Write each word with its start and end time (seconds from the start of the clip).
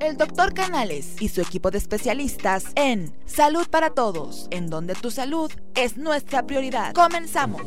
El 0.00 0.18
doctor 0.18 0.52
Canales 0.52 1.16
y 1.20 1.28
su 1.28 1.40
equipo 1.40 1.70
de 1.70 1.78
especialistas 1.78 2.66
en 2.76 3.14
Salud 3.24 3.66
para 3.70 3.94
Todos, 3.94 4.46
en 4.50 4.68
donde 4.68 4.94
tu 4.94 5.10
salud 5.10 5.50
es 5.74 5.96
nuestra 5.96 6.46
prioridad. 6.46 6.92
Comenzamos. 6.92 7.62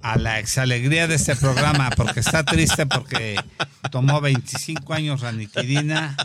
A 0.07 0.19
la 0.19 0.39
exalegría 0.39 1.09
de 1.09 1.17
este 1.17 1.35
programa, 1.35 1.91
porque 1.97 2.21
está 2.21 2.45
triste 2.45 2.87
porque 2.87 3.35
tomó 3.91 4.21
25 4.21 4.95
años 4.95 5.21
ranitidina 5.21 6.17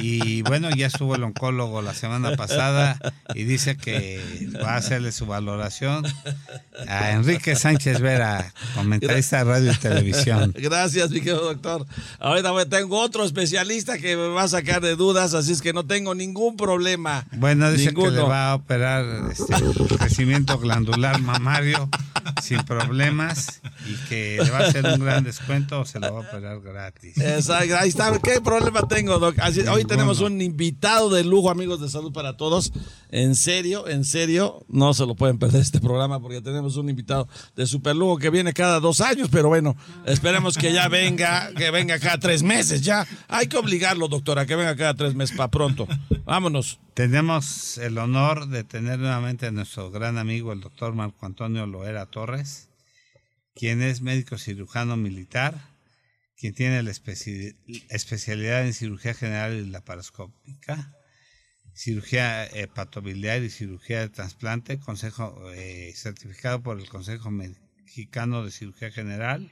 y 0.00 0.40
bueno, 0.40 0.70
ya 0.70 0.86
estuvo 0.86 1.14
el 1.14 1.22
oncólogo 1.24 1.82
la 1.82 1.92
semana 1.92 2.36
pasada 2.36 2.98
y 3.34 3.44
dice 3.44 3.76
que 3.76 4.48
va 4.64 4.72
a 4.72 4.76
hacerle 4.76 5.12
su 5.12 5.26
valoración 5.26 6.06
a 6.88 7.10
Enrique 7.10 7.54
Sánchez 7.54 8.00
Vera, 8.00 8.54
comentarista 8.74 9.38
de 9.38 9.44
radio 9.44 9.72
y 9.72 9.76
televisión. 9.76 10.54
Gracias, 10.56 11.10
mi 11.10 11.20
querido 11.20 11.44
doctor. 11.44 11.86
Ahorita 12.20 12.64
tengo 12.70 12.98
otro 12.98 13.24
especialista 13.24 13.98
que 13.98 14.16
me 14.16 14.28
va 14.28 14.44
a 14.44 14.48
sacar 14.48 14.80
de 14.80 14.96
dudas, 14.96 15.34
así 15.34 15.52
es 15.52 15.60
que 15.60 15.74
no 15.74 15.84
tengo 15.84 16.14
ningún 16.14 16.56
problema. 16.56 17.26
Bueno, 17.32 17.70
dice 17.70 17.88
Ninguno. 17.88 18.10
que 18.10 18.16
le 18.16 18.22
va 18.22 18.52
a 18.52 18.54
operar 18.54 19.04
este, 19.30 19.54
crecimiento 19.98 20.58
glandular 20.58 21.20
mamario 21.20 21.90
sin 22.42 22.62
problemas 22.64 23.60
y 23.88 23.94
que 24.08 24.40
le 24.42 24.50
va 24.50 24.58
a 24.58 24.66
hacer 24.68 24.84
un 24.86 25.00
gran 25.00 25.24
descuento 25.24 25.80
o 25.80 25.84
se 25.84 25.98
lo 26.00 26.12
va 26.14 26.20
a 26.20 26.28
operar 26.28 26.60
gratis. 26.60 27.16
Exacto, 27.18 27.76
ahí 27.78 27.88
está. 27.88 28.18
¿Qué 28.18 28.40
problema 28.40 28.86
tengo, 28.88 29.18
doc? 29.18 29.38
Así- 29.38 29.60
hoy 29.62 29.84
tenemos 29.84 30.20
un 30.20 30.40
invitado 30.40 31.10
de 31.10 31.24
lujo, 31.24 31.50
amigos 31.50 31.80
de 31.80 31.88
Salud 31.88 32.12
para 32.12 32.36
Todos. 32.36 32.72
En 33.10 33.34
serio, 33.34 33.88
en 33.88 34.04
serio, 34.04 34.64
no 34.68 34.92
se 34.94 35.06
lo 35.06 35.14
pueden 35.14 35.38
perder 35.38 35.62
este 35.62 35.80
programa 35.80 36.20
porque 36.20 36.40
tenemos 36.40 36.76
un 36.76 36.88
invitado 36.90 37.28
de 37.56 37.66
super 37.66 37.96
lujo 37.96 38.18
que 38.18 38.30
viene 38.30 38.52
cada 38.52 38.80
dos 38.80 39.00
años, 39.00 39.28
pero 39.30 39.48
bueno, 39.48 39.76
esperemos 40.06 40.56
que 40.58 40.72
ya 40.72 40.88
venga, 40.88 41.50
que 41.56 41.70
venga 41.70 41.98
cada 41.98 42.18
tres 42.18 42.42
meses 42.42 42.82
ya. 42.82 43.06
Hay 43.28 43.46
que 43.46 43.56
obligarlo, 43.56 44.08
doctora, 44.08 44.44
que 44.46 44.56
venga 44.56 44.76
cada 44.76 44.94
tres 44.94 45.14
meses 45.14 45.36
para 45.36 45.50
pronto. 45.50 45.86
Vámonos. 46.24 46.78
Tenemos 46.98 47.78
el 47.78 47.96
honor 47.96 48.48
de 48.48 48.64
tener 48.64 48.98
nuevamente 48.98 49.46
a 49.46 49.52
nuestro 49.52 49.88
gran 49.92 50.18
amigo, 50.18 50.52
el 50.52 50.58
doctor 50.58 50.94
Marco 50.96 51.26
Antonio 51.26 51.64
Loera 51.64 52.06
Torres, 52.06 52.70
quien 53.54 53.82
es 53.82 54.00
médico 54.00 54.36
cirujano 54.36 54.96
militar, 54.96 55.76
quien 56.36 56.54
tiene 56.54 56.82
la 56.82 56.90
especi- 56.90 57.54
especialidad 57.88 58.66
en 58.66 58.74
cirugía 58.74 59.14
general 59.14 59.54
y 59.54 59.70
laparoscópica, 59.70 60.92
cirugía 61.72 62.44
hepatobiliar 62.46 63.44
y 63.44 63.50
cirugía 63.50 64.00
de 64.00 64.08
trasplante, 64.08 64.80
consejo 64.80 65.52
eh, 65.52 65.92
certificado 65.94 66.64
por 66.64 66.80
el 66.80 66.88
Consejo 66.88 67.30
Mexicano 67.30 68.44
de 68.44 68.50
Cirugía 68.50 68.90
General, 68.90 69.48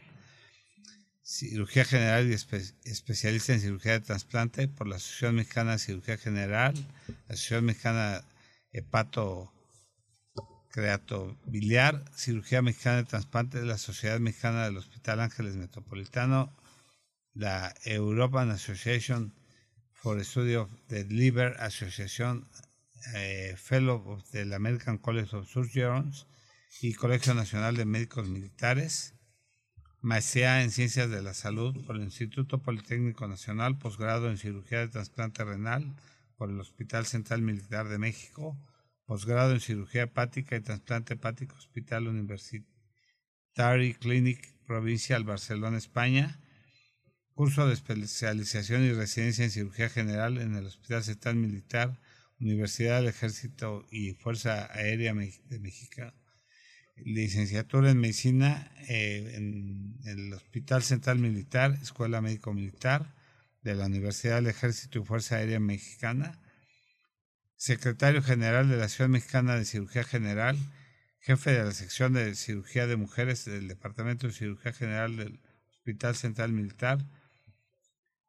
cirugía 1.29 1.85
general 1.85 2.29
y 2.31 2.35
espe- 2.35 2.73
especialista 2.85 3.53
en 3.53 3.61
cirugía 3.61 3.93
de 3.93 4.01
trasplante 4.01 4.69
por 4.69 4.87
la 4.87 4.97
Asociación 4.97 5.35
Mexicana 5.35 5.73
de 5.73 5.79
Cirugía 5.81 6.17
General, 6.19 6.75
la 7.09 7.35
Asociación 7.35 7.65
Mexicana 7.65 8.25
Hepato 8.73 9.53
Creatobiliar, 10.71 12.05
Cirugía 12.15 12.63
Mexicana 12.63 12.99
de 12.99 13.05
Trasplante, 13.05 13.63
la 13.65 13.79
Sociedad 13.79 14.21
Mexicana 14.21 14.65
del 14.67 14.77
Hospital 14.77 15.21
Ángeles 15.21 15.57
Metropolitano, 15.57 16.55
la 17.35 17.75
European 17.85 18.51
Association 18.51 19.35
for 19.95 20.23
Study 20.25 20.55
of 20.55 20.71
the 20.89 21.05
Liver, 21.07 21.57
Asociación 21.59 22.49
eh, 23.15 23.55
Fellow 23.57 23.97
of 24.13 24.31
the 24.31 24.43
American 24.55 24.99
College 24.99 25.35
of 25.35 25.49
Surgeons 25.49 26.27
y 26.83 26.95
Colegio 26.95 27.35
Nacional 27.35 27.75
de 27.77 27.85
Médicos 27.85 28.29
Militares 28.29 29.15
maestría 30.07 30.63
en 30.63 30.71
Ciencias 30.71 31.11
de 31.11 31.21
la 31.21 31.35
Salud 31.35 31.85
por 31.85 31.97
el 31.97 32.05
Instituto 32.05 32.59
Politécnico 32.59 33.27
Nacional, 33.27 33.77
posgrado 33.77 34.31
en 34.31 34.39
Cirugía 34.39 34.79
de 34.79 34.87
Trasplante 34.87 35.45
Renal 35.45 35.97
por 36.37 36.49
el 36.49 36.61
Hospital 36.61 37.07
Central 37.07 37.43
Militar 37.43 37.89
de 37.89 37.99
México, 37.99 38.57
posgrado 39.05 39.51
en 39.53 39.59
Cirugía 39.59 40.05
Hepática 40.05 40.55
y 40.55 40.61
Trasplante 40.61 41.15
Hepático 41.15 41.57
Hospital 41.57 42.07
Universitary 42.07 43.95
Clinic 43.95 44.57
Provincial 44.65 45.25
Barcelona, 45.25 45.77
España, 45.77 46.39
curso 47.35 47.67
de 47.67 47.75
especialización 47.75 48.85
y 48.85 48.93
residencia 48.93 49.45
en 49.45 49.51
Cirugía 49.51 49.89
General 49.89 50.39
en 50.39 50.55
el 50.55 50.67
Hospital 50.67 51.03
Central 51.03 51.35
Militar, 51.35 52.01
Universidad 52.39 53.01
del 53.01 53.09
Ejército 53.09 53.85
y 53.91 54.13
Fuerza 54.13 54.73
Aérea 54.73 55.13
de 55.15 55.59
México, 55.59 56.13
licenciatura 56.97 57.91
en 57.91 57.99
medicina 57.99 58.71
eh, 58.89 59.33
en 59.35 60.01
el 60.05 60.33
Hospital 60.33 60.83
Central 60.83 61.19
Militar, 61.19 61.79
Escuela 61.83 62.21
Médico 62.21 62.53
Militar 62.53 63.15
de 63.63 63.75
la 63.75 63.87
Universidad 63.87 64.37
del 64.37 64.47
Ejército 64.47 65.01
y 65.01 65.05
Fuerza 65.05 65.37
Aérea 65.37 65.61
Mexicana, 65.61 66.41
secretario 67.57 68.23
general 68.23 68.69
de 68.69 68.77
la 68.77 68.85
Asociación 68.85 69.11
Mexicana 69.13 69.57
de 69.57 69.65
Cirugía 69.65 70.05
General, 70.05 70.57
jefe 71.19 71.51
de 71.51 71.65
la 71.65 71.73
sección 71.73 72.13
de 72.13 72.35
cirugía 72.37 72.87
de 72.87 72.97
mujeres 72.97 73.45
del 73.45 73.67
Departamento 73.67 74.29
de 74.29 74.33
Cirugía 74.33 74.73
General 74.73 75.17
del 75.17 75.41
Hospital 75.73 76.15
Central 76.15 76.53
Militar, 76.53 77.05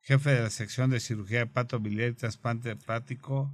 jefe 0.02 0.32
de 0.32 0.42
la 0.42 0.50
sección 0.50 0.90
de 0.90 1.00
cirugía 1.00 1.42
hepatobiliar 1.42 2.10
y 2.10 2.14
trasplante 2.14 2.72
hepático. 2.72 3.54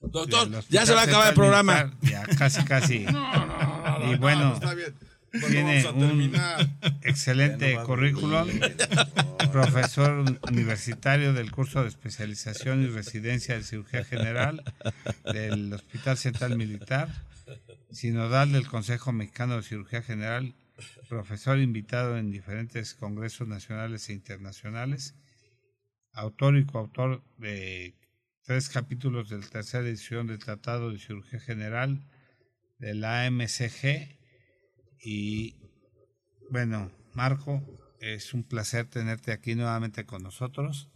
Doctor, 0.00 0.48
ya 0.68 0.86
se 0.86 0.94
va 0.94 1.00
a 1.00 1.04
acabar 1.04 1.28
el 1.28 1.34
programa. 1.34 1.84
Militar. 1.84 2.28
Ya, 2.28 2.36
casi, 2.36 2.64
casi. 2.64 3.06
y 4.06 4.16
bueno, 4.16 4.58
tiene 5.48 5.86
un 5.88 6.32
excelente 7.02 7.76
currículum, 7.84 8.48
profesor 9.52 10.24
universitario 10.50 11.32
del 11.32 11.50
curso 11.52 11.82
de 11.82 11.88
especialización 11.88 12.82
y 12.82 12.86
residencia 12.86 13.54
de 13.56 13.62
cirugía 13.62 14.04
general 14.04 14.62
del 15.32 15.72
Hospital 15.72 16.16
Central 16.16 16.56
Militar, 16.56 17.08
sinodal 17.92 18.52
del 18.52 18.66
Consejo 18.66 19.12
Mexicano 19.12 19.56
de 19.56 19.62
Cirugía 19.62 20.02
General, 20.02 20.54
profesor 21.08 21.58
invitado 21.58 22.18
en 22.18 22.30
diferentes 22.30 22.94
congresos 22.94 23.46
nacionales 23.46 24.08
e 24.08 24.14
internacionales, 24.14 25.14
autor 26.12 26.56
y 26.56 26.64
coautor 26.64 27.22
de 27.38 27.94
tres 28.42 28.68
capítulos 28.68 29.28
de 29.28 29.38
la 29.38 29.46
tercera 29.46 29.86
edición 29.86 30.26
del 30.26 30.38
Tratado 30.38 30.90
de 30.90 30.98
Cirugía 30.98 31.38
General 31.38 32.00
de 32.80 32.94
la 32.94 33.24
AMCG 33.26 34.18
y 35.02 35.54
bueno, 36.50 36.90
Marco, 37.14 37.62
es 38.00 38.34
un 38.34 38.42
placer 38.42 38.86
tenerte 38.86 39.32
aquí 39.32 39.54
nuevamente 39.54 40.04
con 40.04 40.22
nosotros 40.22 40.90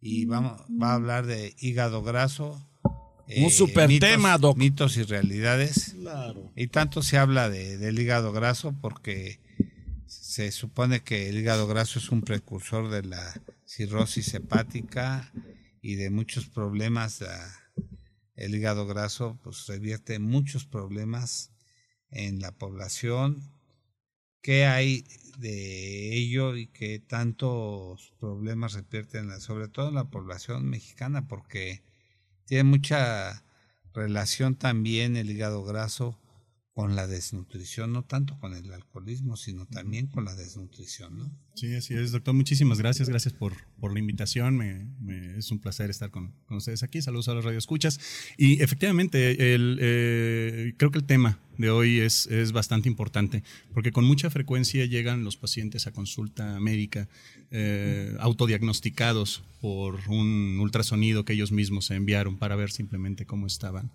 y 0.00 0.24
vamos 0.26 0.60
va 0.80 0.92
a 0.92 0.94
hablar 0.94 1.26
de 1.26 1.54
hígado 1.58 2.02
graso, 2.02 2.66
Un 3.36 3.50
super 3.50 3.90
tema, 3.98 4.38
doc. 4.38 4.56
mitos 4.56 4.96
y 4.96 5.02
realidades. 5.02 5.94
Claro. 6.00 6.52
Y 6.56 6.68
tanto 6.68 7.02
se 7.02 7.18
habla 7.18 7.48
de, 7.50 7.76
del 7.78 7.98
hígado 7.98 8.32
graso 8.32 8.74
porque 8.80 9.40
se 10.06 10.50
supone 10.52 11.00
que 11.00 11.28
el 11.28 11.38
hígado 11.38 11.66
graso 11.66 11.98
es 11.98 12.10
un 12.10 12.22
precursor 12.22 12.90
de 12.90 13.02
la 13.04 13.40
cirrosis 13.66 14.34
hepática 14.34 15.32
y 15.82 15.94
de 15.96 16.10
muchos 16.10 16.46
problemas. 16.46 17.20
La- 17.20 17.52
el 18.40 18.54
hígado 18.54 18.86
graso 18.86 19.38
pues 19.42 19.66
revierte 19.66 20.18
muchos 20.18 20.66
problemas 20.66 21.52
en 22.10 22.40
la 22.40 22.52
población. 22.52 23.52
Qué 24.42 24.64
hay 24.66 25.04
de 25.38 26.14
ello 26.16 26.56
y 26.56 26.66
qué 26.66 26.98
tantos 26.98 28.14
problemas 28.18 28.72
repierten, 28.72 29.38
sobre 29.40 29.68
todo 29.68 29.90
en 29.90 29.94
la 29.94 30.10
población 30.10 30.68
mexicana, 30.68 31.28
porque 31.28 31.82
tiene 32.46 32.64
mucha 32.64 33.44
relación 33.92 34.56
también 34.56 35.16
el 35.16 35.30
hígado 35.30 35.62
graso 35.64 36.19
con 36.80 36.96
la 36.96 37.06
desnutrición, 37.06 37.92
no 37.92 38.04
tanto 38.04 38.38
con 38.38 38.54
el 38.54 38.72
alcoholismo, 38.72 39.36
sino 39.36 39.66
también 39.66 40.06
con 40.06 40.24
la 40.24 40.34
desnutrición, 40.34 41.18
¿no? 41.18 41.30
Sí, 41.54 41.74
así 41.74 41.92
es, 41.92 42.10
doctor. 42.10 42.32
Muchísimas 42.32 42.78
gracias. 42.78 43.10
Gracias 43.10 43.34
por, 43.34 43.52
por 43.78 43.92
la 43.92 43.98
invitación. 43.98 44.56
Me, 44.56 45.36
es 45.36 45.50
un 45.50 45.58
placer 45.58 45.90
estar 45.90 46.10
con, 46.10 46.32
con, 46.46 46.56
ustedes 46.56 46.82
aquí. 46.82 47.02
Saludos 47.02 47.28
a 47.28 47.34
los 47.34 47.44
radioescuchas. 47.44 48.00
Y 48.38 48.62
efectivamente, 48.62 49.54
el, 49.54 49.76
eh, 49.78 50.72
creo 50.78 50.90
que 50.90 51.00
el 51.00 51.04
tema 51.04 51.38
de 51.58 51.68
hoy 51.68 52.00
es, 52.00 52.26
es 52.28 52.52
bastante 52.52 52.88
importante, 52.88 53.44
porque 53.74 53.92
con 53.92 54.06
mucha 54.06 54.30
frecuencia 54.30 54.86
llegan 54.86 55.22
los 55.22 55.36
pacientes 55.36 55.86
a 55.86 55.92
consulta 55.92 56.58
médica 56.60 57.10
eh, 57.50 58.16
autodiagnosticados 58.20 59.42
por 59.60 60.00
un 60.08 60.58
ultrasonido 60.58 61.26
que 61.26 61.34
ellos 61.34 61.52
mismos 61.52 61.84
se 61.84 61.96
enviaron 61.96 62.38
para 62.38 62.56
ver 62.56 62.70
simplemente 62.70 63.26
cómo 63.26 63.46
estaban 63.46 63.90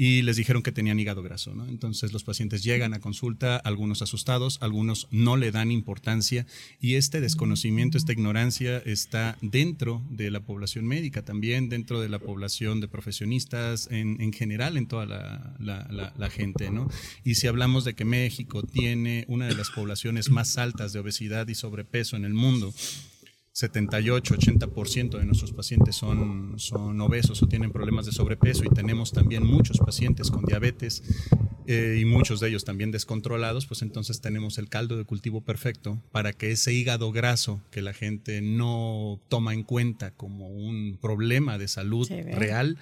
y 0.00 0.22
les 0.22 0.36
dijeron 0.36 0.62
que 0.62 0.70
tenían 0.70 1.00
hígado 1.00 1.22
graso. 1.24 1.54
¿no? 1.54 1.66
Entonces 1.66 2.12
los 2.12 2.22
pacientes 2.22 2.62
llegan 2.62 2.94
a 2.94 3.00
consulta, 3.00 3.56
algunos 3.56 4.00
asustados, 4.00 4.58
algunos 4.62 5.08
no 5.10 5.36
le 5.36 5.50
dan 5.50 5.72
importancia 5.72 6.46
y 6.80 6.94
este 6.94 7.20
desconocimiento, 7.20 7.98
esta 7.98 8.12
ignorancia 8.12 8.78
está 8.78 9.36
dentro 9.42 10.00
de 10.08 10.30
la 10.30 10.38
población 10.38 10.86
médica, 10.86 11.22
también 11.24 11.68
dentro 11.68 12.00
de 12.00 12.08
la 12.08 12.20
población 12.20 12.80
de 12.80 12.86
profesionistas, 12.86 13.88
en, 13.90 14.20
en 14.20 14.32
general 14.32 14.76
en 14.76 14.86
toda 14.86 15.04
la, 15.04 15.56
la, 15.58 16.30
gente. 16.30 16.70
¿no? 16.70 16.88
Y 17.24 17.34
si 17.34 17.48
hablamos 17.48 17.84
de 17.84 17.94
que 17.94 18.04
México 18.04 18.62
tiene 18.62 19.24
una 19.26 19.48
de 19.48 19.56
las 19.56 19.70
poblaciones 19.70 20.30
más 20.30 20.58
altas 20.58 20.92
de 20.92 21.00
obesidad 21.00 21.48
y 21.48 21.56
sobrepeso 21.56 22.14
en 22.16 22.24
el 22.24 22.34
mundo, 22.34 22.72
78, 23.58 24.36
80% 24.36 25.18
de 25.18 25.24
nuestros 25.24 25.50
pacientes 25.50 25.96
son, 25.96 26.60
son 26.60 27.00
obesos 27.00 27.42
o 27.42 27.48
tienen 27.48 27.72
problemas 27.72 28.06
de 28.06 28.12
sobrepeso 28.12 28.62
y 28.64 28.68
tenemos 28.68 29.10
también 29.10 29.44
muchos 29.44 29.78
pacientes 29.78 30.30
con 30.30 30.44
diabetes 30.44 31.02
eh, 31.66 31.98
y 32.00 32.04
muchos 32.04 32.38
de 32.38 32.50
ellos 32.50 32.64
también 32.64 32.92
descontrolados, 32.92 33.66
pues 33.66 33.82
entonces 33.82 34.20
tenemos 34.20 34.58
el 34.58 34.68
caldo 34.68 34.96
de 34.96 35.04
cultivo 35.04 35.40
perfecto 35.40 36.00
para 36.12 36.32
que 36.32 36.52
ese 36.52 36.72
hígado 36.72 37.10
graso 37.10 37.60
que 37.72 37.82
la 37.82 37.92
gente 37.92 38.42
no 38.42 39.20
toma 39.26 39.54
en 39.54 39.64
cuenta 39.64 40.12
como 40.12 40.50
un 40.50 40.96
problema 41.02 41.58
de 41.58 41.66
salud 41.66 42.08
real, 42.08 42.78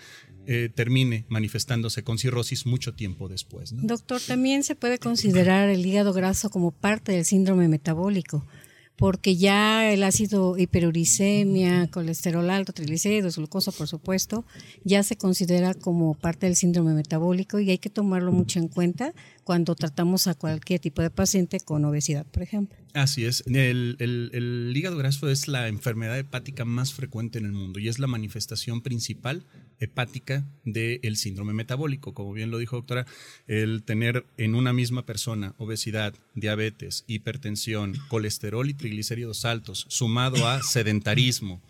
eh, 0.46 0.68
termine 0.74 1.24
manifestándose 1.30 2.04
con 2.04 2.18
cirrosis 2.18 2.66
mucho 2.66 2.92
tiempo 2.92 3.28
después. 3.30 3.72
Doctor, 3.74 4.20
también 4.20 4.62
se 4.62 4.74
puede 4.74 4.98
considerar 4.98 5.70
el 5.70 5.86
hígado 5.86 6.12
graso 6.12 6.50
como 6.50 6.70
parte 6.70 7.12
del 7.12 7.24
síndrome 7.24 7.66
metabólico 7.66 8.44
porque 8.96 9.36
ya 9.36 9.92
el 9.92 10.02
ácido 10.02 10.56
hiperuricemia, 10.56 11.88
colesterol 11.90 12.48
alto, 12.48 12.72
triglicéridos, 12.72 13.36
glucosa, 13.36 13.70
por 13.70 13.88
supuesto, 13.88 14.44
ya 14.84 15.02
se 15.02 15.16
considera 15.16 15.74
como 15.74 16.14
parte 16.14 16.46
del 16.46 16.56
síndrome 16.56 16.94
metabólico 16.94 17.60
y 17.60 17.70
hay 17.70 17.78
que 17.78 17.90
tomarlo 17.90 18.32
mucho 18.32 18.58
en 18.58 18.68
cuenta 18.68 19.12
cuando 19.44 19.74
tratamos 19.74 20.26
a 20.26 20.34
cualquier 20.34 20.80
tipo 20.80 21.02
de 21.02 21.10
paciente 21.10 21.60
con 21.60 21.84
obesidad, 21.84 22.26
por 22.26 22.42
ejemplo. 22.42 22.76
Así 22.94 23.26
es. 23.26 23.44
El, 23.46 24.72
hígado 24.74 24.96
graso 24.96 25.28
es 25.28 25.48
la 25.48 25.68
enfermedad 25.68 26.18
hepática 26.18 26.64
más 26.64 26.94
frecuente 26.94 27.38
en 27.38 27.44
el 27.44 27.52
mundo 27.52 27.78
y 27.78 27.88
es 27.88 27.98
la 27.98 28.06
manifestación 28.06 28.80
principal 28.80 29.44
hepática 29.80 30.44
del 30.64 31.16
síndrome 31.16 31.52
metabólico. 31.52 32.14
Como 32.14 32.32
bien 32.32 32.50
lo 32.50 32.58
dijo 32.58 32.76
doctora, 32.76 33.06
el 33.46 33.82
tener 33.82 34.24
en 34.36 34.54
una 34.54 34.72
misma 34.72 35.04
persona 35.04 35.54
obesidad, 35.58 36.14
diabetes, 36.34 37.04
hipertensión, 37.06 37.94
colesterol 38.08 38.68
y 38.68 38.74
triglicéridos 38.74 39.44
altos, 39.44 39.86
sumado 39.88 40.48
a 40.48 40.62
sedentarismo, 40.62 41.60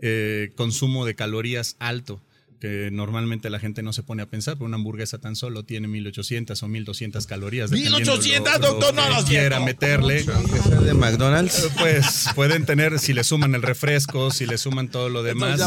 eh, 0.00 0.52
consumo 0.56 1.04
de 1.04 1.14
calorías 1.14 1.76
alto, 1.78 2.20
que 2.58 2.90
normalmente 2.92 3.50
la 3.50 3.58
gente 3.58 3.82
no 3.82 3.92
se 3.92 4.02
pone 4.02 4.22
a 4.22 4.26
pensar, 4.26 4.54
pero 4.54 4.66
una 4.66 4.76
hamburguesa 4.76 5.18
tan 5.18 5.36
solo 5.36 5.64
tiene 5.64 5.88
1800 5.88 6.62
o 6.62 6.68
1200 6.68 7.26
calorías. 7.26 7.70
1800, 7.70 8.60
doctor, 8.60 8.94
no 8.94 9.08
lo 9.08 9.24
quiera 9.24 9.60
meterle. 9.60 10.24
de 10.24 10.94
McDonald's. 10.94 11.64
Eh, 11.64 11.68
pues 11.78 12.26
pueden 12.34 12.66
tener, 12.66 12.98
si 12.98 13.12
le 13.12 13.24
suman 13.24 13.54
el 13.54 13.62
refresco, 13.62 14.30
si 14.30 14.46
le 14.46 14.58
suman 14.58 14.88
todo 14.88 15.08
lo 15.08 15.22
demás, 15.22 15.60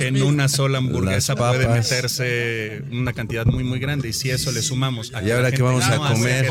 en 0.00 0.22
una 0.22 0.48
sola 0.48 0.78
hamburguesa 0.78 1.36
puede 1.36 1.68
meterse 1.68 2.82
una 2.90 3.12
cantidad 3.12 3.46
muy, 3.46 3.64
muy 3.64 3.78
grande. 3.78 4.08
Y 4.08 4.12
si 4.12 4.30
eso 4.30 4.52
le 4.52 4.62
sumamos 4.62 5.14
a 5.14 5.22
y 5.22 5.30
ahora 5.30 5.52
que 5.52 5.62
vamos 5.62 5.84
a 5.84 5.96
comer 5.96 6.48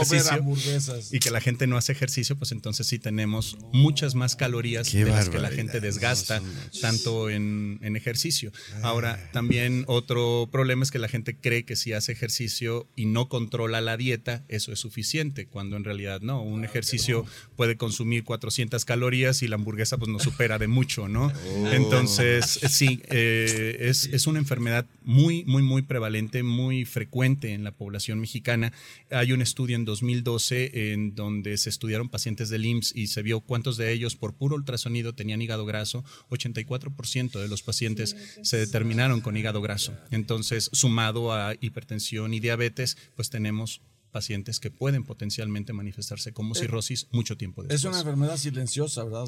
y 1.11 1.19
que 1.19 1.31
la 1.31 1.41
gente 1.41 1.67
no 1.67 1.77
hace 1.77 1.91
ejercicio, 1.91 2.35
pues 2.37 2.51
entonces 2.51 2.87
sí 2.87 2.99
tenemos 2.99 3.57
muchas 3.73 4.15
más 4.15 4.35
calorías 4.35 4.91
de 4.91 5.05
las 5.05 5.29
que 5.29 5.39
la 5.39 5.49
gente 5.49 5.79
desgasta, 5.79 6.41
tanto 6.81 7.29
en, 7.29 7.79
en 7.81 7.95
ejercicio. 7.95 8.51
Ahora, 8.81 9.19
también 9.31 9.80
otro 9.87 10.49
problema 10.51 10.83
es 10.83 10.91
que 10.91 10.99
la 10.99 11.07
gente 11.07 11.35
cree 11.35 11.63
que 11.63 11.75
si 11.75 11.93
hace 11.93 12.11
ejercicio 12.11 12.87
y 12.95 13.05
no 13.05 13.27
controla 13.27 13.81
la 13.81 13.97
dieta, 13.97 14.43
eso 14.47 14.71
es 14.71 14.79
suficiente, 14.79 15.47
cuando 15.47 15.77
en 15.77 15.83
realidad 15.83 16.21
no. 16.21 16.41
Un 16.41 16.63
ejercicio 16.63 17.25
puede 17.55 17.77
consumir 17.77 18.23
400 18.23 18.85
calorías 18.85 19.41
y 19.41 19.47
la 19.47 19.55
hamburguesa 19.55 19.97
pues 19.97 20.09
no 20.09 20.19
supera 20.19 20.59
de 20.59 20.67
mucho, 20.67 21.07
¿no? 21.07 21.27
Oh. 21.27 21.67
Entonces, 21.71 22.59
sí, 22.69 23.01
eh, 23.09 23.77
es, 23.79 24.05
es 24.05 24.27
una 24.27 24.39
enfermedad 24.39 24.85
muy, 25.03 25.43
muy, 25.45 25.63
muy 25.63 25.81
prevalente, 25.81 26.43
muy 26.43 26.85
frecuente 26.85 27.53
en 27.53 27.63
la 27.63 27.71
población 27.71 28.19
mexicana. 28.19 28.71
Hay 29.09 29.31
un 29.31 29.41
estudio 29.41 29.75
en 29.75 29.85
2012 29.85 30.93
en 30.93 31.15
donde 31.15 31.57
se 31.57 31.69
estudiaron 31.69 32.09
pacientes 32.09 32.49
del 32.49 32.65
IMSS 32.65 32.95
y 32.95 33.07
se 33.07 33.21
vio 33.21 33.41
cuántos 33.41 33.77
de 33.77 33.91
ellos 33.91 34.15
por 34.15 34.33
puro 34.33 34.55
ultrasonido 34.55 35.13
tenían 35.13 35.41
hígado 35.41 35.65
graso. 35.65 36.03
84% 36.29 37.39
de 37.39 37.47
los 37.47 37.63
pacientes 37.63 38.15
se 38.41 38.57
determinaron 38.57 39.21
con 39.21 39.35
hígado 39.37 39.61
graso 39.61 39.70
entonces, 40.11 40.69
sumado 40.73 41.33
a 41.33 41.53
hipertensión 41.59 42.33
y 42.33 42.39
diabetes, 42.39 42.97
pues 43.15 43.29
tenemos 43.29 43.81
pacientes 44.11 44.59
que 44.59 44.71
pueden 44.71 45.03
potencialmente 45.03 45.73
manifestarse 45.73 46.33
como 46.33 46.53
eh, 46.53 46.59
cirrosis 46.59 47.07
mucho 47.11 47.37
tiempo 47.37 47.63
después. 47.63 47.81
Es 47.81 47.85
una 47.85 47.99
enfermedad 47.99 48.37
silenciosa, 48.37 49.03
¿verdad? 49.03 49.25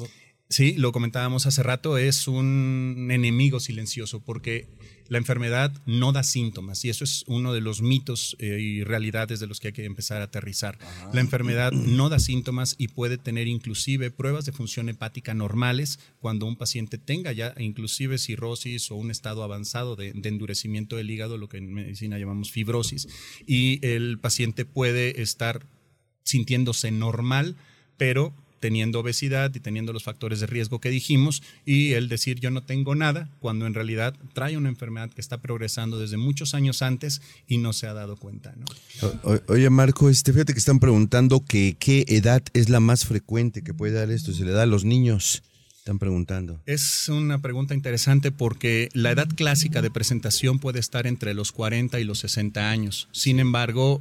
Sí, 0.48 0.74
lo 0.76 0.92
comentábamos 0.92 1.46
hace 1.46 1.62
rato, 1.62 1.96
es 1.96 2.28
un 2.28 3.08
enemigo 3.10 3.60
silencioso 3.60 4.20
porque 4.20 4.68
la 5.08 5.18
enfermedad 5.18 5.72
no 5.86 6.12
da 6.12 6.22
síntomas 6.22 6.84
y 6.84 6.90
eso 6.90 7.04
es 7.04 7.24
uno 7.26 7.52
de 7.52 7.60
los 7.60 7.82
mitos 7.82 8.36
eh, 8.38 8.58
y 8.60 8.84
realidades 8.84 9.40
de 9.40 9.46
los 9.46 9.58
que 9.58 9.68
hay 9.68 9.72
que 9.72 9.84
empezar 9.84 10.20
a 10.20 10.24
aterrizar. 10.24 10.78
La 11.12 11.20
enfermedad 11.20 11.72
no 11.72 12.08
da 12.08 12.18
síntomas 12.18 12.74
y 12.78 12.88
puede 12.88 13.18
tener 13.18 13.48
inclusive 13.48 14.10
pruebas 14.10 14.44
de 14.44 14.52
función 14.52 14.88
hepática 14.88 15.34
normales 15.34 15.98
cuando 16.20 16.46
un 16.46 16.56
paciente 16.56 16.98
tenga 16.98 17.32
ya 17.32 17.54
inclusive 17.58 18.18
cirrosis 18.18 18.90
o 18.90 18.96
un 18.96 19.10
estado 19.10 19.42
avanzado 19.44 19.96
de, 19.96 20.12
de 20.12 20.28
endurecimiento 20.28 20.96
del 20.96 21.10
hígado, 21.10 21.38
lo 21.38 21.48
que 21.48 21.58
en 21.58 21.72
medicina 21.72 22.18
llamamos 22.18 22.50
fibrosis, 22.50 23.08
y 23.46 23.84
el 23.86 24.18
paciente 24.18 24.64
puede 24.64 25.22
estar 25.22 25.66
sintiéndose 26.22 26.90
normal, 26.90 27.56
pero 27.96 28.34
teniendo 28.64 29.00
obesidad 29.00 29.54
y 29.54 29.60
teniendo 29.60 29.92
los 29.92 30.04
factores 30.04 30.40
de 30.40 30.46
riesgo 30.46 30.80
que 30.80 30.88
dijimos, 30.88 31.42
y 31.66 31.92
el 31.92 32.08
decir 32.08 32.40
yo 32.40 32.50
no 32.50 32.62
tengo 32.62 32.94
nada, 32.94 33.28
cuando 33.38 33.66
en 33.66 33.74
realidad 33.74 34.14
trae 34.32 34.56
una 34.56 34.70
enfermedad 34.70 35.10
que 35.10 35.20
está 35.20 35.36
progresando 35.42 35.98
desde 35.98 36.16
muchos 36.16 36.54
años 36.54 36.80
antes 36.80 37.20
y 37.46 37.58
no 37.58 37.74
se 37.74 37.88
ha 37.88 37.92
dado 37.92 38.16
cuenta. 38.16 38.54
oye, 39.48 39.68
Marco, 39.68 40.08
este, 40.08 40.32
fíjate 40.32 40.54
que 40.54 40.58
están 40.58 40.80
preguntando 40.80 41.44
que 41.44 41.76
qué 41.78 42.06
edad 42.08 42.42
es 42.54 42.70
la 42.70 42.80
más 42.80 43.04
frecuente 43.04 43.60
que 43.60 43.74
puede 43.74 43.92
dar 43.92 44.10
esto, 44.10 44.32
se 44.32 44.46
le 44.46 44.52
da 44.52 44.62
a 44.62 44.66
los 44.66 44.86
niños. 44.86 45.42
Están 45.76 45.98
preguntando. 45.98 46.62
Es 46.64 47.10
una 47.10 47.42
pregunta 47.42 47.74
interesante 47.74 48.32
porque 48.32 48.88
la 48.94 49.10
edad 49.10 49.28
clásica 49.28 49.82
de 49.82 49.90
presentación 49.90 50.58
puede 50.58 50.80
estar 50.80 51.06
entre 51.06 51.34
los 51.34 51.52
40 51.52 52.00
y 52.00 52.04
los 52.04 52.20
60 52.20 52.70
años. 52.70 53.10
Sin 53.12 53.38
embargo, 53.38 54.00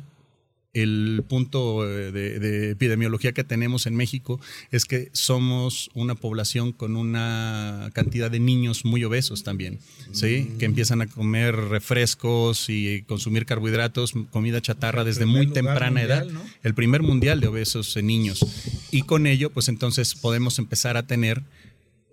el 0.73 1.23
punto 1.27 1.87
eh, 1.87 2.11
de, 2.11 2.71
epidemiología 2.71 3.31
que 3.31 3.43
tenemos 3.43 3.85
en 3.85 3.95
México 3.95 4.39
es 4.71 4.85
que 4.85 5.09
somos 5.13 5.91
una 5.93 6.15
población 6.15 6.71
con 6.71 6.95
una 6.95 7.91
cantidad 7.93 8.31
de 8.31 8.39
niños 8.39 8.83
muy 8.83 9.03
obesos 9.03 9.43
también, 9.43 9.79
¿sí? 10.11 10.51
Que 10.57 10.65
empiezan 10.65 11.01
a 11.01 11.07
comer 11.07 11.55
refrescos 11.55 12.69
y 12.69 13.03
consumir 13.03 13.45
carbohidratos, 13.45 14.13
comida 14.31 14.61
chatarra 14.61 15.03
desde 15.03 15.25
muy 15.25 15.47
temprana 15.47 16.01
edad. 16.01 16.27
El 16.63 16.73
primer 16.73 17.03
mundial 17.03 17.39
de 17.39 17.47
obesos 17.47 17.95
en 17.95 18.07
niños. 18.07 18.45
Y 18.91 19.03
con 19.03 19.27
ello, 19.27 19.51
pues 19.51 19.69
entonces 19.69 20.15
podemos 20.15 20.57
empezar 20.57 20.97
a 20.97 21.05
tener 21.05 21.43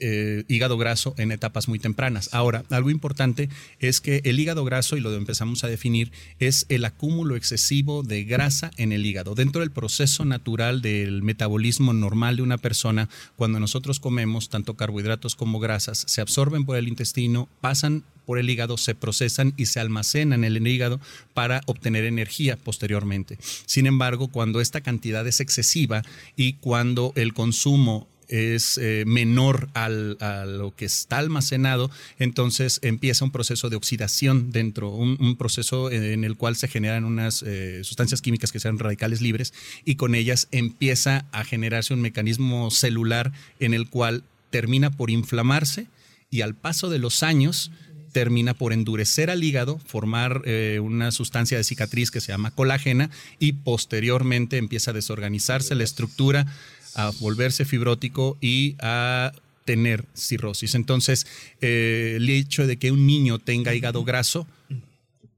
eh, 0.01 0.45
hígado 0.49 0.77
graso 0.79 1.15
en 1.19 1.33
etapas 1.33 1.69
muy 1.69 1.79
tempranas. 1.79 2.31
Ahora, 2.33 2.65
algo 2.71 2.91
importante 2.91 3.49
es 3.79 4.01
que 4.01 4.21
el 4.25 4.39
hígado 4.39 4.65
graso, 4.65 4.97
y 4.97 5.01
lo 5.01 5.15
empezamos 5.15 5.65
a 5.65 5.69
definir, 5.69 6.13
es 6.39 6.67
el 6.69 6.85
acúmulo 6.85 7.37
excesivo 7.37 8.03
de 8.03 8.25
grasa 8.25 8.71
en 8.77 8.93
el 8.93 9.07
hígado. 9.07 9.35
Dentro 9.35 9.61
del 9.61 9.71
proceso 9.71 10.25
natural 10.25 10.83
del 10.83 11.23
metabolismo 11.23 11.93
normal 11.93 12.37
de 12.37 12.43
una 12.43 12.59
persona, 12.59 13.09
cuando 13.37 13.61
nosotros 13.61 14.01
comemos 14.01 14.49
tanto 14.49 14.75
carbohidratos 14.75 15.37
como 15.37 15.61
grasas, 15.61 16.05
se 16.07 16.21
absorben 16.21 16.65
por 16.65 16.77
el 16.77 16.89
intestino, 16.89 17.49
pasan 17.61 18.05
por 18.31 18.39
el 18.39 18.49
hígado 18.49 18.79
se 18.79 18.95
procesan 18.95 19.55
y 19.57 19.67
se 19.67 19.81
almacenan 19.81 20.45
en 20.45 20.57
el 20.57 20.65
hígado 20.65 21.01
para 21.35 21.63
obtener 21.67 22.05
energía 22.05 22.57
posteriormente. 22.57 23.39
Sin 23.67 23.89
embargo, 23.89 24.29
cuando 24.29 24.61
esta 24.61 24.83
cantidad 24.83 25.27
es 25.27 25.41
excesiva 25.41 26.03
y 26.37 26.53
cuando 26.53 27.13
el 27.17 27.35
consumo 27.35 28.07
es 28.31 28.79
eh, 28.79 29.05
menor 29.07 29.69
al, 29.75 30.17
a 30.21 30.45
lo 30.47 30.75
que 30.75 30.85
está 30.85 31.19
almacenado, 31.19 31.91
entonces 32.19 32.79
empieza 32.83 33.25
un 33.25 33.33
proceso 33.33 33.69
de 33.69 33.77
oxidación 33.77 34.53
dentro, 34.53 34.91
un, 34.91 35.17
un 35.21 35.37
proceso 35.37 35.91
en 35.91 36.25
el 36.25 36.37
cual 36.37 36.57
se 36.57 36.69
generan 36.69 37.05
unas 37.05 37.43
eh, 37.43 37.83
sustancias 37.85 38.23
químicas 38.23 38.53
que 38.53 38.61
sean 38.61 38.79
radicales 38.79 39.21
libres 39.21 39.53
y 39.85 39.97
con 39.97 40.15
ellas 40.15 40.49
empieza 40.53 41.27
a 41.33 41.45
generarse 41.45 41.93
un 41.93 42.01
mecanismo 42.01 42.71
celular 42.71 43.33
en 43.59 43.75
el 43.75 43.89
cual 43.89 44.23
termina 44.51 44.91
por 44.91 45.11
inflamarse 45.11 45.89
y 46.31 46.43
al 46.43 46.55
paso 46.55 46.89
de 46.89 46.99
los 46.99 47.23
años 47.23 47.71
termina 48.13 48.55
por 48.55 48.73
endurecer 48.73 49.31
al 49.31 49.43
hígado, 49.45 49.79
formar 49.87 50.43
eh, 50.45 50.81
una 50.83 51.13
sustancia 51.13 51.57
de 51.57 51.65
cicatriz 51.65 52.11
que 52.11 52.21
se 52.21 52.33
llama 52.33 52.51
colágena 52.51 53.11
y 53.39 53.53
posteriormente 53.53 54.59
empieza 54.59 54.91
a 54.91 54.95
desorganizarse 54.95 55.75
la 55.75 55.85
estructura, 55.85 56.47
a 56.95 57.11
volverse 57.21 57.65
fibrótico 57.65 58.37
y 58.41 58.77
a 58.81 59.33
tener 59.65 60.05
cirrosis. 60.15 60.75
Entonces, 60.75 61.27
eh, 61.61 62.15
el 62.17 62.29
hecho 62.29 62.67
de 62.67 62.77
que 62.77 62.91
un 62.91 63.07
niño 63.07 63.39
tenga 63.39 63.75
hígado 63.75 64.05
graso 64.05 64.47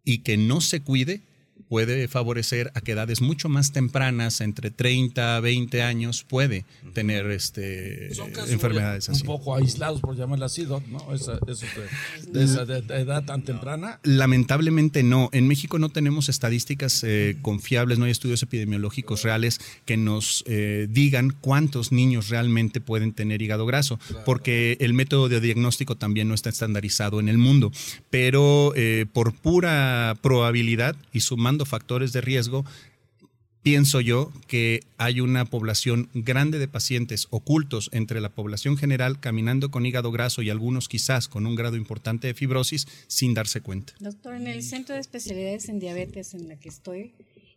y 0.05 0.19
que 0.19 0.37
no 0.37 0.61
se 0.61 0.81
cuide 0.81 1.21
puede 1.73 2.07
favorecer 2.07 2.71
a 2.75 2.83
que 2.83 2.93
edades 2.93 3.23
mucho 3.23 3.49
más 3.49 3.73
tempranas, 3.73 4.43
entre 4.43 4.71
30 4.71 5.37
a 5.37 5.41
20 5.41 5.81
años, 5.81 6.23
puede 6.23 6.67
tener 6.93 7.31
este, 7.31 8.15
Son 8.15 8.31
casos 8.31 8.51
enfermedades 8.51 9.09
un 9.09 9.15
así. 9.15 9.25
poco 9.25 9.57
aislados, 9.57 10.03
por 10.03 10.15
llamarla 10.15 10.45
así, 10.47 10.67
¿no? 10.67 10.83
Esa, 11.15 11.39
eso 11.49 11.65
de, 12.27 12.31
de 12.39 12.45
esa 12.45 12.67
de- 12.67 12.83
de 12.83 13.01
edad 13.01 13.25
tan 13.25 13.43
temprana. 13.43 13.99
Lamentablemente 14.03 15.03
no. 15.03 15.31
En 15.33 15.49
México 15.49 15.79
no 15.79 15.89
tenemos 15.89 16.29
estadísticas 16.29 17.03
eh, 17.05 17.39
confiables, 17.41 17.99
no 17.99 18.05
hay 18.05 18.11
estudios 18.11 18.43
epidemiológicos 18.43 19.23
reales 19.23 19.59
que 19.87 19.97
nos 19.97 20.45
eh, 20.47 20.89
digan 20.91 21.31
cuántos 21.41 21.91
niños 21.91 22.29
realmente 22.29 22.83
pueden 22.83 23.15
tener 23.15 23.41
hígado 23.41 23.65
graso, 23.65 23.99
porque 24.27 24.77
el 24.81 24.93
método 24.93 25.31
de 25.31 25.41
diagnóstico 25.41 25.97
también 25.97 26.29
no 26.29 26.35
está 26.35 26.51
estandarizado 26.51 27.19
en 27.19 27.31
el 27.31 27.39
mundo. 27.39 27.73
Pero 28.11 28.75
eh, 28.77 29.07
por 29.11 29.33
pura 29.33 30.19
probabilidad 30.21 30.97
y 31.15 31.21
sumando 31.21 31.62
factores 31.65 32.13
de 32.13 32.21
riesgo, 32.21 32.65
pienso 33.63 34.01
yo 34.01 34.33
que 34.47 34.85
hay 34.99 35.21
una 35.21 35.45
población 35.45 36.09
grande 36.15 36.59
de 36.59 36.69
pacientes 36.69 37.29
ocultos 37.31 37.89
entre 37.93 38.21
la 38.21 38.29
población 38.29 38.77
general 38.77 39.21
caminando 39.21 39.71
con 39.71 39.87
hígado 39.87 40.11
graso 40.11 40.43
y 40.43 40.51
algunos 40.51 40.89
quizás 40.89 41.29
con 41.29 41.47
un 41.47 41.55
grado 41.55 41.77
importante 41.77 42.27
de 42.27 42.35
fibrosis 42.35 42.89
sin 43.07 43.35
darse 43.35 43.61
cuenta. 43.61 43.95
Doctor, 44.01 44.35
en 44.35 44.49
el 44.49 44.63
Centro 44.63 44.95
de 44.95 45.01
Especialidades 45.01 45.69
en 45.69 45.79
Diabetes 45.79 46.35
en 46.35 46.49
la 46.49 46.57
que 46.57 46.69
estoy, 46.69 47.13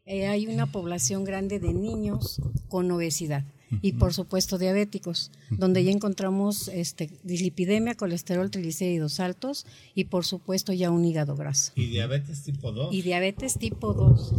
eh, 0.05 0.27
hay 0.27 0.47
una 0.47 0.67
población 0.67 1.23
grande 1.23 1.59
de 1.59 1.73
niños 1.73 2.39
con 2.69 2.91
obesidad 2.91 3.43
y 3.81 3.93
por 3.93 4.13
supuesto 4.13 4.57
diabéticos, 4.57 5.31
donde 5.49 5.83
ya 5.83 5.91
encontramos 5.91 6.67
este, 6.69 7.09
dislipidemia, 7.23 7.95
colesterol, 7.95 8.49
triglicéridos 8.51 9.19
altos 9.19 9.65
y 9.95 10.05
por 10.05 10.25
supuesto 10.25 10.73
ya 10.73 10.89
un 10.91 11.05
hígado 11.05 11.35
graso. 11.35 11.71
Y 11.75 11.87
diabetes 11.87 12.43
tipo 12.43 12.71
2. 12.71 12.93
Y 12.93 13.01
diabetes 13.01 13.57
tipo 13.59 13.93
2. 13.93 14.33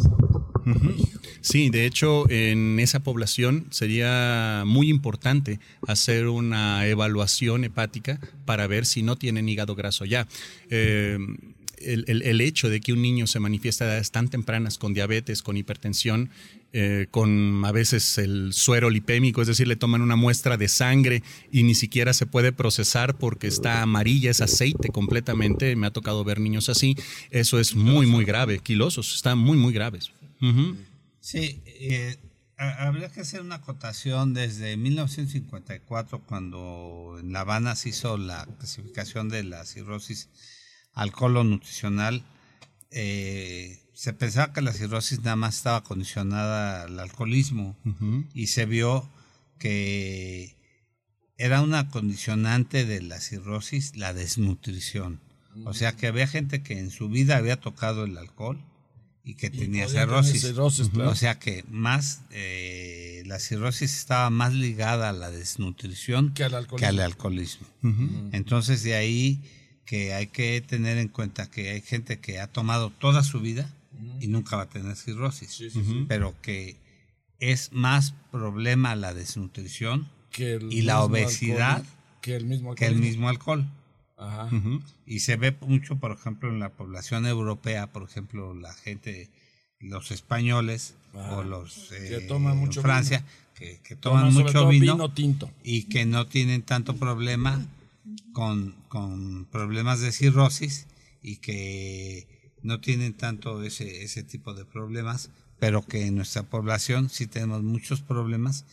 Sí, 1.41 1.71
de 1.71 1.87
hecho, 1.87 2.29
en 2.29 2.81
esa 2.81 3.01
población 3.01 3.67
sería 3.71 4.65
muy 4.67 4.89
importante 4.91 5.61
hacer 5.87 6.27
una 6.27 6.87
evaluación 6.87 7.63
hepática 7.65 8.19
para 8.45 8.67
ver 8.67 8.85
si 8.85 9.03
no 9.03 9.17
tienen 9.17 9.49
hígado 9.49 9.75
graso 9.77 10.05
ya. 10.05 10.27
Eh, 10.71 11.19
el, 11.79 12.05
el- 12.09 12.23
el 12.23 12.41
hecho 12.41 12.69
de 12.71 12.81
que 12.81 12.93
un 12.95 13.03
niño 13.03 13.27
se 13.27 13.39
manifiesta 13.39 13.85
a 13.85 13.89
edades 13.89 14.11
tan 14.11 14.29
tempranas 14.29 14.79
con 14.79 14.95
diabetes, 14.95 15.43
con 15.43 15.57
hipertensión, 15.57 16.31
eh, 16.79 17.07
con 17.11 17.65
a 17.65 17.73
veces 17.73 18.19
el 18.19 18.53
suero 18.53 18.91
lipémico, 18.91 19.41
es 19.41 19.49
decir, 19.49 19.67
le 19.67 19.77
toman 19.77 20.03
una 20.03 20.15
muestra 20.15 20.59
de 20.59 20.69
sangre 20.69 21.23
y 21.51 21.63
ni 21.63 21.75
siquiera 21.75 22.13
se 22.13 22.27
puede 22.27 22.53
procesar 22.53 23.17
porque 23.17 23.47
está 23.47 23.81
amarilla, 23.81 24.31
es 24.31 24.43
aceite 24.43 24.91
completamente. 24.91 25.75
Me 25.75 25.87
ha 25.87 25.91
tocado 25.91 26.23
ver 26.23 26.39
niños 26.39 26.69
así. 26.69 26.95
Eso 27.31 27.59
es 27.59 27.75
muy, 27.75 28.05
muy 28.07 28.27
grave. 28.27 28.59
Quilosos, 28.59 29.15
están 29.15 29.39
muy, 29.39 29.57
muy 29.57 29.73
graves. 29.73 30.13
Sí, 31.21 31.63
eh, 31.65 32.17
ha- 32.59 32.87
habría 32.87 33.09
que 33.11 33.21
hacer 33.23 33.41
una 33.41 33.55
acotación 33.57 34.35
desde 34.35 34.77
1954, 34.77 36.21
cuando 36.27 37.17
en 37.21 37.33
La 37.33 37.41
Habana 37.41 37.75
se 37.75 37.89
hizo 37.89 38.19
la 38.19 38.47
clasificación 38.59 39.29
de 39.31 39.45
la 39.45 39.65
cirrosis 39.65 40.29
al 40.93 41.11
colon 41.13 41.51
nutricional. 41.51 42.23
Eh, 42.99 43.79
se 43.93 44.15
pensaba 44.15 44.55
que 44.55 44.63
la 44.63 44.73
cirrosis 44.73 45.21
nada 45.21 45.37
más 45.37 45.57
estaba 45.57 45.83
condicionada 45.85 46.85
al 46.85 46.99
alcoholismo 46.99 47.77
y 48.33 48.47
se 48.47 48.65
vio 48.65 49.07
que 49.59 50.57
era 51.37 51.61
una 51.61 51.91
condicionante 51.91 52.87
de 52.87 53.03
la 53.03 53.21
cirrosis 53.21 53.97
la 53.97 54.15
desnutrición. 54.15 55.21
O 55.65 55.75
sea 55.75 55.93
que 55.93 56.07
había 56.07 56.27
gente 56.27 56.63
que 56.63 56.79
en 56.79 56.91
su 56.91 57.09
vida 57.11 57.37
había 57.37 57.61
tocado 57.61 58.05
el 58.05 58.17
alcohol 58.17 58.59
y 59.25 59.35
que 59.35 59.51
tenía 59.51 59.89
cirrosis. 59.89 60.43
claro. 60.91 61.11
O 61.11 61.15
sea 61.15 61.39
que 61.39 61.65
más 61.69 62.23
eh, 62.31 63.23
la 63.27 63.39
cirrosis 63.41 63.95
estaba 63.97 64.31
más 64.31 64.55
ligada 64.55 65.11
a 65.11 65.13
la 65.13 65.31
desnutrición 65.31 66.33
Que 66.33 66.45
al 66.45 66.55
alcoholismo. 66.55 66.79
que 66.79 66.87
al 66.87 67.01
alcoholismo. 67.01 67.67
Entonces 68.33 68.83
de 68.83 68.95
ahí 68.95 69.43
que 69.87 70.13
hay 70.13 70.27
que 70.27 70.61
tener 70.61 70.99
en 70.99 71.09
cuenta 71.09 71.49
que 71.49 71.71
hay 71.71 71.81
gente 71.81 72.19
que 72.19 72.41
ha 72.41 72.49
tomado 72.49 72.91
toda 72.91 73.23
su 73.23 73.41
vida 73.41 73.73
y 74.21 74.27
nunca 74.27 74.57
va 74.57 74.65
a 74.65 74.69
tener 74.69 74.97
cirrosis, 74.97 75.63
pero 76.09 76.35
que 76.43 76.77
es 77.39 77.73
más 77.73 78.15
problema 78.31 78.97
la 78.97 79.15
desnutrición 79.15 80.09
Que 80.31 80.59
y 80.71 80.83
la 80.83 81.03
obesidad 81.03 81.77
alcohol, 81.77 81.93
que 82.21 82.37
el 82.37 82.45
mismo 82.47 82.75
que 82.75 82.85
el 82.85 82.95
alcoholismo. 82.95 83.11
mismo 83.11 83.29
alcohol. 83.29 83.67
Ajá. 84.19 84.51
Y 85.07 85.21
se 85.21 85.37
ve 85.37 85.55
mucho, 85.61 85.97
por 85.97 86.13
ejemplo, 86.13 86.49
en 86.49 86.59
la 86.59 86.71
población 86.71 87.27
europea, 87.27 87.87
por 87.87 88.03
ejemplo, 88.03 88.55
la 88.55 88.75
gente, 88.75 89.31
los 89.79 90.11
españoles 90.11 90.95
o 91.13 91.43
los 91.43 91.93
eh, 91.93 92.09
que 92.09 92.27
toman 92.27 92.57
mucho 92.57 92.81
en 92.81 92.85
Francia, 92.85 93.25
que, 93.55 93.79
que 93.85 93.95
toman, 93.95 94.33
mucho 94.33 94.69
vino, 94.69 94.95
vino 94.95 95.13
tinto. 95.13 95.51
y 95.63 95.85
que 95.85 96.07
no 96.07 96.27
tienen 96.27 96.63
tanto 96.63 96.97
problema 96.97 97.65
con, 98.33 98.75
con 99.01 99.45
problemas 99.47 100.01
de 100.01 100.11
cirrosis 100.11 100.87
y 101.23 101.37
que 101.37 102.27
no 102.63 102.81
tienen 102.81 103.13
tanto 103.13 103.63
ese, 103.63 104.03
ese 104.03 104.23
tipo 104.23 104.55
de 104.55 104.65
problemas, 104.65 105.29
pero 105.59 105.83
que 105.87 106.07
en 106.07 106.15
nuestra 106.17 106.45
población 106.45 107.11
sí 107.11 107.27
tenemos 107.27 107.63
muchos 107.63 108.01
problemas 108.01 108.65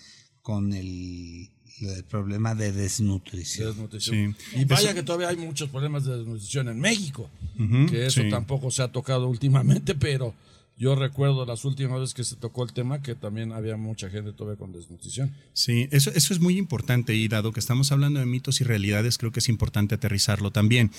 con 0.41 0.71
el, 0.73 1.49
el 1.81 2.03
problema 2.05 2.55
de 2.55 2.71
de 2.71 2.83
desnutrición. 2.83 3.67
desnutrición. 3.69 4.35
Sí. 4.51 4.59
Y 4.61 4.65
vaya 4.65 4.87
Eso- 4.91 4.95
que 4.95 5.03
todavía 5.03 5.27
hay 5.27 5.35
muchos 5.37 5.69
problemas 5.69 6.05
de 6.05 6.15
desnutrición 6.17 6.69
en 6.69 6.79
México, 6.79 7.29
Ujú, 7.59 7.87
que 7.91 8.05
eso 8.05 8.21
sí. 8.21 8.29
tampoco 8.29 8.71
se 8.71 8.81
ha 8.81 8.87
tocado 8.91 9.27
últimamente, 9.27 9.93
pero 9.93 10.33
yo 10.75 10.95
recuerdo 10.95 11.45
las 11.45 11.65
últimas 11.65 11.99
veces 11.99 12.13
que 12.13 12.23
se 12.23 12.35
tocó 12.35 12.63
el 12.63 12.73
tema 12.73 13.01
que 13.01 13.13
también 13.15 13.51
había 13.51 13.77
mucha 13.77 14.09
gente 14.09 14.33
todavía 14.33 14.57
con 14.57 14.71
desnutrición. 14.71 15.31
Sí, 15.53 15.87
eso, 15.91 16.11
eso 16.15 16.33
es 16.33 16.39
muy 16.39 16.57
importante 16.57 17.13
y 17.13 17.27
dado 17.27 17.51
que 17.51 17.59
estamos 17.59 17.91
hablando 17.91 18.19
de 18.19 18.25
mitos 18.25 18.59
y 18.59 18.63
realidades, 18.63 19.17
creo 19.17 19.31
que 19.31 19.39
es 19.39 19.49
importante 19.49 19.95
aterrizarlo 19.95 20.51
también. 20.51 20.91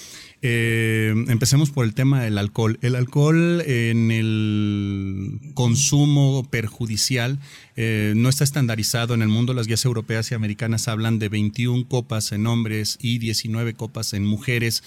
Eh, 0.42 1.12
empecemos 1.28 1.70
por 1.70 1.84
el 1.84 1.94
tema 1.94 2.22
del 2.22 2.38
alcohol. 2.38 2.78
El 2.82 2.94
alcohol 2.94 3.62
en 3.62 4.10
el 4.10 5.40
consumo 5.54 6.46
perjudicial 6.50 7.40
eh, 7.76 8.12
no 8.16 8.28
está 8.28 8.44
estandarizado 8.44 9.14
en 9.14 9.22
el 9.22 9.28
mundo. 9.28 9.54
Las 9.54 9.66
guías 9.66 9.84
europeas 9.84 10.30
y 10.30 10.34
americanas 10.34 10.86
hablan 10.86 11.18
de 11.18 11.28
21 11.28 11.88
copas 11.88 12.32
en 12.32 12.46
hombres 12.46 12.96
y 13.00 13.18
19 13.18 13.74
copas 13.74 14.12
en 14.12 14.24
mujeres 14.24 14.82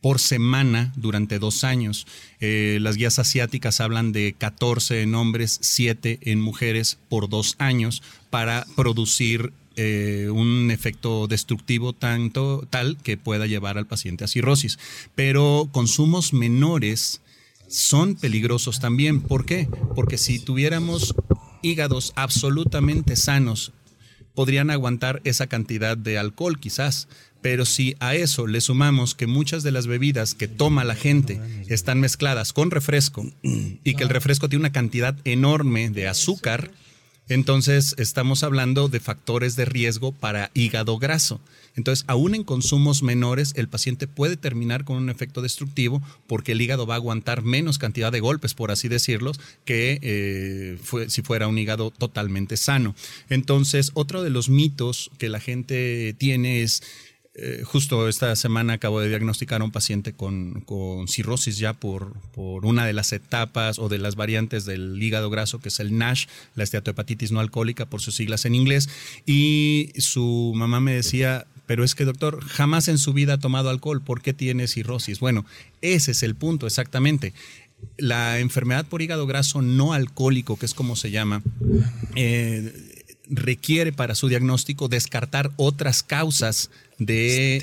por 0.00 0.20
semana 0.20 0.92
durante 0.96 1.38
dos 1.38 1.64
años. 1.64 2.06
Eh, 2.40 2.78
las 2.80 2.96
guías 2.96 3.18
asiáticas 3.18 3.80
hablan 3.80 4.12
de 4.12 4.34
14 4.36 5.02
en 5.02 5.14
hombres, 5.14 5.58
7 5.62 6.18
en 6.22 6.40
mujeres 6.40 6.98
por 7.08 7.28
dos 7.28 7.56
años 7.58 8.02
para 8.30 8.66
producir 8.76 9.52
eh, 9.76 10.28
un 10.32 10.70
efecto 10.72 11.28
destructivo 11.28 11.92
tanto 11.92 12.66
tal 12.68 12.96
que 12.96 13.16
pueda 13.16 13.46
llevar 13.46 13.78
al 13.78 13.86
paciente 13.86 14.24
a 14.24 14.28
cirrosis. 14.28 14.78
Pero 15.14 15.68
consumos 15.70 16.32
menores 16.32 17.20
son 17.68 18.16
peligrosos 18.16 18.80
también. 18.80 19.20
¿Por 19.20 19.46
qué? 19.46 19.68
Porque 19.94 20.18
si 20.18 20.38
tuviéramos 20.38 21.14
hígados 21.62 22.12
absolutamente 22.16 23.14
sanos, 23.14 23.72
podrían 24.34 24.70
aguantar 24.70 25.20
esa 25.24 25.46
cantidad 25.46 25.96
de 25.96 26.18
alcohol 26.18 26.58
quizás. 26.58 27.08
Pero 27.40 27.64
si 27.64 27.94
a 28.00 28.14
eso 28.16 28.46
le 28.46 28.60
sumamos 28.60 29.14
que 29.14 29.26
muchas 29.26 29.62
de 29.62 29.70
las 29.72 29.86
bebidas 29.86 30.34
que 30.34 30.48
toma 30.48 30.84
la 30.84 30.94
gente 30.96 31.40
están 31.68 32.00
mezcladas 32.00 32.52
con 32.52 32.70
refresco 32.70 33.30
y 33.42 33.94
que 33.94 34.02
el 34.02 34.08
refresco 34.08 34.48
tiene 34.48 34.62
una 34.62 34.72
cantidad 34.72 35.16
enorme 35.24 35.90
de 35.90 36.08
azúcar, 36.08 36.70
Entonces, 37.30 37.94
estamos 37.98 38.42
hablando 38.42 38.88
de 38.88 39.00
factores 39.00 39.54
de 39.54 39.66
riesgo 39.66 40.12
para 40.12 40.50
hígado 40.54 40.96
graso. 40.98 41.42
Entonces, 41.76 42.06
aún 42.08 42.34
en 42.34 42.42
consumos 42.42 43.02
menores, 43.02 43.52
el 43.56 43.68
paciente 43.68 44.06
puede 44.06 44.38
terminar 44.38 44.84
con 44.84 44.96
un 44.96 45.10
efecto 45.10 45.42
destructivo 45.42 46.00
porque 46.26 46.52
el 46.52 46.60
hígado 46.62 46.86
va 46.86 46.94
a 46.94 46.96
aguantar 46.96 47.42
menos 47.42 47.76
cantidad 47.76 48.10
de 48.10 48.20
golpes, 48.20 48.54
por 48.54 48.70
así 48.70 48.88
decirlo, 48.88 49.32
que 49.66 49.98
eh, 50.00 50.78
fue- 50.82 51.10
si 51.10 51.20
fuera 51.20 51.48
un 51.48 51.58
hígado 51.58 51.90
totalmente 51.90 52.56
sano. 52.56 52.94
Entonces, 53.28 53.90
otro 53.92 54.22
de 54.22 54.30
los 54.30 54.48
mitos 54.48 55.10
que 55.18 55.28
la 55.28 55.38
gente 55.38 56.14
tiene 56.16 56.62
es 56.62 56.82
eh, 57.40 57.62
justo 57.64 58.08
esta 58.08 58.34
semana 58.36 58.74
acabo 58.74 59.00
de 59.00 59.08
diagnosticar 59.08 59.60
a 59.60 59.64
un 59.64 59.70
paciente 59.70 60.12
con, 60.12 60.64
cirrosis 61.06 61.58
ya 61.58 61.72
por, 61.72 62.14
por 62.34 62.66
una 62.66 62.84
de 62.84 62.92
las 62.92 63.12
etapas 63.12 63.78
o 63.78 63.88
de 63.88 63.98
las 63.98 64.16
variantes 64.16 64.64
del 64.64 65.00
hígado 65.02 65.30
graso, 65.30 65.60
que 65.60 65.68
es 65.68 65.78
el 65.80 65.96
NASH, 65.96 66.26
la 66.56 66.64
esteatohepatitis 66.64 67.30
no 67.30 67.40
alcohólica 67.40 67.86
por 67.86 68.00
sus 68.00 68.16
siglas 68.16 68.44
en 68.44 68.54
inglés. 68.54 68.88
Y 69.24 69.92
su 69.98 70.52
mamá 70.56 70.80
me 70.80 70.94
decía, 70.94 71.46
pero 71.66 71.84
es 71.84 71.94
que 71.94 72.04
doctor, 72.04 72.42
jamás 72.44 72.88
en 72.88 72.98
su 72.98 73.12
vida 73.12 73.34
ha 73.34 73.38
tomado 73.38 73.68
alcohol, 73.68 74.02
¿por 74.02 74.22
qué 74.22 74.32
tiene 74.32 74.66
cirrosis? 74.66 75.20
Bueno, 75.20 75.44
ese 75.82 76.12
es 76.12 76.22
el 76.22 76.34
punto 76.34 76.66
exactamente. 76.66 77.34
La 77.98 78.40
enfermedad 78.40 78.86
por 78.86 79.02
hígado 79.02 79.26
graso 79.26 79.62
no 79.62 79.92
alcohólico, 79.92 80.58
que 80.58 80.66
es 80.66 80.74
como 80.74 80.96
se 80.96 81.10
llama, 81.10 81.42
eh, 82.16 82.87
requiere 83.30 83.92
para 83.92 84.14
su 84.14 84.28
diagnóstico 84.28 84.88
descartar 84.88 85.50
otras 85.56 86.02
causas 86.02 86.70
de 86.98 87.56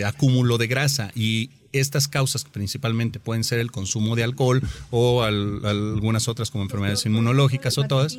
eh, 0.00 0.04
acúmulo 0.04 0.58
de 0.58 0.66
grasa. 0.66 1.10
Y 1.14 1.50
estas 1.72 2.08
causas 2.08 2.44
principalmente 2.44 3.20
pueden 3.20 3.44
ser 3.44 3.58
el 3.58 3.70
consumo 3.70 4.16
de 4.16 4.22
alcohol 4.24 4.62
o 4.90 5.22
al- 5.22 5.60
algunas 5.66 6.26
otras 6.28 6.50
como 6.50 6.64
enfermedades 6.64 7.04
inmunológicas 7.04 7.76
o 7.76 7.84
todas. 7.84 8.16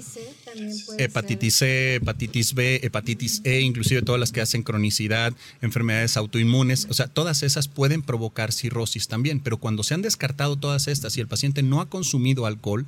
Hepatitis 0.98 1.56
C, 1.56 1.96
hepatitis 1.96 2.54
B, 2.54 2.80
hepatitis 2.84 3.42
E, 3.44 3.62
inclusive 3.62 4.02
todas 4.02 4.20
las 4.20 4.32
que 4.32 4.42
hacen 4.42 4.64
cronicidad, 4.64 5.34
enfermedades 5.62 6.18
autoinmunes, 6.18 6.88
o 6.90 6.94
sea, 6.94 7.08
todas 7.08 7.44
esas 7.44 7.68
pueden 7.68 8.02
provocar 8.02 8.52
cirrosis 8.52 9.08
también, 9.08 9.40
pero 9.40 9.58
cuando 9.58 9.84
se 9.84 9.94
han 9.94 10.02
descartado 10.02 10.56
todas 10.56 10.88
estas 10.88 11.18
y 11.18 11.22
el 11.22 11.28
paciente 11.28 11.62
no 11.64 11.80
ha 11.82 11.90
consumido 11.90 12.46
alcohol, 12.46 12.86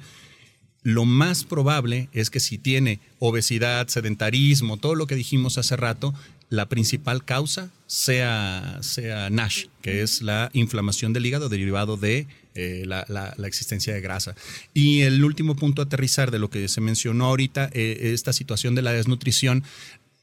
lo 0.93 1.05
más 1.05 1.43
probable 1.43 2.10
es 2.13 2.29
que 2.29 2.39
si 2.39 2.58
tiene 2.58 3.00
obesidad, 3.19 3.88
sedentarismo, 3.88 4.77
todo 4.77 4.96
lo 4.96 5.08
que 5.08 5.15
dijimos 5.15 5.58
hace 5.58 5.75
rato, 5.75 6.13
la 6.50 6.67
principal 6.67 7.24
causa 7.24 7.69
sea, 7.86 8.79
sea 8.81 9.29
NASH, 9.29 9.65
que 9.81 10.01
es 10.01 10.22
la 10.22 10.50
inflamación 10.53 11.13
del 11.13 11.25
hígado 11.25 11.48
derivado 11.50 11.96
de 11.98 12.27
eh, 12.55 12.84
la, 12.88 13.05
la- 13.08 13.36
existencia 13.48 13.93
de 13.93 14.01
grasa. 14.01 14.36
Y 14.74 15.01
el 15.01 15.24
último 15.24 15.55
punto 15.55 15.81
a 15.81 15.86
aterrizar 15.86 16.31
de 16.31 16.39
lo 16.39 16.50
que 16.50 16.67
se 16.67 16.81
mencionó 16.81 17.25
ahorita, 17.25 17.69
eh, 17.74 18.12
esta 18.13 18.34
situación 18.34 18.74
de 18.75 18.81
la 18.81 18.91
desnutrición. 18.93 19.63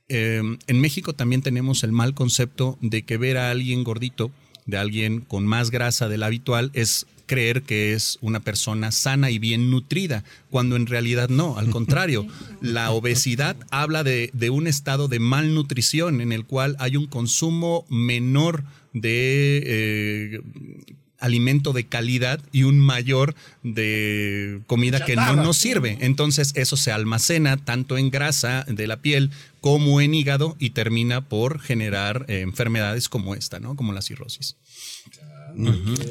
Eh, 0.09 0.41
en 0.67 0.81
México 0.81 1.13
también 1.15 1.43
tenemos 1.43 1.83
el 1.85 1.93
mal 1.93 2.15
concepto 2.15 2.79
de 2.81 3.03
que 3.03 3.17
ver 3.17 3.37
a 3.39 3.51
alguien 3.51 3.85
gordito, 3.85 4.31
de 4.67 4.79
alguien 4.79 5.21
con 5.21 5.47
más 5.47 5.71
grasa 5.71 6.09
de 6.09 6.19
la 6.19 6.27
habitual, 6.27 6.71
es 6.75 7.07
creer 7.27 7.63
que 7.63 7.93
es 7.93 8.19
una 8.21 8.41
persona 8.41 8.93
sana 8.93 9.31
y 9.31 9.39
bien 9.39 9.71
nutrida, 9.71 10.25
cuando 10.51 10.77
en 10.77 10.87
realidad 10.87 11.29
no, 11.29 11.59
al 11.59 11.71
contrario, 11.71 12.27
la 12.61 12.91
obesidad 12.93 13.57
habla 13.71 14.05
de, 14.05 14.31
de 14.33 14.51
un 14.51 14.67
estado 14.67 15.09
de 15.09 15.19
malnutrición 15.19 16.21
en 16.21 16.33
el 16.33 16.45
cual 16.45 16.77
hay 16.79 16.97
un 16.97 17.07
consumo 17.07 17.85
menor 17.89 18.65
de 18.93 19.63
eh, 19.67 20.41
alimento 21.19 21.73
de 21.73 21.87
calidad 21.87 22.41
y 22.53 22.65
un 22.65 22.79
mayor 22.79 23.35
de 23.63 24.61
comida 24.67 25.05
que 25.05 25.17
no 25.17 25.35
nos 25.37 25.57
sirve. 25.57 25.99
Entonces 26.01 26.53
eso 26.55 26.77
se 26.77 26.93
almacena 26.93 27.57
tanto 27.57 27.99
en 27.99 28.11
grasa 28.11 28.65
de 28.69 28.87
la 28.87 28.99
piel 28.99 29.31
como 29.61 30.01
en 30.01 30.15
hígado 30.15 30.57
y 30.59 30.71
termina 30.71 31.23
por 31.29 31.61
generar 31.61 32.25
eh, 32.29 32.41
enfermedades 32.41 33.09
como 33.09 33.35
esta, 33.35 33.59
¿no? 33.59 33.77
Como 33.77 33.93
la 33.93 34.03
cirrosis. 34.03 34.57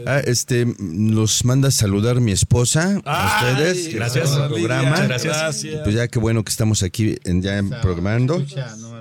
Ah, 0.08 0.22
este, 0.26 0.66
los 0.80 1.46
manda 1.46 1.68
a 1.68 1.72
saludar 1.72 2.20
mi 2.20 2.32
esposa, 2.32 3.00
a 3.06 3.40
Ay, 3.40 3.54
ustedes. 3.54 3.88
que 3.90 3.96
gracias. 3.96 4.32
en 4.36 4.42
el 4.42 4.48
programa. 4.50 4.90
Muchas 4.90 5.08
gracias. 5.08 5.38
gracias. 5.38 5.82
Pues 5.84 5.96
ya 5.96 6.08
que 6.08 6.20
bueno 6.20 6.44
que 6.44 6.50
estamos 6.50 6.82
aquí 6.84 7.16
en, 7.24 7.42
ya 7.42 7.62
programando. 7.82 8.38
Escucha, 8.40 8.74
uno. 8.78 8.95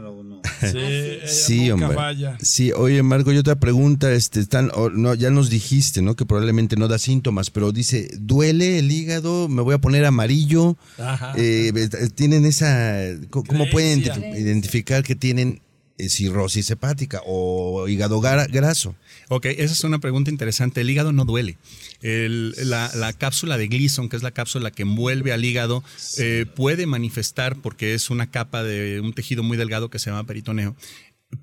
Sí, 1.27 1.71
hombre. 1.71 1.97
Sí, 2.41 2.73
oye, 2.73 3.03
Marco, 3.03 3.33
yo 3.33 3.41
otra 3.41 3.57
pregunta, 3.57 4.13
este, 4.13 4.41
están, 4.41 4.71
o- 4.75 4.91
no, 4.91 5.15
ya 5.15 5.31
nos 5.31 5.51
dijiste, 5.51 6.03
¿no? 6.03 6.17
Que 6.17 6.27
probablemente 6.27 6.77
no 6.77 6.89
da 6.89 6.99
síntomas, 6.99 7.51
pero 7.51 7.73
dice, 7.73 8.09
¿duele 8.19 8.79
el 8.79 8.91
hígado? 8.91 9.49
¿Me 9.49 9.63
voy 9.63 9.75
a 9.75 9.79
poner 9.79 10.05
amarillo? 10.05 10.77
Ajá. 10.99 11.33
Eh, 11.37 11.73
¿Tienen 12.15 12.45
esa, 12.45 12.99
cómo 13.31 13.69
pueden 13.71 14.03
Creencia. 14.03 14.39
identificar 14.39 15.03
que 15.03 15.15
tienen 15.15 15.61
cirrosis 15.99 16.71
hepática 16.71 17.23
o 17.27 17.87
hígado 17.89 18.21
gra- 18.21 18.49
graso? 18.51 18.95
Ok, 19.29 19.47
esa 19.47 19.73
es 19.73 19.85
una 19.85 19.99
pregunta 20.01 20.31
interesante. 20.31 20.81
El 20.81 20.91
hígado 20.91 21.13
no 21.13 21.25
duele. 21.25 21.57
El- 22.03 22.55
la, 22.69 22.91
la 22.95 23.13
cápsula 23.13 23.57
de 23.57 23.69
Gleason, 23.69 24.09
que 24.09 24.17
es 24.17 24.23
la 24.23 24.31
cápsula 24.33 24.71
que 24.71 24.83
envuelve 24.83 25.33
al 25.33 25.45
hígado, 25.45 25.83
eh, 26.19 26.47
puede 26.55 26.87
manifestar, 26.87 27.57
porque 27.57 27.95
es 27.95 28.11
una 28.11 28.31
capa 28.31 28.63
de 28.63 29.01
un 29.01 29.13
tejido 29.13 29.43
muy 29.43 29.57
delgado 29.57 29.89
que 29.91 29.99
se 29.99 30.11
llama 30.11 30.25
peritoneo, 30.25 30.77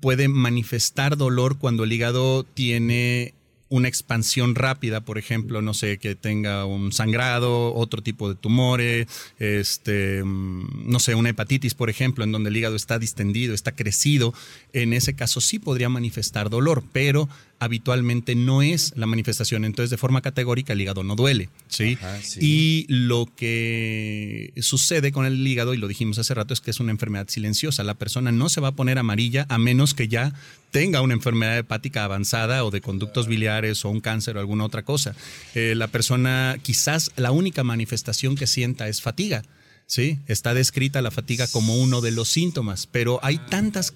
puede 0.00 0.28
manifestar 0.28 1.16
dolor 1.16 1.58
cuando 1.58 1.84
el 1.84 1.92
hígado 1.92 2.44
tiene 2.44 3.34
una 3.72 3.88
expansión 3.88 4.54
rápida, 4.54 5.00
por 5.00 5.16
ejemplo, 5.16 5.62
no 5.62 5.72
sé, 5.72 5.96
que 5.96 6.14
tenga 6.14 6.66
un 6.66 6.92
sangrado, 6.92 7.72
otro 7.72 8.02
tipo 8.02 8.28
de 8.28 8.34
tumores, 8.34 9.06
este, 9.38 10.22
mm, 10.22 10.90
no 10.90 11.00
sé, 11.00 11.14
una 11.14 11.30
hepatitis, 11.30 11.72
por 11.72 11.88
ejemplo, 11.88 12.22
en 12.22 12.32
donde 12.32 12.50
el 12.50 12.56
hígado 12.58 12.76
está 12.76 12.98
distendido, 12.98 13.54
está 13.54 13.72
crecido, 13.72 14.34
en 14.74 14.92
ese 14.92 15.14
caso 15.14 15.40
sí 15.40 15.58
podría 15.58 15.88
manifestar 15.88 16.50
dolor, 16.50 16.84
pero 16.92 17.30
habitualmente 17.60 18.34
no 18.34 18.60
es 18.60 18.92
la 18.94 19.06
manifestación. 19.06 19.64
Entonces, 19.64 19.88
de 19.88 19.96
forma 19.96 20.20
categórica, 20.20 20.74
el 20.74 20.82
hígado 20.82 21.02
no 21.02 21.16
duele, 21.16 21.48
¿sí? 21.68 21.96
Ajá, 21.98 22.20
sí. 22.20 22.40
Y 22.42 22.86
lo 22.88 23.26
que 23.34 24.52
sucede 24.60 25.12
con 25.12 25.24
el 25.24 25.46
hígado, 25.46 25.72
y 25.72 25.78
lo 25.78 25.88
dijimos 25.88 26.18
hace 26.18 26.34
rato, 26.34 26.52
es 26.52 26.60
que 26.60 26.72
es 26.72 26.80
una 26.80 26.90
enfermedad 26.90 27.28
silenciosa. 27.28 27.84
La 27.84 27.94
persona 27.94 28.32
no 28.32 28.50
se 28.50 28.60
va 28.60 28.68
a 28.68 28.72
poner 28.72 28.98
amarilla 28.98 29.46
a 29.48 29.56
menos 29.56 29.94
que 29.94 30.08
ya 30.08 30.34
tenga 30.72 31.02
una 31.02 31.14
enfermedad 31.14 31.58
hepática 31.58 32.02
avanzada 32.02 32.64
o 32.64 32.70
de 32.70 32.80
conductos 32.80 33.28
biliares 33.28 33.84
o 33.84 33.90
un 33.90 34.00
cáncer 34.00 34.36
o 34.36 34.40
alguna 34.40 34.64
otra 34.64 34.82
cosa. 34.82 35.14
Eh, 35.54 35.74
la 35.76 35.86
persona, 35.86 36.56
quizás 36.62 37.12
la 37.16 37.30
única 37.30 37.62
manifestación 37.62 38.34
que 38.34 38.48
sienta 38.48 38.88
es 38.88 39.02
fatiga. 39.02 39.44
Sí, 39.86 40.18
está 40.26 40.54
descrita 40.54 41.02
la 41.02 41.10
fatiga 41.10 41.46
como 41.46 41.76
uno 41.76 42.00
de 42.00 42.10
los 42.10 42.28
síntomas, 42.28 42.86
pero 42.86 43.20
hay 43.22 43.36
tantas 43.50 43.92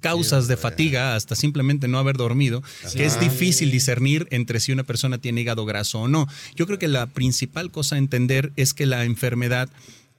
causas 0.00 0.48
de 0.48 0.58
fatiga, 0.58 1.14
hasta 1.14 1.34
simplemente 1.34 1.88
no 1.88 1.98
haber 1.98 2.16
dormido, 2.16 2.62
que 2.94 3.06
es 3.06 3.18
difícil 3.20 3.70
discernir 3.70 4.26
entre 4.30 4.60
si 4.60 4.72
una 4.72 4.84
persona 4.84 5.18
tiene 5.18 5.40
hígado 5.40 5.64
graso 5.64 6.00
o 6.00 6.08
no. 6.08 6.26
Yo 6.54 6.66
creo 6.66 6.78
que 6.78 6.88
la 6.88 7.06
principal 7.06 7.70
cosa 7.70 7.94
a 7.94 7.98
entender 7.98 8.52
es 8.56 8.74
que 8.74 8.86
la 8.86 9.04
enfermedad, 9.04 9.70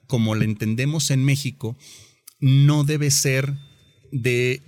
como 0.08 0.34
la 0.34 0.46
entendemos 0.46 1.12
en 1.12 1.24
México, 1.24 1.78
no 2.40 2.84
debe 2.84 3.12
ser 3.12 3.54
de 4.12 4.62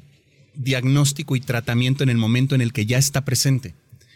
diagnóstico 0.55 1.35
y 1.35 1.41
tratamiento 1.41 2.03
en 2.03 2.09
el 2.09 2.17
momento 2.17 2.55
en 2.55 2.61
el 2.61 2.73
que 2.73 2.85
ya 2.85 2.97
está 2.97 3.25
presente 3.25 3.73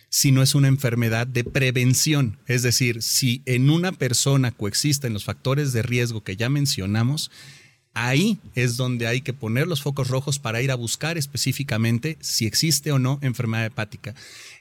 sino 0.10 0.42
es 0.42 0.56
una 0.56 0.68
enfermedad 0.68 1.28
de 1.28 1.44
prevención. 1.44 2.38
Es 2.48 2.62
decir, 2.62 3.02
si 3.04 3.42
en 3.46 3.70
una 3.70 3.92
persona 3.92 4.52
coexisten 4.52 5.14
los 5.14 5.26
factores 5.26 5.74
de 5.74 5.82
riesgo 5.82 6.24
que 6.24 6.38
ya 6.38 6.50
mencionamos, 6.50 7.30
ahí 7.94 8.38
es 8.56 8.78
donde 8.78 9.08
hay 9.08 9.22
que 9.22 9.34
poner 9.34 9.68
los 9.68 9.82
focos 9.82 10.08
rojos 10.08 10.40
para 10.40 10.62
ir 10.62 10.72
a 10.72 10.76
buscar 10.76 11.18
específicamente 11.18 12.18
si 12.22 12.46
existe 12.46 12.92
o 12.92 13.00
no 13.00 13.20
enfermedad 13.22 13.66
hepática. 13.66 14.16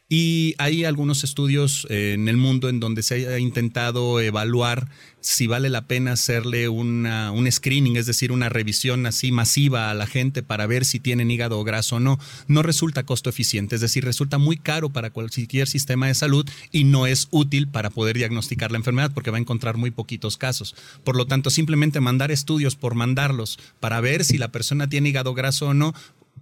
Y 0.08 0.54
hay 0.58 0.84
algunos 0.84 1.24
estudios 1.24 1.84
eh, 1.90 2.12
en 2.14 2.28
el 2.28 2.36
mundo 2.36 2.68
en 2.68 2.78
donde 2.78 3.02
se 3.02 3.26
ha 3.26 3.38
intentado 3.40 4.20
evaluar 4.20 4.88
si 5.26 5.48
vale 5.48 5.70
la 5.70 5.88
pena 5.88 6.12
hacerle 6.12 6.68
una, 6.68 7.32
un 7.32 7.50
screening, 7.50 7.96
es 7.96 8.06
decir, 8.06 8.30
una 8.30 8.48
revisión 8.48 9.06
así 9.06 9.32
masiva 9.32 9.90
a 9.90 9.94
la 9.94 10.06
gente 10.06 10.44
para 10.44 10.68
ver 10.68 10.84
si 10.84 11.00
tienen 11.00 11.32
hígado 11.32 11.64
graso 11.64 11.96
o 11.96 12.00
no. 12.00 12.20
No 12.46 12.62
resulta 12.62 13.02
costo 13.02 13.28
eficiente, 13.28 13.74
es 13.74 13.80
decir, 13.80 14.04
resulta 14.04 14.38
muy 14.38 14.56
caro 14.56 14.90
para 14.90 15.10
cualquier 15.10 15.66
sistema 15.66 16.06
de 16.06 16.14
salud 16.14 16.48
y 16.70 16.84
no 16.84 17.08
es 17.08 17.26
útil 17.32 17.66
para 17.66 17.90
poder 17.90 18.16
diagnosticar 18.16 18.70
la 18.70 18.78
enfermedad 18.78 19.10
porque 19.12 19.32
va 19.32 19.38
a 19.38 19.40
encontrar 19.40 19.76
muy 19.76 19.90
poquitos 19.90 20.36
casos. 20.36 20.76
Por 21.02 21.16
lo 21.16 21.26
tanto, 21.26 21.50
simplemente 21.50 21.98
mandar 21.98 22.30
estudios 22.30 22.76
por 22.76 22.94
mandarlos 22.94 23.58
para 23.80 24.00
ver 24.00 24.24
si 24.24 24.38
la 24.38 24.52
persona 24.52 24.88
tiene 24.88 25.08
hígado 25.08 25.34
graso 25.34 25.66
o 25.66 25.74
no, 25.74 25.92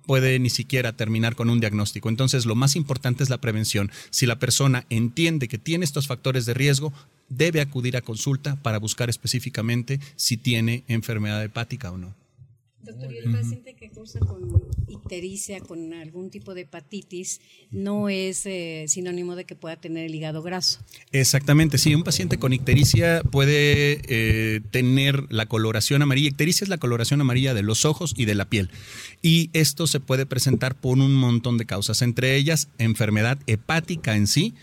puede 0.07 0.39
ni 0.39 0.51
siquiera 0.51 0.93
terminar 0.93 1.35
con 1.35 1.51
un 1.51 1.61
diagnóstico. 1.61 2.09
Entonces, 2.09 2.47
lo 2.47 2.55
más 2.55 2.77
importante 2.77 3.23
es 3.23 3.31
la 3.31 3.41
prevención. 3.41 3.91
Si 4.11 4.27
la 4.27 4.39
persona 4.39 4.87
entiende 4.91 5.49
que 5.49 5.59
tiene 5.59 5.85
estos 5.85 6.07
factores 6.07 6.47
de 6.47 6.55
riesgo, 6.55 6.93
debe 7.29 7.61
acudir 7.61 7.97
a 7.97 8.03
consulta 8.03 8.57
para 8.57 8.79
buscar 8.79 9.11
específicamente 9.11 10.01
si 10.17 10.37
tiene 10.37 10.85
enfermedad 10.89 11.43
hepática 11.43 11.91
o 11.91 11.99
no. 11.99 12.24
Doctor, 12.85 13.13
y 13.13 13.19
el 13.19 13.33
paciente 13.33 13.75
que 13.75 13.91
cursa 13.91 14.19
con 14.21 14.63
ictericia, 14.89 15.61
con 15.61 15.95
algún 15.95 16.31
tipo 16.31 16.55
de 16.55 16.63
hepatitis, 16.63 17.41
no 17.71 18.09
es 18.09 18.45
eh, 18.47 18.85
sinónimo 18.89 19.37
de 19.37 19.45
que 19.45 19.55
pueda 19.55 19.77
tener 19.77 20.07
el 20.07 20.15
hígado 20.15 20.43
graso. 20.43 20.81
Exactamente, 21.13 21.79
sí, 21.79 21.95
un 21.95 22.05
paciente 22.05 22.39
con 22.39 22.53
ictericia 22.53 23.23
puede 23.23 24.01
eh, 24.09 24.61
tener 24.71 25.25
la 25.31 25.47
coloración 25.47 26.03
amarilla. 26.03 26.29
Ictericia 26.29 26.65
es 26.65 26.69
la 26.69 26.79
coloración 26.79 27.21
amarilla 27.21 27.55
de 27.55 27.63
los 27.63 27.85
ojos 27.85 28.15
y 28.17 28.27
de 28.27 28.35
la 28.35 28.45
piel. 28.45 28.71
Y 29.23 29.51
esto 29.53 29.87
se 29.87 30.01
puede 30.01 30.27
presentar 30.27 30.75
por 30.75 30.99
un 30.99 31.15
montón 31.15 31.59
de 31.59 31.67
causas, 31.67 32.03
entre 32.03 32.37
ellas 32.37 32.69
enfermedad 32.79 33.39
hepática 33.47 34.17
en 34.17 34.27
sí, 34.27 34.55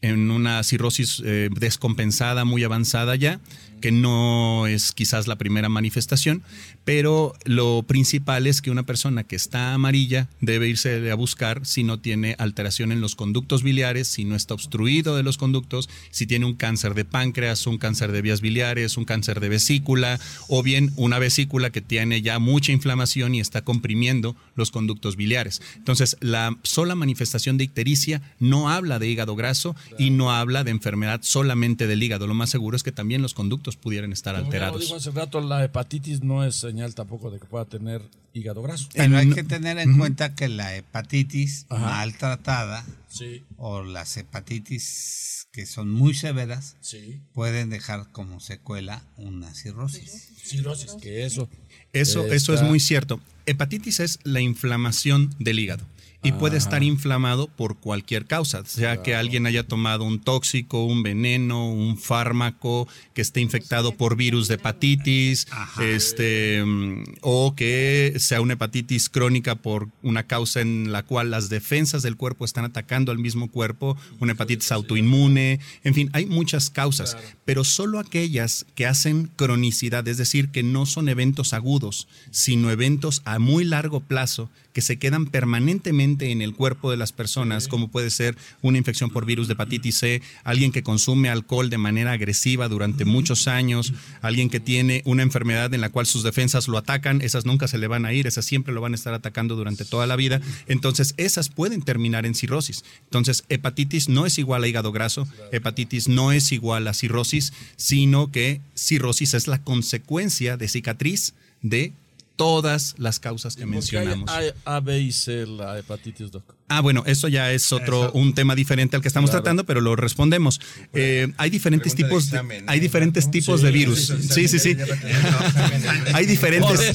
en 0.00 0.30
una 0.30 0.62
cirrosis 0.62 1.22
eh, 1.24 1.48
descompensada 1.58 2.44
muy 2.44 2.62
avanzada 2.62 3.16
ya, 3.16 3.40
que 3.84 3.92
no 3.92 4.66
es 4.66 4.92
quizás 4.92 5.26
la 5.26 5.36
primera 5.36 5.68
manifestación, 5.68 6.42
pero 6.86 7.34
lo 7.44 7.82
principal 7.82 8.46
es 8.46 8.62
que 8.62 8.70
una 8.70 8.84
persona 8.84 9.24
que 9.24 9.36
está 9.36 9.74
amarilla 9.74 10.26
debe 10.40 10.70
irse 10.70 11.10
a 11.10 11.14
buscar 11.14 11.66
si 11.66 11.84
no 11.84 12.00
tiene 12.00 12.34
alteración 12.38 12.92
en 12.92 13.02
los 13.02 13.14
conductos 13.14 13.62
biliares, 13.62 14.08
si 14.08 14.24
no 14.24 14.36
está 14.36 14.54
obstruido 14.54 15.16
de 15.16 15.22
los 15.22 15.36
conductos, 15.36 15.90
si 16.10 16.26
tiene 16.26 16.46
un 16.46 16.54
cáncer 16.54 16.94
de 16.94 17.04
páncreas, 17.04 17.66
un 17.66 17.76
cáncer 17.76 18.10
de 18.10 18.22
vías 18.22 18.40
biliares, 18.40 18.96
un 18.96 19.04
cáncer 19.04 19.38
de 19.38 19.50
vesícula, 19.50 20.18
o 20.48 20.62
bien 20.62 20.90
una 20.96 21.18
vesícula 21.18 21.68
que 21.68 21.82
tiene 21.82 22.22
ya 22.22 22.38
mucha 22.38 22.72
inflamación 22.72 23.34
y 23.34 23.40
está 23.40 23.64
comprimiendo 23.64 24.34
los 24.56 24.70
conductos 24.70 25.16
biliares. 25.16 25.60
Entonces, 25.76 26.16
la 26.20 26.56
sola 26.62 26.94
manifestación 26.94 27.58
de 27.58 27.64
ictericia 27.64 28.22
no 28.38 28.70
habla 28.70 28.98
de 28.98 29.08
hígado 29.08 29.36
graso 29.36 29.76
y 29.98 30.08
no 30.08 30.32
habla 30.32 30.64
de 30.64 30.70
enfermedad 30.70 31.20
solamente 31.22 31.86
del 31.86 32.02
hígado. 32.02 32.26
Lo 32.26 32.32
más 32.32 32.48
seguro 32.48 32.78
es 32.78 32.82
que 32.82 32.90
también 32.90 33.20
los 33.20 33.34
conductos 33.34 33.73
pudieran 33.76 34.12
estar 34.12 34.34
Como 34.34 34.38
ya 34.38 34.42
lo 34.42 34.46
alterados. 34.46 34.80
dijo 34.80 34.96
hace 34.96 35.10
rato, 35.10 35.40
la 35.40 35.64
hepatitis 35.64 36.22
no 36.22 36.44
es 36.44 36.56
señal 36.56 36.94
tampoco 36.94 37.30
de 37.30 37.38
que 37.40 37.46
pueda 37.46 37.64
tener 37.64 38.02
hígado 38.32 38.62
graso. 38.62 38.88
Pero 38.94 39.16
hay 39.16 39.30
que 39.30 39.44
tener 39.44 39.78
en 39.78 39.96
cuenta 39.98 40.34
que 40.34 40.48
la 40.48 40.74
hepatitis 40.76 41.66
Ajá. 41.68 41.84
mal 41.84 42.16
tratada 42.16 42.84
Sí, 43.08 43.42
o 43.56 43.82
las 43.84 44.16
hepatitis 44.16 45.46
que 45.52 45.66
son 45.66 45.88
muy 45.90 46.14
severas 46.14 46.74
sí. 46.80 47.20
pueden 47.32 47.70
dejar 47.70 48.10
como 48.10 48.40
secuela 48.40 49.04
una 49.16 49.54
cirrosis. 49.54 50.32
Cirrosis, 50.42 50.92
que 51.00 51.24
eso. 51.24 51.48
Eso, 51.92 52.26
eso 52.26 52.54
es 52.54 52.62
muy 52.62 52.80
cierto. 52.80 53.20
Hepatitis 53.46 54.00
es 54.00 54.18
la 54.24 54.40
inflamación 54.40 55.32
del 55.38 55.60
hígado 55.60 55.84
y 56.24 56.32
puede 56.32 56.56
estar 56.56 56.82
inflamado 56.82 57.48
por 57.48 57.76
cualquier 57.76 58.24
causa, 58.24 58.64
sea 58.64 59.02
que 59.02 59.14
alguien 59.14 59.46
haya 59.46 59.68
tomado 59.68 60.04
un 60.04 60.20
tóxico, 60.20 60.82
un 60.86 61.02
veneno, 61.02 61.70
un 61.70 61.98
fármaco, 61.98 62.88
que 63.12 63.20
esté 63.20 63.42
infectado 63.42 63.92
por 63.92 64.16
virus 64.16 64.48
de 64.48 64.54
hepatitis, 64.54 65.46
Ajá. 65.50 65.84
este, 65.84 66.64
mm, 66.64 67.04
o 67.20 67.54
que 67.54 68.14
sea 68.16 68.40
una 68.40 68.54
hepatitis 68.54 69.10
crónica 69.10 69.56
por 69.56 69.88
una 70.02 70.22
causa 70.22 70.62
en 70.62 70.92
la 70.92 71.02
cual 71.02 71.30
las 71.30 71.50
defensas 71.50 72.02
del 72.02 72.16
cuerpo 72.16 72.46
están 72.46 72.64
atacando 72.64 73.12
al 73.12 73.18
mismo 73.18 73.50
cuerpo, 73.50 73.98
una 74.18 74.32
hepatitis 74.32 74.72
autoinmune, 74.72 75.60
en 75.84 75.94
fin, 75.94 76.08
hay 76.14 76.24
muchas 76.24 76.70
causas, 76.70 77.18
pero 77.44 77.64
solo 77.64 77.98
aquellas 77.98 78.64
que 78.74 78.86
hacen 78.86 79.30
cronicidad, 79.36 80.08
es 80.08 80.16
decir, 80.16 80.48
que 80.48 80.62
no 80.62 80.86
son 80.86 81.10
eventos 81.10 81.52
agudos, 81.52 82.08
sino 82.30 82.70
eventos 82.70 83.20
a 83.26 83.38
muy 83.38 83.64
largo 83.64 84.00
plazo 84.00 84.48
que 84.74 84.82
se 84.82 84.98
quedan 84.98 85.26
permanentemente 85.26 86.32
en 86.32 86.42
el 86.42 86.52
cuerpo 86.52 86.90
de 86.90 86.96
las 86.96 87.12
personas, 87.12 87.68
como 87.68 87.88
puede 87.88 88.10
ser 88.10 88.36
una 88.60 88.76
infección 88.76 89.08
por 89.08 89.24
virus 89.24 89.46
de 89.46 89.54
hepatitis 89.54 89.96
C, 89.96 90.22
alguien 90.42 90.72
que 90.72 90.82
consume 90.82 91.30
alcohol 91.30 91.70
de 91.70 91.78
manera 91.78 92.12
agresiva 92.12 92.68
durante 92.68 93.04
muchos 93.04 93.46
años, 93.46 93.94
alguien 94.20 94.50
que 94.50 94.60
tiene 94.60 95.02
una 95.06 95.22
enfermedad 95.22 95.72
en 95.72 95.80
la 95.80 95.90
cual 95.90 96.06
sus 96.06 96.24
defensas 96.24 96.66
lo 96.66 96.76
atacan, 96.76 97.22
esas 97.22 97.46
nunca 97.46 97.68
se 97.68 97.78
le 97.78 97.86
van 97.86 98.04
a 98.04 98.12
ir, 98.12 98.26
esas 98.26 98.44
siempre 98.44 98.74
lo 98.74 98.80
van 98.80 98.92
a 98.92 98.96
estar 98.96 99.14
atacando 99.14 99.54
durante 99.54 99.84
toda 99.84 100.06
la 100.06 100.16
vida, 100.16 100.40
entonces 100.66 101.14
esas 101.16 101.48
pueden 101.48 101.80
terminar 101.80 102.26
en 102.26 102.34
cirrosis. 102.34 102.84
Entonces, 103.04 103.44
hepatitis 103.48 104.08
no 104.08 104.26
es 104.26 104.38
igual 104.38 104.64
a 104.64 104.68
hígado 104.68 104.90
graso, 104.90 105.28
hepatitis 105.52 106.08
no 106.08 106.32
es 106.32 106.50
igual 106.50 106.88
a 106.88 106.94
cirrosis, 106.94 107.52
sino 107.76 108.32
que 108.32 108.60
cirrosis 108.74 109.34
es 109.34 109.46
la 109.46 109.62
consecuencia 109.62 110.56
de 110.56 110.68
cicatriz 110.68 111.34
de 111.62 111.92
todas 112.36 112.94
las 112.98 113.20
causas 113.20 113.54
que 113.56 113.62
¿Por 113.62 113.70
qué 113.70 113.74
mencionamos. 113.76 114.30
hay 114.30 114.48
A, 114.64 114.76
A, 114.76 114.80
B 114.80 115.00
y 115.00 115.12
C 115.12 115.46
la 115.46 115.78
hepatitis, 115.78 116.30
doc? 116.30 116.42
Ah, 116.68 116.80
bueno, 116.80 117.04
eso 117.06 117.28
ya 117.28 117.52
es 117.52 117.72
otro, 117.72 118.10
un 118.12 118.34
tema 118.34 118.54
diferente 118.54 118.96
al 118.96 119.02
que 119.02 119.08
estamos 119.08 119.30
Claro. 119.30 119.42
tratando, 119.42 119.64
pero 119.64 119.80
lo 119.80 119.96
respondemos. 119.96 120.60
Eh, 120.94 121.28
hay 121.36 121.50
diferentes 121.50 121.94
Pregunta 121.94 122.08
tipos, 122.16 122.30
de, 122.30 122.36
examen, 122.38 122.64
hay 122.66 122.78
¿eh, 122.78 122.82
diferentes 122.82 123.30
tipos 123.30 123.60
de 123.62 123.70
virus. 123.70 124.12
Sí, 124.30 124.48
sí, 124.48 124.58
sí. 124.58 124.76
hay 126.14 126.26
diferentes, 126.26 126.94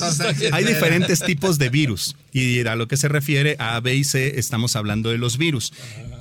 hay 0.51 0.63
diferentes 0.65 1.19
tipos 1.21 1.57
de 1.57 1.69
virus. 1.69 2.15
Y 2.33 2.65
a 2.65 2.75
lo 2.75 2.87
que 2.87 2.97
se 2.97 3.07
refiere 3.07 3.55
a 3.59 3.75
A, 3.75 3.79
B 3.79 3.95
y 3.95 4.03
C, 4.03 4.39
estamos 4.39 4.75
hablando 4.75 5.09
de 5.09 5.17
los 5.17 5.37
virus. 5.37 5.71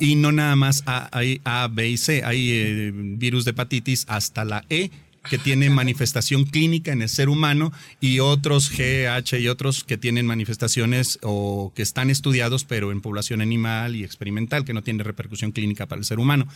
Y 0.01 0.15
no 0.15 0.31
nada 0.31 0.55
más 0.57 0.83
A, 0.87 1.09
hay 1.17 1.41
A, 1.45 1.69
B 1.69 1.89
y 1.89 1.97
C. 1.97 2.23
Hay 2.25 2.51
eh, 2.53 2.93
virus 2.95 3.45
de 3.45 3.51
hepatitis 3.51 4.05
hasta 4.09 4.45
la 4.45 4.65
E 4.69 4.91
que 5.29 5.39
tiene 5.39 5.71
manifestación 5.71 6.45
clínica 6.45 6.93
en 6.93 7.03
el 7.03 7.09
ser 7.09 7.29
humano 7.29 7.73
y 8.01 8.21
otros 8.21 8.71
GH 8.71 9.39
y 9.39 9.49
otros 9.49 9.85
que 9.85 9.99
tienen 9.99 10.27
manifestaciones 10.27 11.19
o 11.23 11.73
que 11.75 11.83
están 11.83 12.11
estudiados 12.11 12.65
pero 12.65 12.93
en 12.93 13.01
población 13.01 13.41
animal 13.41 13.97
y 13.97 14.05
experimental 14.05 14.65
que 14.65 14.75
no 14.75 14.83
tiene 14.83 15.05
repercusión 15.05 15.53
clínica 15.53 15.87
para 15.87 16.01
el 16.01 16.05
ser 16.05 16.19
humano. 16.19 16.47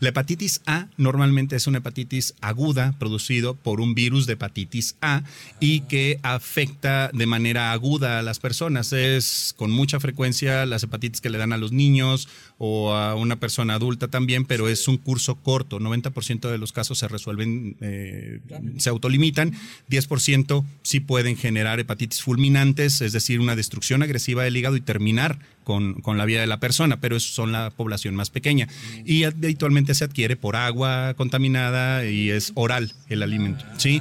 La 0.00 0.10
hepatitis 0.10 0.62
A 0.66 0.88
normalmente 0.96 1.56
es 1.56 1.66
una 1.66 1.78
hepatitis 1.78 2.34
aguda 2.40 2.94
producido 2.98 3.54
por 3.54 3.80
un 3.80 3.94
virus 3.94 4.26
de 4.26 4.34
hepatitis 4.34 4.96
A 5.00 5.22
y 5.60 5.80
que 5.80 6.18
afecta 6.22 7.10
de 7.12 7.26
manera 7.26 7.72
aguda 7.72 8.18
a 8.18 8.22
las 8.22 8.38
personas. 8.38 8.92
Es 8.92 9.54
con 9.56 9.70
mucha 9.70 10.00
frecuencia 10.00 10.66
las 10.66 10.82
hepatitis 10.82 11.20
que 11.20 11.30
le 11.30 11.38
dan 11.38 11.52
a 11.52 11.58
los 11.58 11.72
niños 11.72 12.28
o 12.58 12.94
a 12.94 13.14
una 13.14 13.36
persona 13.36 13.74
adulta 13.74 14.08
también, 14.08 14.46
pero 14.46 14.68
es 14.68 14.88
un 14.88 14.96
curso 14.96 15.34
corto. 15.34 15.78
90% 15.78 16.50
de 16.50 16.58
los 16.58 16.72
casos 16.72 16.98
se 16.98 17.08
resuelven, 17.08 17.76
eh, 17.80 18.40
se 18.78 18.88
autolimitan. 18.88 19.52
10% 19.90 20.64
sí 20.82 21.00
pueden 21.00 21.36
generar 21.36 21.80
hepatitis 21.80 22.22
fulminantes, 22.22 23.02
es 23.02 23.12
decir, 23.12 23.40
una 23.40 23.56
destrucción 23.56 24.02
agresiva 24.02 24.42
del 24.42 24.56
hígado 24.56 24.76
y 24.76 24.80
terminar 24.80 25.38
con, 25.64 26.00
con 26.00 26.16
la 26.16 26.24
vida 26.24 26.40
de 26.40 26.46
la 26.46 26.60
persona, 26.60 26.98
pero 27.00 27.16
eso 27.16 27.32
son 27.32 27.52
la 27.52 27.70
población 27.70 28.14
más 28.14 28.30
pequeña. 28.30 28.68
Y 29.04 29.24
habitualmente 29.24 29.94
se 29.94 30.04
adquiere 30.04 30.36
por 30.36 30.56
agua 30.56 31.14
contaminada 31.14 32.06
y 32.08 32.30
es 32.30 32.52
oral 32.54 32.92
el 33.08 33.22
alimento. 33.22 33.64
¿sí? 33.76 34.00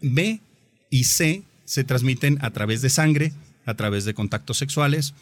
B 0.00 0.40
y 0.88 1.04
C 1.04 1.42
se 1.66 1.84
transmiten 1.84 2.38
a 2.40 2.50
través 2.50 2.80
de 2.80 2.90
sangre, 2.90 3.32
a 3.66 3.74
través 3.74 4.04
de 4.04 4.14
contactos 4.14 4.58
sexuales, 4.58 5.14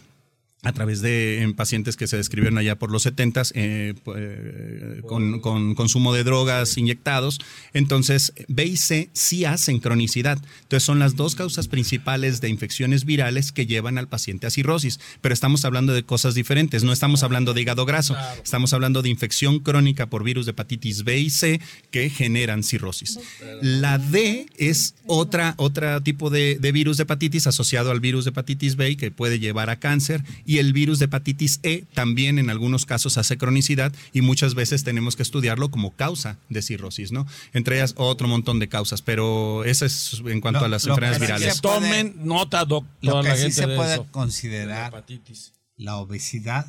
a 0.62 0.72
través 0.72 1.00
de 1.00 1.42
en 1.42 1.54
pacientes 1.54 1.96
que 1.96 2.06
se 2.06 2.18
describieron 2.18 2.58
allá 2.58 2.78
por 2.78 2.90
los 2.90 3.02
70 3.04 3.42
eh, 3.54 3.94
eh, 4.16 5.00
con, 5.06 5.40
con 5.40 5.74
consumo 5.74 6.12
de 6.12 6.22
drogas 6.22 6.76
inyectados. 6.76 7.40
Entonces, 7.72 8.34
B 8.48 8.66
y 8.66 8.76
C 8.76 9.08
sí 9.14 9.46
hacen 9.46 9.78
cronicidad. 9.78 10.38
Entonces, 10.62 10.84
son 10.84 10.98
las 10.98 11.16
dos 11.16 11.34
causas 11.34 11.68
principales 11.68 12.42
de 12.42 12.50
infecciones 12.50 13.06
virales 13.06 13.52
que 13.52 13.66
llevan 13.66 13.96
al 13.96 14.08
paciente 14.08 14.46
a 14.46 14.50
cirrosis. 14.50 15.00
Pero 15.22 15.32
estamos 15.32 15.64
hablando 15.64 15.94
de 15.94 16.02
cosas 16.02 16.34
diferentes. 16.34 16.84
No 16.84 16.92
estamos 16.92 17.22
hablando 17.22 17.54
de 17.54 17.62
hígado 17.62 17.86
graso. 17.86 18.14
Estamos 18.42 18.74
hablando 18.74 19.00
de 19.00 19.08
infección 19.08 19.60
crónica 19.60 20.10
por 20.10 20.24
virus 20.24 20.44
de 20.44 20.50
hepatitis 20.50 21.04
B 21.04 21.20
y 21.20 21.30
C 21.30 21.60
que 21.90 22.10
generan 22.10 22.64
cirrosis. 22.64 23.18
La 23.62 23.96
D 23.96 24.46
es 24.58 24.94
otra, 25.06 25.54
otra 25.56 26.02
tipo 26.02 26.28
de, 26.28 26.58
de 26.60 26.72
virus 26.72 26.98
de 26.98 27.04
hepatitis 27.04 27.46
asociado 27.46 27.90
al 27.90 28.00
virus 28.00 28.26
de 28.26 28.30
hepatitis 28.30 28.76
B 28.76 28.90
y 28.90 28.96
que 28.96 29.10
puede 29.10 29.38
llevar 29.38 29.70
a 29.70 29.76
cáncer 29.76 30.22
y 30.50 30.58
el 30.58 30.72
virus 30.72 30.98
de 30.98 31.04
hepatitis 31.04 31.60
E 31.62 31.84
también 31.94 32.38
en 32.40 32.50
algunos 32.50 32.84
casos 32.84 33.18
hace 33.18 33.38
cronicidad 33.38 33.92
y 34.12 34.20
muchas 34.20 34.54
veces 34.54 34.82
tenemos 34.82 35.14
que 35.14 35.22
estudiarlo 35.22 35.70
como 35.70 35.92
causa 35.92 36.38
de 36.48 36.60
cirrosis, 36.60 37.12
¿no? 37.12 37.24
Entre 37.52 37.76
ellas 37.76 37.94
otro 37.96 38.26
montón 38.26 38.58
de 38.58 38.68
causas, 38.68 39.00
pero 39.00 39.62
eso 39.64 39.84
es 39.86 40.20
en 40.26 40.40
cuanto 40.40 40.60
Lo- 40.60 40.66
a 40.66 40.68
las 40.68 40.84
enfermedades 40.86 41.20
virales. 41.20 41.60
puede- 41.60 41.74
Tomen 41.76 42.14
nota, 42.24 42.64
doc, 42.64 42.84
Lo 43.00 43.22
que 43.22 43.28
la 43.28 43.36
sí 43.36 43.42
gente 43.42 43.54
se 43.62 43.66
de 43.68 43.76
puede 43.76 43.92
eso. 43.94 44.06
considerar 44.10 44.88
Hepatitis. 44.88 45.52
la 45.76 45.98
obesidad 45.98 46.66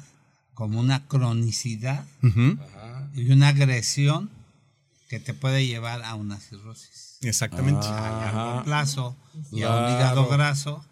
como 0.54 0.80
una 0.80 1.08
cronicidad 1.08 2.06
y 3.15 3.32
una 3.32 3.48
agresión 3.48 4.30
que 5.10 5.20
te 5.20 5.34
puede 5.34 5.65
llevar 5.65 6.04
a 6.04 6.13
una 6.13 6.39
cirrosis 6.39 7.17
Exactamente. 7.22 7.88
a 7.88 8.32
largo 8.34 8.63
plazo 8.63 9.15
y 9.52 9.63
a 9.63 9.70
un 9.76 9.91
hígado 9.96 10.28
graso, 10.28 10.86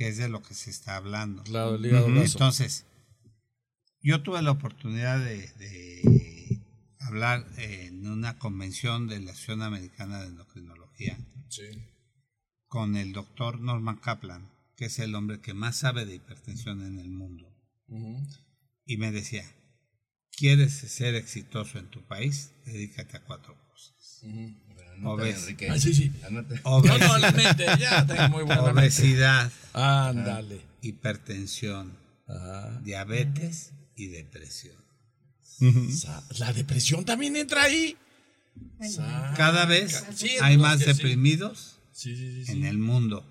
que 0.00 0.08
es 0.08 0.16
de 0.16 0.30
lo 0.30 0.40
que 0.42 0.54
se 0.54 0.70
está 0.70 0.96
hablando. 0.96 1.42
Claro, 1.42 1.74
el 1.74 1.84
hígado 1.84 2.06
Ujú. 2.06 2.14
graso. 2.14 2.38
Entonces, 2.38 2.86
yo 4.00 4.22
tuve 4.22 4.40
la 4.40 4.50
oportunidad 4.52 5.18
de, 5.22 5.46
de 5.58 6.58
hablar 7.00 7.46
en 7.58 8.06
una 8.06 8.38
convención 8.38 9.08
de 9.08 9.20
la 9.20 9.32
Asociación 9.32 9.60
Americana 9.60 10.22
de 10.22 10.28
Endocrinología 10.28 11.18
Sí. 11.50 11.64
con 12.66 12.96
el 12.96 13.12
doctor 13.12 13.60
Norman 13.60 13.98
Kaplan, 13.98 14.50
que 14.74 14.86
es 14.86 14.98
el 15.00 15.14
hombre 15.14 15.42
que 15.42 15.52
más 15.52 15.76
sabe 15.76 16.06
de 16.06 16.14
hipertensión 16.14 16.80
en 16.80 16.98
el 16.98 17.10
mundo. 17.10 17.54
Y 18.86 18.96
me 18.96 19.12
decía, 19.12 19.44
quieres 20.30 20.72
ser 20.72 21.14
exitoso 21.14 21.78
en 21.78 21.90
tu 21.90 22.00
país, 22.06 22.52
dedícate 22.64 23.18
a 23.18 23.24
cuatro 23.24 23.54
cosas. 23.68 24.22
Obes- 25.02 25.54
Ah, 25.70 25.78
sí, 25.78 26.12
No, 26.30 26.80
no, 26.98 27.18
la 27.18 27.32
mente, 27.32 27.64
ya 27.78 28.06
tengo 28.06 28.28
muy 28.28 28.44
buena 28.44 28.62
mente. 28.62 28.80
obesidad, 28.80 29.50
Ándale. 29.72 30.60
hipertensión, 30.82 31.96
Ajá. 32.28 32.80
diabetes 32.84 33.72
y 33.96 34.08
depresión. 34.08 34.76
La 36.38 36.52
depresión 36.52 37.04
también 37.04 37.36
entra 37.36 37.62
ahí. 37.64 37.96
Cada 39.36 39.64
vez 39.66 40.04
Sí, 40.14 40.30
hay 40.40 40.58
más 40.58 40.80
deprimidos 40.80 41.78
Sí, 41.92 42.16
sí, 42.16 42.32
sí, 42.32 42.46
sí. 42.46 42.52
en 42.52 42.64
el 42.64 42.78
mundo. 42.78 43.24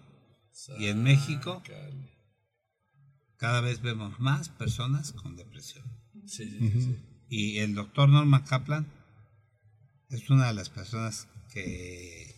Y 0.77 0.87
en 0.87 1.03
México 1.03 1.63
cada 3.37 3.61
vez 3.61 3.81
vemos 3.81 4.19
más 4.19 4.49
personas 4.49 5.13
con 5.13 5.35
depresión. 5.35 5.85
Sí, 6.25 6.45
sí, 6.45 6.59
sí, 6.59 6.81
sí. 6.81 6.95
Y 7.29 7.57
el 7.59 7.73
doctor 7.75 8.09
Norman 8.09 8.43
Kaplan 8.43 8.85
es 10.09 10.29
una 10.29 10.47
de 10.47 10.53
las 10.53 10.69
personas 10.69 11.27
que 11.53 12.35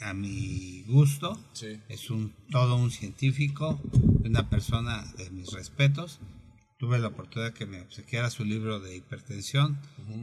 a 0.00 0.14
mi 0.14 0.82
gusto 0.86 1.38
Sí. 1.52 1.80
es 1.88 2.10
un 2.10 2.32
todo 2.50 2.76
un 2.76 2.90
científico, 2.90 3.80
una 4.24 4.48
persona 4.48 5.04
de 5.16 5.30
mis 5.30 5.50
respetos. 5.52 6.20
Tuve 6.78 6.98
la 7.00 7.08
oportunidad 7.08 7.52
que 7.54 7.66
me 7.66 7.80
obsequiara 7.80 8.30
su 8.30 8.44
libro 8.44 8.78
de 8.78 8.96
hipertensión, 8.96 9.80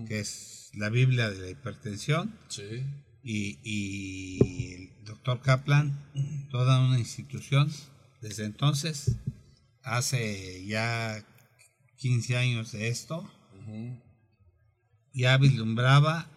que 0.07 0.19
es 0.19 0.69
la 0.73 0.89
Biblia 0.89 1.29
de 1.29 1.39
la 1.39 1.49
hipertensión. 1.49 2.33
Sí. 2.47 2.83
y, 3.27 3.57
y 3.63 4.73
el 4.73 5.03
doctor 5.05 5.41
Kaplan, 5.41 5.91
toda 6.51 6.79
una 6.85 6.99
institución, 6.99 7.71
desde 8.21 8.45
entonces, 8.45 9.17
hace 9.83 10.63
ya 10.65 11.25
15 11.97 12.38
años 12.38 12.71
de 12.71 12.88
esto, 12.89 13.27
ya 15.13 15.38
vislumbraba 15.38 16.29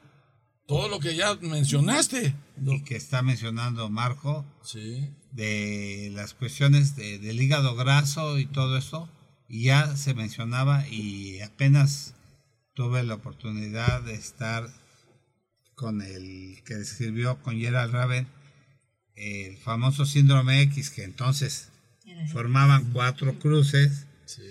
Todo 0.69 0.89
lo 0.89 1.01
que 1.01 1.17
ya 1.17 1.35
mencionaste. 1.37 2.35
y 2.61 2.83
que 2.85 2.95
está 2.97 3.23
mencionando 3.23 3.89
Marco 3.89 4.45
Sí. 4.63 5.09
de 5.33 6.11
las 6.15 6.35
cuestiones 6.35 6.95
de- 6.95 7.19
del 7.19 7.41
hígado 7.41 7.75
graso 7.75 8.39
y 8.39 8.47
todo 8.47 8.77
eso, 8.77 9.09
y 9.49 9.65
ya 9.65 9.97
se 9.97 10.13
mencionaba 10.15 10.87
y 10.89 11.41
apenas 11.41 12.15
tuve 12.75 13.03
la 13.05 13.15
oportunidad 13.15 14.03
de 14.03 14.15
estar 14.15 14.69
con 15.75 16.03
el 16.03 16.63
que 16.65 16.75
describió 16.75 17.41
con 17.43 17.59
Gerald 17.59 17.93
Raven 17.93 18.27
el 19.15 19.57
famoso 19.57 20.05
síndrome 20.05 20.61
X, 20.63 20.91
que 20.91 21.05
entonces 21.05 21.71
formaban 22.33 22.91
cuatro 22.93 23.39
cruces 23.39 24.07
Sí. 24.27 24.43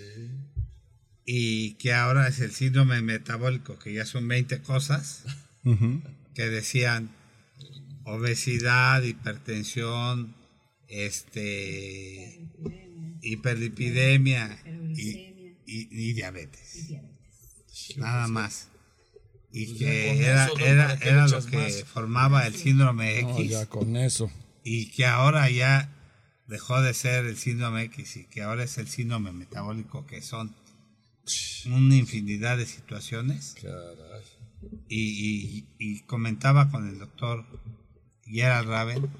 y 1.24 1.74
que 1.74 1.92
ahora 1.94 2.26
es 2.26 2.40
el 2.40 2.50
síndrome 2.52 3.02
metabólico, 3.02 3.78
que 3.78 3.92
ya 3.92 4.04
son 4.06 4.26
20 4.26 4.60
cosas, 4.62 5.24
que 6.34 6.48
decían 6.48 7.10
obesidad, 8.04 9.02
hipertensión, 9.02 10.34
este 10.88 12.40
hiperlipidemia 13.22 14.58
y, 14.96 15.54
y- 15.66 15.88
y 15.90 16.12
diabetes. 16.14 16.90
Nada 17.96 18.28
más. 18.28 18.68
Y 19.52 19.66
Pues 19.66 19.78
que 19.78 20.10
era, 20.26 20.50
era, 20.60 20.86
¿Para 20.88 20.98
qué 20.98 21.08
era 21.08 21.26
lo 21.28 21.44
que 21.46 21.56
más? 21.56 21.84
formaba 21.84 22.46
el 22.46 22.54
síndrome 22.54 23.22
No, 23.22 23.38
X 23.38 23.50
ya 23.50 23.66
con 23.66 23.96
eso. 23.96 24.30
y 24.62 24.90
que 24.90 25.06
ahora 25.06 25.48
ya 25.50 25.90
dejó 26.46 26.80
de 26.82 26.92
ser 26.94 27.24
el 27.26 27.36
síndrome 27.36 27.82
X 27.84 28.16
y 28.16 28.24
que 28.24 28.42
ahora 28.42 28.64
es 28.64 28.76
el 28.78 28.88
síndrome 28.88 29.32
metabólico, 29.32 30.06
que 30.06 30.20
son 30.22 30.54
una 31.66 31.96
infinidad 31.96 32.56
de 32.58 32.66
situaciones. 32.66 33.54
Caray. 33.60 34.22
Y, 34.88 34.98
y- 34.98 35.68
y 35.78 36.00
comentaba 36.02 36.70
con 36.70 36.88
el 36.88 36.98
doctor 36.98 37.44
Gerald 38.24 38.68
Raven, 38.68 39.10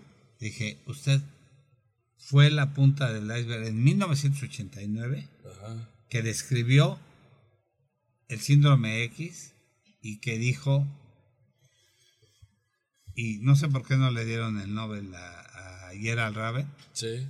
dije, 0.40 0.78
usted 0.86 1.20
fue 2.16 2.50
la 2.50 2.74
punta 2.74 3.12
del 3.12 3.24
iceberg 3.24 3.66
en 3.66 3.82
1989 3.82 5.28
Ajá. 5.44 5.88
que 6.10 6.22
describió 6.22 6.98
el 8.28 8.40
síndrome 8.40 9.02
X 9.04 9.54
y 10.02 10.18
que 10.20 10.38
dijo, 10.38 10.86
y 13.14 13.38
no 13.38 13.56
sé 13.56 13.68
por 13.68 13.86
qué 13.86 13.96
no 13.96 14.10
le 14.10 14.24
dieron 14.24 14.60
el 14.60 14.74
Nobel 14.74 15.14
a, 15.14 15.88
a 15.88 15.94
Gerald 15.94 16.36
Raven 16.36 16.68
Sí. 16.92 17.26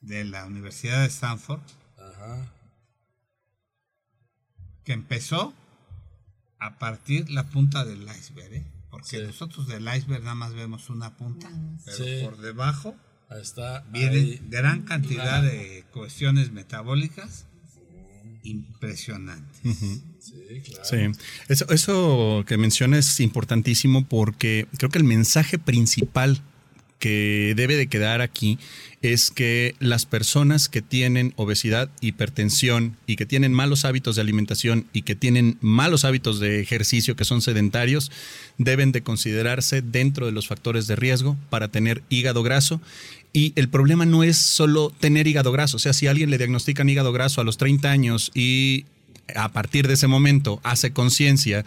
de 0.00 0.24
la 0.24 0.44
Universidad 0.46 1.00
de 1.02 1.06
Stanford, 1.06 1.60
Ajá. 1.98 2.52
que 4.84 4.92
empezó 4.92 5.54
a 6.58 6.78
partir 6.78 7.30
la 7.30 7.48
punta 7.48 7.84
del 7.84 8.02
iceberg, 8.02 8.52
¿eh? 8.54 8.66
porque 8.90 9.18
Sí. 9.18 9.22
nosotros 9.26 9.66
del 9.68 9.82
iceberg 9.94 10.22
nada 10.22 10.34
más 10.34 10.54
vemos 10.54 10.88
una 10.90 11.16
punta, 11.16 11.50
pero 11.84 11.96
Sí. 11.98 12.18
por 12.24 12.38
debajo 12.38 12.96
está. 13.42 13.84
viene 13.92 14.16
ahí. 14.16 14.40
gran 14.48 14.82
cantidad 14.82 15.42
de 15.42 15.84
cuestiones 15.92 16.50
metabólicas 16.52 17.46
impresionantes. 18.42 19.60
Sí, 20.20 20.62
claro. 20.64 20.84
Sí, 20.84 21.20
eso, 21.48 21.66
eso 21.70 22.44
que 22.46 22.56
menciona 22.58 22.98
es 22.98 23.20
importantísimo 23.20 24.06
porque 24.06 24.66
creo 24.78 24.90
que 24.90 24.98
el 24.98 25.04
mensaje 25.04 25.58
principal 25.58 26.40
que 26.98 27.54
debe 27.56 27.76
de 27.76 27.88
quedar 27.88 28.20
aquí 28.20 28.58
es 29.02 29.30
que 29.30 29.74
las 29.78 30.06
personas 30.06 30.68
que 30.68 30.82
tienen 30.82 31.32
obesidad, 31.36 31.90
hipertensión 32.00 32.96
y 33.06 33.16
que 33.16 33.26
tienen 33.26 33.52
malos 33.52 33.84
hábitos 33.84 34.16
de 34.16 34.22
alimentación 34.22 34.86
y 34.92 35.02
que 35.02 35.14
tienen 35.14 35.58
malos 35.60 36.04
hábitos 36.04 36.40
de 36.40 36.60
ejercicio 36.60 37.14
que 37.14 37.24
son 37.24 37.42
sedentarios 37.42 38.10
deben 38.58 38.92
de 38.92 39.02
considerarse 39.02 39.82
dentro 39.82 40.26
de 40.26 40.32
los 40.32 40.48
factores 40.48 40.86
de 40.86 40.96
riesgo 40.96 41.36
para 41.50 41.68
tener 41.68 42.02
hígado 42.08 42.42
graso. 42.42 42.80
Y 43.32 43.52
el 43.56 43.68
problema 43.68 44.06
no 44.06 44.24
es 44.24 44.38
solo 44.38 44.92
tener 44.98 45.26
hígado 45.26 45.52
graso, 45.52 45.76
o 45.76 45.80
sea, 45.80 45.92
si 45.92 46.06
alguien 46.06 46.30
le 46.30 46.38
diagnostican 46.38 46.88
hígado 46.88 47.12
graso 47.12 47.40
a 47.40 47.44
los 47.44 47.58
30 47.58 47.90
años 47.90 48.30
y 48.34 48.86
a 49.34 49.52
partir 49.52 49.88
de 49.88 49.94
ese 49.94 50.06
momento 50.06 50.60
hace 50.62 50.92
conciencia 50.92 51.64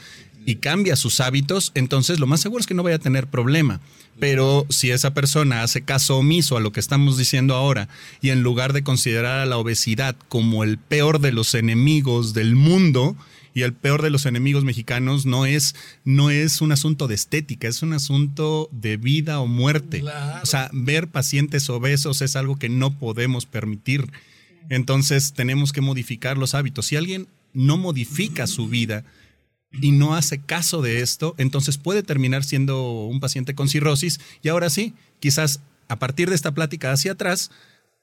y 0.49 0.55
cambia 0.55 0.95
sus 0.95 1.19
hábitos, 1.19 1.71
entonces 1.75 2.19
lo 2.19 2.25
más 2.25 2.41
seguro 2.41 2.59
es 2.59 2.65
que 2.65 2.73
no 2.73 2.81
vaya 2.81 2.95
a 2.95 2.99
tener 2.99 3.27
problema. 3.27 3.81
Pero 4.19 4.65
si 4.69 4.89
esa 4.89 5.13
persona 5.13 5.61
hace 5.61 5.83
caso 5.83 6.17
omiso 6.17 6.57
a 6.57 6.59
lo 6.59 6.71
que 6.71 6.79
estamos 6.79 7.17
diciendo 7.19 7.53
ahora 7.53 7.87
y 8.19 8.31
en 8.31 8.41
lugar 8.41 8.73
de 8.73 8.81
considerar 8.81 9.37
a 9.39 9.45
la 9.45 9.57
obesidad 9.57 10.15
como 10.27 10.63
el 10.63 10.79
peor 10.79 11.19
de 11.19 11.33
los 11.33 11.53
enemigos 11.53 12.33
del 12.33 12.55
mundo, 12.55 13.15
y 13.53 13.61
el 13.61 13.73
peor 13.73 14.01
de 14.01 14.09
los 14.09 14.25
enemigos 14.25 14.63
mexicanos 14.63 15.27
no 15.27 15.45
es, 15.45 15.75
no 16.03 16.31
es 16.31 16.61
un 16.61 16.71
asunto 16.71 17.07
de 17.07 17.15
estética, 17.15 17.67
es 17.67 17.83
un 17.83 17.93
asunto 17.93 18.69
de 18.71 18.97
vida 18.97 19.39
o 19.41 19.47
muerte. 19.47 19.99
Claro. 19.99 20.39
O 20.41 20.45
sea, 20.47 20.69
ver 20.73 21.09
pacientes 21.09 21.69
obesos 21.69 22.21
es 22.21 22.35
algo 22.35 22.57
que 22.57 22.69
no 22.69 22.97
podemos 22.97 23.45
permitir. 23.45 24.11
Entonces 24.69 25.33
tenemos 25.33 25.73
que 25.73 25.81
modificar 25.81 26.37
los 26.39 26.55
hábitos. 26.55 26.87
Si 26.87 26.95
alguien 26.95 27.27
no 27.53 27.77
modifica 27.77 28.47
su 28.47 28.67
vida 28.67 29.03
y 29.71 29.91
no 29.91 30.15
hace 30.15 30.39
caso 30.39 30.81
de 30.81 31.01
esto, 31.01 31.35
entonces 31.37 31.77
puede 31.77 32.03
terminar 32.03 32.43
siendo 32.43 33.03
un 33.05 33.19
paciente 33.19 33.55
con 33.55 33.69
cirrosis 33.69 34.19
y 34.41 34.49
ahora 34.49 34.69
sí, 34.69 34.93
quizás 35.19 35.61
a 35.87 35.97
partir 35.97 36.29
de 36.29 36.35
esta 36.35 36.51
plática 36.51 36.91
hacia 36.91 37.13
atrás, 37.13 37.51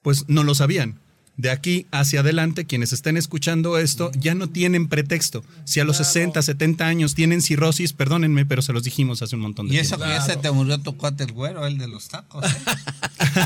pues 0.01 0.25
no 0.27 0.43
lo 0.43 0.55
sabían. 0.55 0.99
De 1.37 1.51
aquí 1.51 1.85
hacia 1.91 2.21
adelante, 2.21 2.65
quienes 2.65 2.93
estén 2.93 3.15
escuchando 3.15 3.77
esto 3.77 4.09
ya 4.17 4.33
no 4.33 4.49
tienen 4.49 4.87
pretexto. 4.87 5.43
Si 5.65 5.79
a 5.79 5.83
los 5.85 5.97
60, 5.97 6.41
70 6.41 6.87
años 6.87 7.13
tienen 7.13 7.43
cirrosis, 7.43 7.93
perdónenme, 7.93 8.43
pero 8.47 8.63
se 8.63 8.73
los 8.73 8.81
dijimos 8.83 9.21
hace 9.21 9.35
un 9.35 9.43
montón 9.43 9.67
de 9.67 9.75
Y 9.75 9.77
eso 9.77 9.97
tiempo. 9.97 10.05
que 10.05 10.11
ya 10.19 10.25
se 10.25 10.35
te 10.37 10.49
murió 10.51 10.79
tu 10.79 10.97
cuate 10.97 11.25
el 11.25 11.33
güero, 11.33 11.67
el 11.67 11.77
de 11.77 11.87
los 11.87 12.07
tacos. 12.07 12.43
¿eh? 12.43 12.55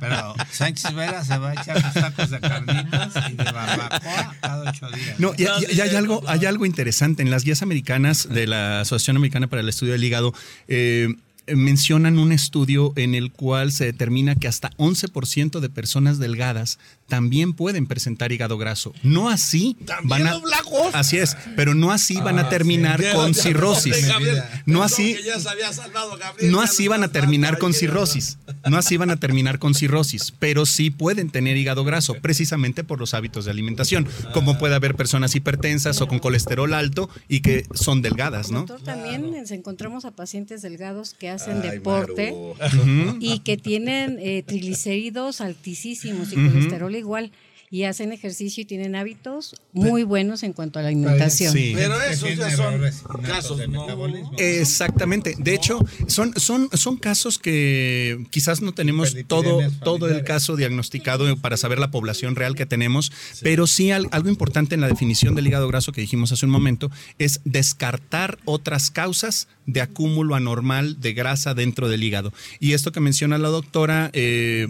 Pero 0.00 0.34
Sánchez 0.50 0.94
Vera 0.94 1.24
se 1.24 1.38
va 1.38 1.50
a 1.50 1.54
echar 1.54 1.82
sus 1.82 1.92
tacos 1.94 2.30
de 2.30 2.40
carnitas 2.40 3.12
y 3.30 3.34
de 3.34 3.44
barbacoa 3.44 4.36
cada 4.40 4.70
ocho 4.70 4.90
días. 4.90 5.18
No, 5.20 5.32
y, 5.36 5.44
No, 5.44 5.50
y- 5.72 5.80
hay, 5.80 5.94
algo, 5.94 6.22
hay 6.26 6.44
algo 6.46 6.66
interesante. 6.66 7.22
En 7.22 7.30
las 7.30 7.44
guías 7.44 7.62
americanas 7.62 8.28
de 8.28 8.46
la 8.46 8.80
Asociación 8.80 9.16
Americana 9.16 9.46
para 9.46 9.60
el 9.62 9.68
Estudio 9.68 9.92
del 9.92 10.04
Hígado, 10.04 10.34
eh, 10.68 11.14
mencionan 11.56 12.18
un 12.18 12.32
estudio 12.32 12.92
en 12.96 13.14
el 13.14 13.32
cual 13.32 13.72
se 13.72 13.84
determina 13.84 14.34
que 14.34 14.48
hasta 14.48 14.70
11% 14.78 15.60
de 15.60 15.68
personas 15.68 16.18
delgadas 16.18 16.78
también 17.12 17.52
pueden 17.52 17.86
presentar 17.86 18.32
hígado 18.32 18.56
graso. 18.56 18.94
No 19.02 19.28
así 19.28 19.76
También 19.84 20.24
van 20.24 20.26
a. 20.28 20.98
Así 20.98 21.18
es, 21.18 21.36
pero 21.56 21.74
no 21.74 21.92
así 21.92 22.16
van 22.16 22.38
a 22.38 22.48
terminar 22.48 23.02
Ya, 23.02 23.12
con 23.12 23.34
ya, 23.34 23.42
cirrosis. 23.42 24.08
Gabriel, 24.08 24.42
No 24.64 24.82
así 24.82 25.14
que 25.14 25.22
ya 25.24 25.38
se 25.38 25.46
había 25.50 25.70
salvado, 25.74 26.16
Gabriel, 26.16 26.50
no 26.50 26.60
ya 26.60 26.64
así 26.64 26.88
van 26.88 27.04
a 27.04 27.08
terminar 27.08 27.58
con 27.58 27.74
cirrosis. 27.74 28.38
No 28.66 28.78
así 28.78 28.96
van 28.96 29.10
a 29.10 29.16
terminar 29.18 29.58
con 29.58 29.74
cirrosis, 29.74 30.32
pero 30.38 30.64
sí 30.64 30.88
pueden 30.90 31.28
tener 31.28 31.58
hígado 31.58 31.84
graso, 31.84 32.14
precisamente 32.14 32.82
por 32.82 32.98
los 32.98 33.12
hábitos 33.12 33.44
de 33.44 33.50
alimentación. 33.50 34.08
Como 34.32 34.56
puede 34.58 34.74
haber 34.74 34.94
personas 34.94 35.34
hipertensas 35.34 36.00
o 36.00 36.08
con 36.08 36.18
colesterol 36.18 36.72
alto 36.72 37.10
y 37.28 37.40
que 37.40 37.66
son 37.74 38.00
delgadas, 38.00 38.50
¿no? 38.50 38.60
Doctor, 38.60 38.80
también 38.80 39.32
nos 39.32 39.50
encontramos 39.50 40.06
a 40.06 40.12
pacientes 40.12 40.62
delgados 40.62 41.12
que 41.12 41.28
hacen 41.28 41.60
Ay, 41.62 41.72
deporte 41.72 42.32
Maru. 42.58 43.18
y 43.20 43.40
que 43.40 43.58
tienen 43.58 44.18
eh, 44.18 44.42
triglicéridos 44.46 45.42
altísimos 45.42 46.32
y 46.32 46.36
colesterol 46.36 46.94
igual. 47.02 47.30
y 47.74 47.84
hacen 47.84 48.12
ejercicio 48.12 48.60
y 48.60 48.66
tienen 48.66 48.94
hábitos 48.94 49.54
muy 49.72 50.02
buenos 50.02 50.42
en 50.42 50.52
cuanto 50.52 50.78
a 50.78 50.82
la 50.82 50.88
alimentación. 50.88 51.54
Sí. 51.54 51.72
Pero 51.74 51.98
esos 52.02 52.36
ya 52.36 52.50
son 52.54 52.78
casos, 53.22 53.56
de 53.56 53.66
no. 53.66 53.80
metabolismo. 53.80 54.32
Exactamente. 54.36 55.36
De 55.38 55.54
hecho, 55.54 55.78
son, 56.06 56.38
son, 56.38 56.68
son 56.74 56.98
casos 56.98 57.38
que 57.38 58.26
quizás 58.28 58.60
no 58.60 58.74
tenemos 58.74 59.16
todo, 59.26 59.60
todo 59.82 60.06
el 60.08 60.22
caso 60.22 60.54
diagnosticado 60.56 61.34
para 61.38 61.56
saber 61.56 61.78
la 61.78 61.90
población 61.90 62.36
real 62.36 62.54
que 62.54 62.66
tenemos, 62.66 63.10
pero 63.40 63.66
sí 63.66 63.90
al- 63.90 64.08
algo 64.10 64.28
importante 64.28 64.74
en 64.74 64.82
la 64.82 64.88
definición 64.88 65.34
del 65.34 65.46
hígado 65.46 65.66
graso 65.66 65.92
que 65.92 66.02
dijimos 66.02 66.30
hace 66.30 66.44
un 66.44 66.52
momento 66.52 66.90
es 67.18 67.40
descartar 67.46 68.38
otras 68.44 68.90
causas 68.90 69.48
de 69.64 69.80
acúmulo 69.80 70.34
anormal 70.34 71.00
de 71.00 71.14
grasa 71.14 71.54
dentro 71.54 71.88
del 71.88 72.04
hígado. 72.04 72.34
Y 72.60 72.74
esto 72.74 72.92
que 72.92 73.00
menciona 73.00 73.38
la 73.38 73.48
doctora 73.48 74.10
eh, 74.12 74.66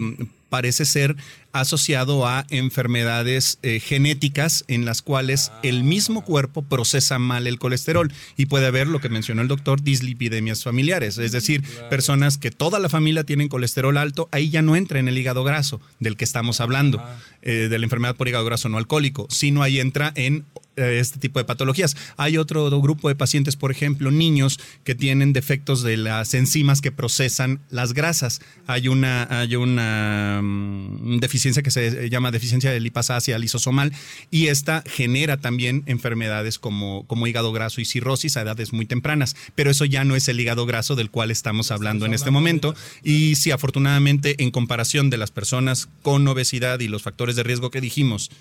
parece 0.53 0.85
ser 0.85 1.15
asociado 1.51 2.27
a 2.27 2.45
enfermedades 2.51 3.57
eh, 3.63 3.79
genéticas 3.79 4.65
en 4.67 4.85
las 4.85 5.01
cuales 5.01 5.51
el 5.63 5.83
mismo 5.83 6.23
cuerpo 6.23 6.61
procesa 6.61 7.17
mal 7.17 7.47
el 7.47 7.57
colesterol 7.57 8.13
y 8.37 8.45
puede 8.45 8.67
haber 8.67 8.85
lo 8.85 9.01
que 9.01 9.09
mencionó 9.09 9.41
el 9.41 9.47
doctor, 9.47 9.81
dislipidemias 9.81 10.63
familiares, 10.63 11.17
es 11.17 11.31
decir, 11.31 11.63
personas 11.89 12.37
que 12.37 12.51
toda 12.51 12.77
la 12.77 12.87
familia 12.87 13.23
tienen 13.23 13.47
colesterol 13.47 13.97
alto, 13.97 14.29
ahí 14.31 14.51
ya 14.51 14.61
no 14.61 14.75
entra 14.75 14.99
en 14.99 15.07
el 15.07 15.17
hígado 15.17 15.43
graso 15.43 15.81
del 15.99 16.17
que 16.17 16.23
estamos 16.23 16.61
hablando, 16.61 17.03
eh, 17.41 17.67
de 17.67 17.79
la 17.79 17.85
enfermedad 17.87 18.15
por 18.15 18.27
hígado 18.27 18.45
graso 18.45 18.69
no 18.69 18.77
alcohólico, 18.77 19.25
sino 19.31 19.63
ahí 19.63 19.79
entra 19.79 20.11
en 20.13 20.45
este 20.75 21.19
tipo 21.19 21.39
de 21.39 21.45
patologías. 21.45 21.95
Hay 22.17 22.37
otro 22.37 22.69
grupo 22.81 23.09
de 23.09 23.15
pacientes, 23.15 23.55
por 23.55 23.71
ejemplo, 23.71 24.11
niños 24.11 24.59
que 24.83 24.95
tienen 24.95 25.33
defectos 25.33 25.83
de 25.83 25.97
las 25.97 26.33
enzimas 26.33 26.81
que 26.81 26.91
procesan 26.91 27.59
las 27.69 27.93
grasas. 27.93 28.41
Hay 28.67 28.87
una, 28.87 29.27
hay 29.29 29.55
una 29.55 30.41
mm, 30.43 31.19
deficiencia 31.19 31.63
que 31.63 31.71
se 31.71 32.09
llama 32.09 32.31
deficiencia 32.31 32.71
de 32.71 32.79
lipasa 32.79 33.13
lisosomal 33.37 33.93
y 34.31 34.47
esta 34.47 34.83
genera 34.85 35.37
también 35.37 35.83
enfermedades 35.85 36.59
como, 36.59 37.05
como 37.07 37.27
hígado 37.27 37.51
graso 37.51 37.81
y 37.81 37.85
cirrosis 37.85 38.37
a 38.37 38.41
edades 38.41 38.73
muy 38.73 38.85
tempranas. 38.85 39.35
Pero 39.55 39.71
eso 39.71 39.85
ya 39.85 40.03
no 40.03 40.15
es 40.15 40.27
el 40.27 40.39
hígado 40.39 40.65
graso 40.65 40.95
del 40.95 41.09
cual 41.09 41.31
estamos 41.31 41.71
hablando 41.71 42.05
en 42.05 42.13
este 42.13 42.31
momento. 42.31 42.75
Y 43.03 43.35
sí, 43.35 43.51
afortunadamente, 43.51 44.41
en 44.43 44.51
comparación 44.51 45.09
de 45.09 45.17
las 45.17 45.31
personas 45.31 45.89
con 46.01 46.27
obesidad 46.27 46.79
y 46.79 46.87
los 46.87 47.03
factores 47.03 47.35
de 47.35 47.43
riesgo 47.43 47.71
que 47.71 47.81
dijimos, 47.81 48.31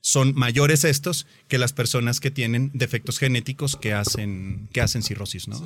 son 0.00 0.34
mayores 0.34 0.84
estos 0.84 1.26
que 1.48 1.58
las 1.58 1.72
personas 1.72 2.20
que 2.20 2.30
tienen 2.30 2.70
defectos 2.72 3.18
genéticos 3.18 3.76
que 3.76 3.92
hacen, 3.92 4.68
que 4.72 4.80
hacen 4.80 5.02
cirrosis, 5.02 5.46
¿no? 5.48 5.62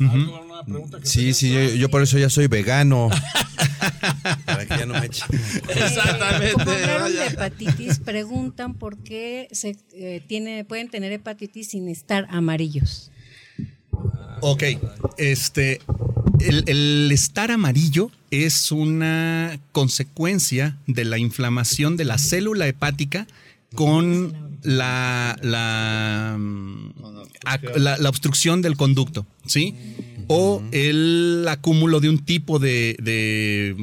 ¿Alguna 0.00 0.40
una 0.40 0.64
pregunta 0.64 1.00
que 1.00 1.06
Sí, 1.06 1.32
sí, 1.32 1.52
yo, 1.52 1.74
yo 1.74 1.90
por 1.90 2.02
eso 2.02 2.18
ya 2.18 2.28
soy 2.28 2.48
vegano. 2.48 3.08
Para 4.44 4.66
que 4.66 4.76
ya 4.76 4.86
no 4.86 4.94
me 4.94 5.06
echen. 5.06 5.26
Exactamente. 5.68 6.52
Como 6.52 6.70
hablaron 6.70 7.12
de 7.12 7.26
hepatitis, 7.26 7.98
preguntan 8.00 8.74
por 8.74 8.98
qué 8.98 9.48
se 9.52 9.76
eh, 9.92 10.22
tiene, 10.26 10.64
pueden 10.64 10.90
tener 10.90 11.12
hepatitis 11.12 11.68
sin 11.68 11.88
estar 11.88 12.26
amarillos. 12.30 13.10
Ok, 14.40 14.64
este, 15.16 15.80
el, 16.40 16.64
el 16.66 17.10
estar 17.10 17.50
amarillo 17.50 18.10
es 18.30 18.70
una 18.70 19.58
consecuencia 19.72 20.76
de 20.86 21.04
la 21.04 21.18
inflamación 21.18 21.96
de 21.96 22.04
la 22.04 22.18
célula 22.18 22.68
hepática 22.68 23.26
con 23.74 24.58
la, 24.62 25.36
la, 25.42 26.36
mm, 26.38 26.92
la- 27.76 27.98
la 27.98 28.08
obstrucción 28.08 28.62
del 28.62 28.76
conducto, 28.76 29.26
¿sí? 29.46 29.74
O 30.26 30.62
el 30.72 31.46
acúmulo 31.48 32.00
de 32.00 32.08
un 32.10 32.18
tipo 32.18 32.58
de, 32.58 32.96
de 33.00 33.76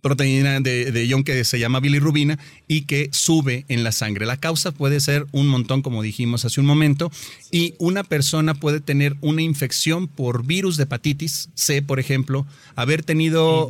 proteína 0.00 0.60
de, 0.60 0.92
de 0.92 1.06
ion 1.08 1.24
que 1.24 1.42
se 1.44 1.58
llama 1.58 1.80
bilirrubina 1.80 2.38
y 2.68 2.82
que 2.82 3.08
sube 3.10 3.64
en 3.68 3.82
la 3.82 3.90
sangre. 3.90 4.24
La 4.26 4.36
causa 4.36 4.70
puede 4.70 5.00
ser 5.00 5.26
un 5.32 5.48
montón, 5.48 5.82
como 5.82 6.00
dijimos 6.00 6.44
hace 6.44 6.60
un 6.60 6.66
momento, 6.66 7.10
y 7.50 7.74
una 7.78 8.04
persona 8.04 8.54
puede 8.54 8.78
tener 8.78 9.16
una 9.20 9.42
infección 9.42 10.06
por 10.06 10.46
virus 10.46 10.76
de 10.76 10.84
hepatitis 10.84 11.48
C, 11.54 11.82
por 11.82 11.98
ejemplo, 11.98 12.46
haber 12.76 13.02
tenido 13.02 13.68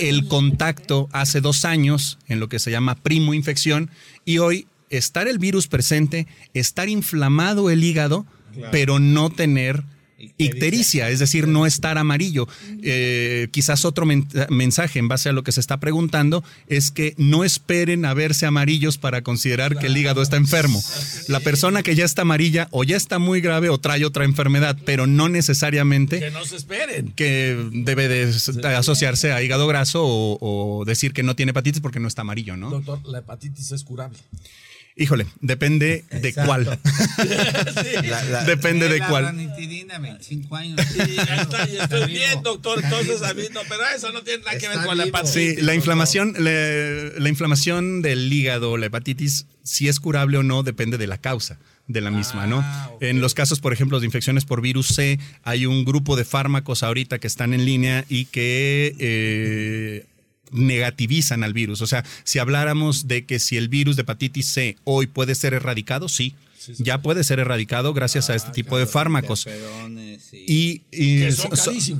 el 0.00 0.26
contacto 0.26 1.08
hace 1.12 1.40
dos 1.40 1.64
años 1.64 2.18
en 2.26 2.40
lo 2.40 2.48
que 2.48 2.58
se 2.58 2.72
llama 2.72 2.96
primo 2.96 3.32
infección 3.32 3.90
y 4.24 4.38
hoy 4.38 4.66
estar 4.90 5.28
el 5.28 5.38
virus 5.38 5.68
presente, 5.68 6.26
estar 6.52 6.88
inflamado 6.88 7.70
el 7.70 7.82
hígado, 7.82 8.26
pero 8.70 9.00
no 9.00 9.30
tener 9.30 9.82
ictericia, 10.38 11.10
es 11.10 11.18
decir, 11.18 11.46
no 11.48 11.66
estar 11.66 11.98
amarillo. 11.98 12.48
Eh, 12.82 13.48
quizás 13.50 13.84
otro 13.84 14.06
men- 14.06 14.26
mensaje 14.50 14.98
en 14.98 15.08
base 15.08 15.28
a 15.28 15.32
lo 15.32 15.42
que 15.44 15.52
se 15.52 15.60
está 15.60 15.78
preguntando 15.80 16.44
es 16.68 16.90
que 16.90 17.14
no 17.16 17.44
esperen 17.44 18.04
a 18.04 18.14
verse 18.14 18.46
amarillos 18.46 18.98
para 18.98 19.22
considerar 19.22 19.78
que 19.78 19.86
el 19.86 19.96
hígado 19.96 20.22
está 20.22 20.36
enfermo. 20.36 20.82
La 21.28 21.40
persona 21.40 21.82
que 21.82 21.94
ya 21.94 22.04
está 22.04 22.22
amarilla 22.22 22.68
o 22.70 22.84
ya 22.84 22.96
está 22.96 23.18
muy 23.18 23.40
grave 23.40 23.68
o 23.68 23.78
trae 23.78 24.04
otra 24.04 24.24
enfermedad, 24.24 24.76
pero 24.84 25.06
no 25.06 25.28
necesariamente 25.28 26.20
Que 26.20 26.30
no 26.30 26.44
se 26.44 26.56
esperen. 26.56 27.12
que 27.16 27.56
debe 27.72 28.08
de 28.08 28.24
asociarse 28.76 29.32
a 29.32 29.42
hígado 29.42 29.66
graso 29.66 30.02
o, 30.04 30.38
o 30.80 30.84
decir 30.84 31.12
que 31.12 31.22
no 31.22 31.36
tiene 31.36 31.50
hepatitis 31.50 31.80
porque 31.80 32.00
no 32.00 32.08
está 32.08 32.22
amarillo, 32.22 32.56
¿no? 32.56 32.70
Doctor, 32.70 33.00
la 33.06 33.18
hepatitis 33.18 33.72
es 33.72 33.84
curable. 33.84 34.18
Híjole, 34.96 35.26
depende 35.40 36.04
de 36.10 36.32
cuál. 36.32 36.64
La- 38.04 38.24
la- 38.24 38.44
depende 38.44 38.88
de 38.88 38.98
La 39.00 39.08
cuál. 39.08 39.24
ranitidina, 39.24 39.98
25 39.98 40.54
años. 40.56 40.80
Y 40.94 41.16
ya 41.16 41.42
está, 41.42 41.64
estoy 41.64 42.12
bien, 42.12 42.42
doctor. 42.44 42.80
Entonces, 42.82 43.22
a 43.22 43.34
mí 43.34 43.42
no, 43.52 43.60
pero 43.68 43.82
eso 43.94 44.12
no 44.12 44.22
tiene 44.22 44.44
nada 44.44 44.56
que 44.58 44.68
ver 44.68 44.78
con 44.86 44.96
la 44.96 45.04
hepatitis. 45.04 45.32
Sí, 45.56 45.56
la 45.62 45.74
inflamación, 45.74 46.34
la, 46.38 46.50
la 47.18 47.28
inflamación 47.28 48.02
del 48.02 48.32
hígado, 48.32 48.76
la 48.76 48.86
hepatitis, 48.86 49.46
si 49.64 49.88
es 49.88 49.98
curable 49.98 50.38
o 50.38 50.42
no, 50.44 50.62
depende 50.62 50.96
de 50.96 51.06
la 51.08 51.18
causa 51.18 51.58
de 51.88 52.00
la 52.00 52.10
misma, 52.10 52.46
¿no? 52.46 52.60
Ah. 52.62 52.90
En 53.00 53.20
los 53.20 53.34
casos, 53.34 53.60
por 53.60 53.72
ejemplo, 53.72 54.00
de 54.00 54.06
infecciones 54.06 54.44
por 54.46 54.62
virus 54.62 54.86
C, 54.88 55.18
hay 55.42 55.66
un 55.66 55.84
grupo 55.84 56.16
de 56.16 56.24
fármacos 56.24 56.82
ahorita 56.82 57.18
que 57.18 57.26
están 57.26 57.52
en 57.52 57.64
línea 57.66 58.04
y 58.08 58.24
que 58.26 58.94
eh, 58.98 60.06
negativizan 60.54 61.44
al 61.44 61.52
virus. 61.52 61.82
O 61.82 61.86
sea, 61.86 62.04
si 62.24 62.38
habláramos 62.38 63.06
de 63.08 63.26
que 63.26 63.38
si 63.38 63.56
el 63.56 63.68
virus 63.68 63.96
de 63.96 64.02
hepatitis 64.02 64.46
C 64.48 64.76
hoy 64.84 65.06
puede 65.06 65.34
ser 65.34 65.52
erradicado, 65.54 66.08
sí. 66.08 66.34
Ya 66.78 67.02
puede 67.02 67.24
ser 67.24 67.40
erradicado 67.40 67.92
gracias 67.92 68.30
a 68.30 68.34
este 68.34 68.50
tipo 68.52 68.78
de 68.78 68.86
fármacos. 68.86 69.46
Y- 70.32 70.80
y, 70.90 71.30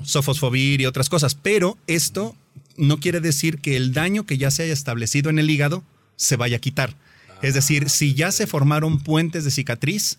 sofosfovir 0.05 0.81
y 0.81 0.87
otras 0.87 1.11
cosas. 1.11 1.35
Pero 1.35 1.77
esto 1.87 2.35
no 2.79 2.99
quiere 2.99 3.21
decir 3.21 3.59
que 3.59 3.77
el 3.77 3.93
daño 3.93 4.25
que 4.25 4.39
ya 4.39 4.51
se 4.51 4.63
haya 4.63 4.73
establecido 4.73 5.29
en 5.29 5.39
el 5.39 5.51
hígado 5.51 5.85
se 6.17 6.37
vaya 6.37 6.57
a 6.57 6.61
quitar. 6.61 6.97
Es 7.43 7.53
decir, 7.53 7.91
si 7.91 8.15
ya 8.15 8.33
se 8.33 8.47
formaron 8.47 9.01
puentes 9.01 9.45
de 9.45 9.51
cicatriz, 9.51 10.19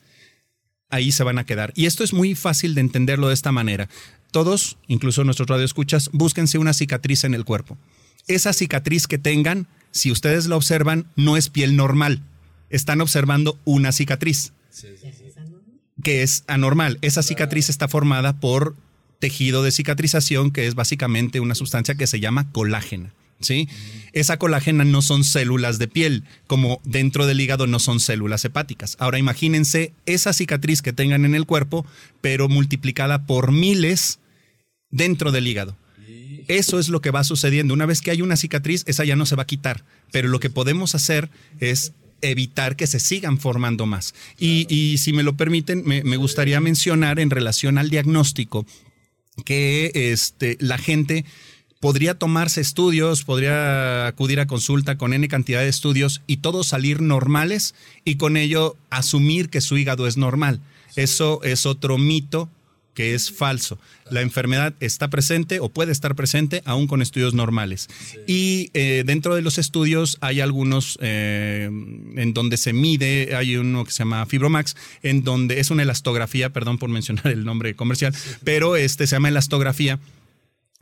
ahí 0.89 1.12
se 1.12 1.24
van 1.24 1.39
a 1.39 1.45
quedar. 1.45 1.74
Y 1.76 1.88
esto 1.88 2.04
es 2.04 2.13
muy 2.13 2.36
fácil 2.36 2.76
de 2.76 2.82
entenderlo 2.82 3.30
de 3.30 3.34
esta 3.34 3.52
manera. 3.52 3.89
Todos, 4.32 4.78
incluso 4.88 5.24
nuestros 5.24 5.48
radioescuchas, 5.48 6.10
búsquense 6.13 6.60
una 6.60 6.74
cicatriz 6.74 7.24
en 7.24 7.34
el 7.34 7.45
cuerpo. 7.45 7.78
Esa 8.27 8.53
cicatriz 8.53 9.07
que 9.07 9.17
tengan, 9.17 9.67
si 9.91 10.11
ustedes 10.11 10.47
la 10.47 10.55
observan, 10.55 11.07
no 11.15 11.38
es 11.38 11.49
piel 11.49 11.75
normal. 11.75 12.21
Están 12.69 13.01
observando 13.01 13.59
una 13.65 13.91
cicatriz 13.91 14.53
que 16.03 16.23
es 16.23 16.43
anormal. 16.47 16.97
Esa 17.01 17.23
cicatriz 17.23 17.69
está 17.69 17.88
formada 17.88 18.39
por 18.39 18.75
tejido 19.19 19.63
de 19.63 19.71
cicatrización, 19.71 20.51
que 20.51 20.67
es 20.67 20.75
básicamente 20.75 21.39
una 21.39 21.55
sustancia 21.55 21.95
que 21.95 22.07
se 22.07 22.19
llama 22.19 22.51
colágena. 22.51 23.13
¿Sí? 23.41 23.67
Esa 24.13 24.38
colágena 24.38 24.85
no 24.85 25.01
son 25.01 25.25
células 25.25 25.77
de 25.77 25.89
piel, 25.89 26.23
como 26.47 26.79
dentro 26.85 27.25
del 27.25 27.41
hígado 27.41 27.67
no 27.67 27.79
son 27.79 27.99
células 27.99 28.45
hepáticas. 28.45 28.95
Ahora 28.97 29.19
imagínense 29.19 29.93
esa 30.05 30.31
cicatriz 30.31 30.81
que 30.81 30.93
tengan 30.93 31.25
en 31.25 31.35
el 31.35 31.45
cuerpo, 31.45 31.85
pero 32.21 32.47
multiplicada 32.47 33.25
por 33.25 33.51
miles 33.51 34.19
dentro 34.89 35.31
del 35.33 35.47
hígado. 35.47 35.75
Eso 36.47 36.79
es 36.79 36.89
lo 36.89 37.01
que 37.01 37.12
va 37.12 37.23
sucediendo. 37.23 37.73
Una 37.73 37.86
vez 37.86 38.01
que 38.01 38.12
hay 38.12 38.21
una 38.21 38.38
cicatriz, 38.38 38.84
esa 38.88 39.05
ya 39.05 39.15
no 39.15 39.25
se 39.25 39.36
va 39.36 39.43
a 39.43 39.47
quitar. 39.47 39.84
Pero 40.12 40.27
lo 40.27 40.39
que 40.39 40.49
podemos 40.49 40.95
hacer 40.95 41.29
es 41.60 41.93
evitar 42.21 42.75
que 42.75 42.88
se 42.88 42.99
sigan 42.99 43.39
formando 43.39 43.86
más. 43.86 44.13
Y, 44.39 44.97
si 44.97 45.13
me 45.13 45.23
lo 45.23 45.36
permiten, 45.36 45.84
me, 45.86 46.03
me 46.03 46.17
gustaría 46.17 46.60
mencionar 46.60 47.19
en 47.19 47.29
relación 47.29 47.77
al 47.77 47.89
diagnóstico 47.89 48.65
que 49.43 49.91
este, 49.93 50.58
la 50.60 50.77
gente 50.77 51.25
podría 51.79 52.15
tomarse 52.15 52.62
estudios, 52.62 53.23
podría 53.23 54.08
acudir 54.08 54.39
a 54.39 54.47
consulta 54.47 54.97
con 54.97 55.13
N 55.13 55.27
cantidad 55.27 55.60
de 55.60 55.67
estudios 55.67 56.21
y 56.25 56.38
todos 56.38 56.67
salir 56.67 57.01
normales 57.01 57.75
y 58.05 58.15
con 58.15 58.38
ello 58.38 58.77
asumir 58.89 59.49
que 59.49 59.62
su 59.62 59.77
hígado 59.77 60.08
es 60.08 60.17
normal. 60.17 60.62
Eso 60.95 61.43
es 61.43 61.65
otro 61.65 61.97
mito 61.97 62.49
que 62.95 63.13
es 63.13 63.31
falso. 63.31 63.77
La 64.10 64.21
enfermedad 64.21 64.73
está 64.79 65.10
presente 65.10 65.60
o 65.60 65.69
puede 65.69 65.91
estar 65.91 66.15
presente 66.15 66.62
aún 66.65 66.88
con 66.88 67.01
estudios 67.01 67.34
normales. 67.34 67.88
Y 68.25 68.71
eh, 68.73 69.03
dentro 69.05 69.36
de 69.36 69.41
los 69.41 69.58
estudios 69.58 70.17
hay 70.21 70.41
algunos 70.41 70.97
eh, 71.01 71.65
en 71.65 72.34
donde 72.34 72.58
se 72.58 72.73
mide, 72.73 73.36
hay 73.36 73.58
uno 73.58 73.86
que 73.86 73.91
se 73.91 73.99
llama 73.99 74.25
Fibromax, 74.25 74.75
en 75.03 75.23
donde 75.23 75.60
es 75.60 75.69
una 75.69 75.84
elastografía, 75.84 76.51
perdón 76.51 76.77
por 76.77 76.89
mencionar 76.89 77.27
el 77.27 77.45
nombre 77.45 77.75
comercial, 77.75 78.15
pero 78.43 78.75
este 78.75 79.05
se 79.05 79.15
llama 79.15 79.29
elastografía 79.29 79.99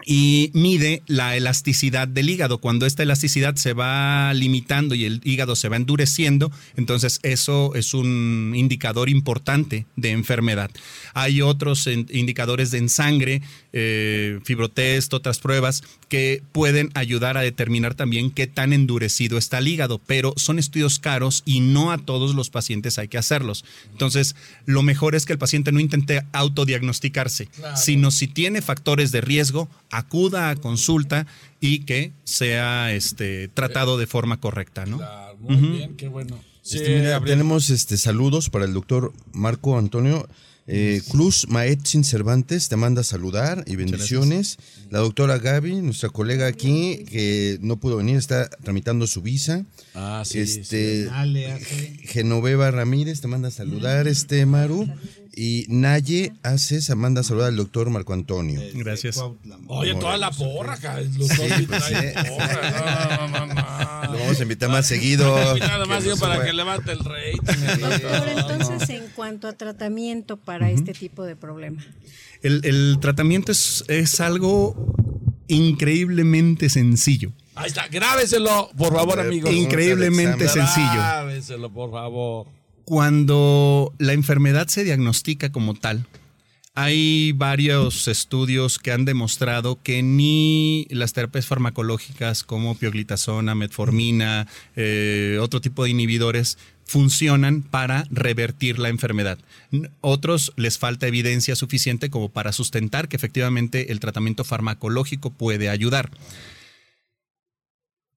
y 0.06 0.52
mide 0.54 1.02
la 1.08 1.36
elasticidad 1.36 2.08
del 2.08 2.30
hígado. 2.30 2.60
Cuando 2.60 2.86
esta 2.86 3.04
elasticidad 3.04 3.56
se 3.56 3.74
va 3.74 4.34
limitando 4.34 4.96
y 4.96 5.06
el 5.06 5.22
hígado 5.24 5.56
se 5.56 5.70
va 5.70 5.78
endureciendo, 5.78 6.52
entonces 6.76 7.20
eso 7.24 7.74
es 7.76 7.94
un 7.94 8.54
indicador 8.56 9.10
importante 9.10 9.86
de 9.96 10.12
enfermedad. 10.12 10.70
Hay 11.14 11.42
otros 11.42 11.88
indicadores 11.88 12.72
de 12.72 12.84
en 12.84 12.90
sangre, 12.90 13.42
eh, 13.72 14.40
fibrotest, 14.44 15.14
otras 15.14 15.40
pruebas 15.40 15.84
que 16.10 16.44
pueden 16.52 16.92
ayudar 16.94 17.38
a 17.38 17.42
determinar 17.42 17.96
también 17.96 18.30
qué 18.30 18.46
tan 18.46 18.74
endurecido 18.74 19.38
está 19.38 19.60
el 19.60 19.68
hígado, 19.68 20.00
pero 20.06 20.34
son 20.38 20.60
estudios 20.60 21.00
caros 21.00 21.42
y 21.46 21.62
no 21.62 21.92
a 21.92 21.98
todos 21.98 22.36
los 22.36 22.50
pacientes 22.50 23.00
hay 23.00 23.08
que 23.08 23.18
hacerlos. 23.18 23.66
Entonces, 23.92 24.36
lo 24.66 24.84
mejor 24.84 25.16
es 25.16 25.26
que 25.26 25.34
el 25.34 25.40
paciente 25.40 25.72
no 25.72 25.80
intente 25.80 26.24
autodiagnosticarse, 26.34 27.48
sino 27.76 28.12
si 28.12 28.28
tiene 28.28 28.62
factores 28.62 29.12
de 29.12 29.22
riesgo, 29.22 29.70
acuda 29.98 30.50
a 30.50 30.56
consulta 30.56 31.26
y 31.60 31.80
que 31.80 32.12
sea 32.24 32.94
este, 32.94 33.48
tratado 33.48 33.98
de 33.98 34.08
forma 34.08 34.40
correcta, 34.40 34.86
¿no? 34.86 34.98
Claro, 34.98 35.38
muy 35.40 35.56
bien, 35.56 35.96
qué 35.96 36.08
bueno. 36.08 36.40
Sí, 36.62 36.78
Este, 36.78 37.00
mira, 37.00 37.24
tenemos 37.24 37.70
este 37.70 37.98
saludos 37.98 38.50
para 38.50 38.66
el 38.66 38.74
doctor 38.74 39.12
Marco 39.34 39.78
Antonio 39.78 40.28
eh, 40.66 41.02
Cruz 41.10 41.48
Maetzin 41.50 42.06
Cervantes, 42.06 42.70
te 42.70 42.78
manda 42.78 43.02
a 43.02 43.04
saludar 43.04 43.66
y 43.68 43.76
bendiciones. 43.76 44.58
La 44.90 45.00
doctora 45.00 45.38
Gaby, 45.38 45.82
nuestra 45.82 46.08
colega 46.08 46.48
aquí, 46.48 47.04
que 47.10 47.58
no 47.62 47.82
pudo 47.82 47.98
venir, 47.98 48.16
está 48.16 48.48
tramitando 48.50 49.06
su 49.06 49.22
visa. 49.22 49.66
Ah, 49.94 50.24
sí, 50.26 50.40
este 50.40 51.04
Dale, 51.06 51.52
hace- 51.52 51.98
Genoveva 52.04 52.72
Ramírez 52.72 53.20
te 53.20 53.28
manda 53.28 53.50
a 53.50 53.52
saludar, 53.52 54.08
este 54.08 54.46
Maru. 54.46 54.88
Y 55.36 55.66
Naye 55.68 56.34
Aces 56.44 56.96
manda 56.96 57.22
a 57.22 57.24
saludar 57.24 57.50
al 57.50 57.56
doctor 57.56 57.90
Marco 57.90 58.14
Antonio. 58.14 58.62
Gracias. 58.76 59.20
Oye, 59.68 59.96
toda 59.96 60.18
la 60.18 60.30
porra, 60.30 60.78
ca- 60.78 61.02
los 61.02 61.18
dos 61.18 61.30
pues, 61.36 61.68
traen 61.68 62.14
sí. 62.14 62.30
porra. 62.30 63.18
No, 63.18 63.28
no, 63.28 63.46
no, 63.48 63.54
no. 63.54 64.14
Lo 64.14 64.20
vamos 64.20 64.40
a 64.40 64.44
invitar 64.44 64.70
más 64.70 64.86
seguido. 64.86 65.34
Y 65.58 65.60
nada 65.60 65.86
más 65.86 66.04
digo 66.04 66.18
para 66.18 66.44
que 66.44 66.54
levante 66.54 66.92
el. 66.92 67.00
Doctor, 67.00 68.30
entonces, 68.30 68.90
en 68.90 69.08
cuanto 69.16 69.48
a 69.48 69.54
tratamiento 69.54 70.38
para 70.38 70.70
este 70.70 70.94
tipo 70.94 71.24
de 71.26 71.36
problema. 71.36 71.84
El, 72.44 72.62
el 72.66 72.98
tratamiento 73.02 73.52
es, 73.52 73.84
es 73.88 74.20
algo 74.22 74.76
increíblemente 75.48 76.70
sencillo. 76.70 77.32
Ahí 77.56 77.68
está, 77.68 77.88
grábeselo, 77.88 78.70
por 78.78 78.94
favor, 78.94 79.20
Hombre, 79.20 79.28
amigos. 79.28 79.52
Increíblemente 79.52 80.48
sencillo. 80.48 80.94
Grábeselo, 80.94 81.72
por 81.72 81.92
favor. 81.92 82.48
Cuando 82.86 83.94
la 83.98 84.14
enfermedad 84.14 84.68
se 84.68 84.84
diagnostica 84.84 85.52
como 85.52 85.74
tal, 85.74 86.06
hay 86.76 87.34
varios 87.34 88.08
estudios 88.08 88.80
que 88.80 88.92
han 88.92 89.06
demostrado 89.06 89.80
que 89.82 90.02
ni 90.02 90.88
las 90.90 91.14
terapias 91.14 91.46
farmacológicas 91.46 92.44
como 92.44 92.76
pioglitazona, 92.76 93.54
metformina, 93.54 94.48
eh, 94.76 95.38
otro 95.40 95.62
tipo 95.62 95.84
de 95.84 95.92
inhibidores 95.92 96.58
funcionan 96.84 97.62
para 97.62 98.06
revertir 98.10 98.80
la 98.80 98.90
enfermedad. 98.90 99.38
Otros 100.02 100.52
les 100.58 100.80
falta 100.80 101.08
evidencia 101.08 101.56
suficiente 101.56 102.10
como 102.10 102.30
para 102.30 102.52
sustentar 102.52 103.08
que 103.08 103.16
efectivamente 103.16 103.92
el 103.92 104.00
tratamiento 104.00 104.44
farmacológico 104.44 105.30
puede 105.30 105.70
ayudar. 105.70 106.10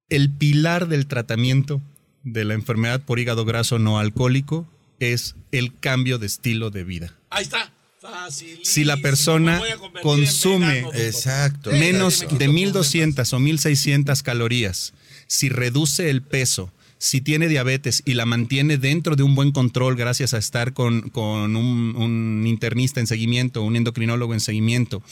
El 0.08 0.30
pilar 0.30 0.88
del 0.88 1.06
tratamiento 1.06 1.82
de 2.26 2.44
la 2.44 2.54
enfermedad 2.54 3.00
por 3.00 3.18
hígado 3.18 3.44
graso 3.44 3.78
no 3.78 3.98
alcohólico 3.98 4.66
es 5.00 5.36
el 5.52 5.78
cambio 5.78 6.18
de 6.18 6.26
estilo 6.26 6.70
de 6.70 6.84
vida. 6.84 7.14
Ahí 7.30 7.44
está. 7.44 7.72
Fácil. 8.00 8.58
Si 8.62 8.84
la 8.84 8.96
persona 8.98 9.60
consume- 10.02 10.86
Exacto. 10.94 11.70
Menos 11.72 12.20
de 12.20 12.26
quito 12.28 12.52
1200 12.52 13.32
o 13.32 13.38
1600 13.40 14.22
calorías, 14.22 14.92
si 15.26 15.48
reduce 15.48 16.10
el 16.10 16.22
peso, 16.22 16.70
si 16.98 17.20
tiene 17.20 17.48
diabetes 17.48 18.02
y 18.06 18.14
la 18.14 18.24
mantiene 18.26 18.78
dentro 18.78 19.16
de 19.16 19.22
un 19.22 19.34
buen 19.34 19.50
control 19.52 19.96
gracias 19.96 20.34
a 20.34 20.38
estar 20.38 20.72
con, 20.72 21.10
con 21.10 21.56
un, 21.56 21.94
un 21.96 22.44
internista 22.46 23.00
en 23.00 23.06
seguimiento, 23.06 23.62
un 23.62 23.76
endocrinólogo 23.76 24.34
en 24.34 24.40
seguimiento, 24.40 25.02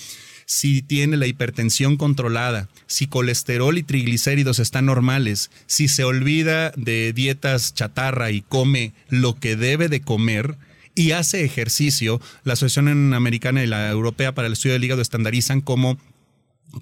si 0.55 0.83
tiene 0.83 1.17
la 1.17 1.27
hipertensión 1.27 1.97
controlada, 1.97 2.69
si 2.87 3.09
colesterol 3.09 3.77
y 3.77 3.83
triglicéridos 3.83 4.61
están 4.61 4.87
normales, 4.87 5.51
si 5.67 5.89
se 5.89 6.05
olvida 6.05 6.71
de 6.77 7.13
dietas 7.13 7.75
chatarra 7.75 8.31
y 8.31 8.41
come 8.41 8.93
lo 9.09 9.35
que 9.35 9.57
debe 9.57 9.89
de 9.89 10.01
comer 10.01 10.57
y 10.95 11.11
hace 11.11 11.45
ejercicio, 11.45 12.21
la 12.45 12.53
Asociación 12.53 13.15
Americana 13.15 13.65
y 13.65 13.67
la 13.67 13.91
Europea 13.91 14.33
para 14.33 14.47
el 14.47 14.53
Estudio 14.53 14.75
del 14.75 14.85
Hígado 14.85 15.03
estandarizan 15.03 15.61
como 15.61 15.99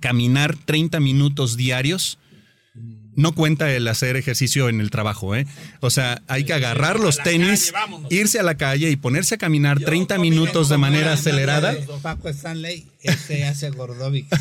caminar 0.00 0.54
30 0.54 1.00
minutos 1.00 1.56
diarios. 1.56 2.18
No 3.14 3.32
cuenta 3.32 3.74
el 3.74 3.88
hacer 3.88 4.16
ejercicio 4.16 4.68
en 4.68 4.82
el 4.82 4.90
trabajo, 4.90 5.34
¿eh? 5.34 5.46
O 5.80 5.88
sea, 5.88 6.20
hay 6.28 6.44
que 6.44 6.52
agarrar 6.52 7.00
los 7.00 7.16
tenis, 7.18 7.72
irse 8.10 8.38
a 8.38 8.42
la 8.42 8.58
calle 8.58 8.90
y 8.90 8.96
ponerse 8.96 9.36
a 9.36 9.38
caminar 9.38 9.80
30 9.80 10.18
minutos 10.18 10.68
de 10.68 10.76
manera 10.76 11.14
acelerada. 11.14 11.74
Este 13.02 13.44
hace 13.44 13.70
Gordovic. 13.70 14.26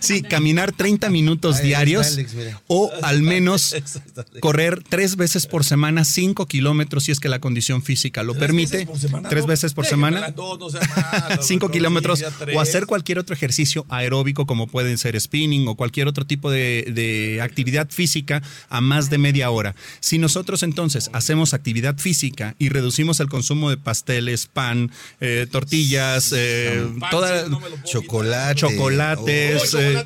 Sí, 0.00 0.22
caminar 0.22 0.72
30 0.72 1.08
minutos 1.08 1.62
diarios 1.62 2.14
Alex, 2.14 2.34
o 2.66 2.90
al 3.02 3.22
menos 3.22 3.74
correr 4.40 4.82
tres 4.86 5.16
veces 5.16 5.46
por 5.46 5.64
semana 5.64 6.04
5 6.04 6.46
kilómetros 6.46 7.04
si 7.04 7.12
es 7.12 7.20
que 7.20 7.28
la 7.28 7.38
condición 7.38 7.82
física 7.82 8.22
lo 8.22 8.34
permite. 8.34 8.86
Tres 9.30 9.46
veces 9.46 9.72
por 9.72 9.86
semana. 9.86 10.34
5 11.40 11.70
kilómetros 11.70 12.22
o 12.54 12.60
hacer 12.60 12.86
cualquier 12.86 13.18
otro 13.18 13.34
ejercicio 13.34 13.86
aeróbico 13.88 14.46
como 14.46 14.66
pueden 14.66 14.98
ser 14.98 15.18
spinning 15.18 15.68
o 15.68 15.74
cualquier 15.74 16.08
otro 16.08 16.26
tipo 16.26 16.50
de, 16.50 16.90
de 16.92 17.40
actividad 17.40 17.88
física 17.90 18.42
a 18.68 18.80
más 18.80 19.08
de 19.08 19.18
media 19.18 19.50
hora. 19.50 19.74
Si 20.00 20.18
nosotros 20.18 20.62
entonces 20.62 21.10
hacemos 21.12 21.54
actividad 21.54 21.96
física 21.98 22.54
y 22.58 22.68
reducimos 22.68 23.20
el 23.20 23.28
consumo 23.28 23.70
de 23.70 23.76
pasteles, 23.76 24.46
pan, 24.46 24.90
eh, 25.20 25.46
tortillas, 25.50 26.32
eh, 26.36 26.84
toda, 27.10 27.44
Chocolate. 27.84 28.54
chocolates, 28.60 29.74
eh, 29.74 30.04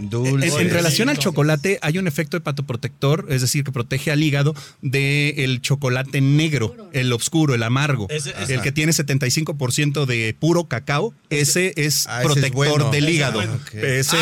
Dulce. 0.00 0.48
en, 0.48 0.60
en 0.66 0.70
relación 0.70 1.08
al 1.08 1.18
chocolate, 1.18 1.78
hay 1.82 1.98
un 1.98 2.06
efecto 2.06 2.36
hepatoprotector, 2.36 3.26
es 3.30 3.40
decir, 3.40 3.64
que 3.64 3.72
protege 3.72 4.10
al 4.10 4.22
hígado 4.22 4.54
del 4.82 5.60
chocolate 5.62 6.20
negro, 6.20 6.76
el 6.92 7.12
oscuro, 7.12 7.54
el 7.54 7.62
amargo. 7.62 8.06
Ese- 8.10 8.34
ese- 8.40 8.54
el 8.54 8.60
que 8.62 8.72
tiene 8.72 8.92
75% 8.92 10.04
de 10.06 10.36
puro 10.38 10.64
cacao, 10.64 11.14
ese 11.30 11.72
es 11.76 12.06
Ah, 12.06 12.18
ese 12.18 12.28
es 12.28 12.32
protector 12.32 12.52
bueno. 12.54 12.90
del 12.90 13.08
hígado. 13.08 13.42
Ese, 13.72 14.16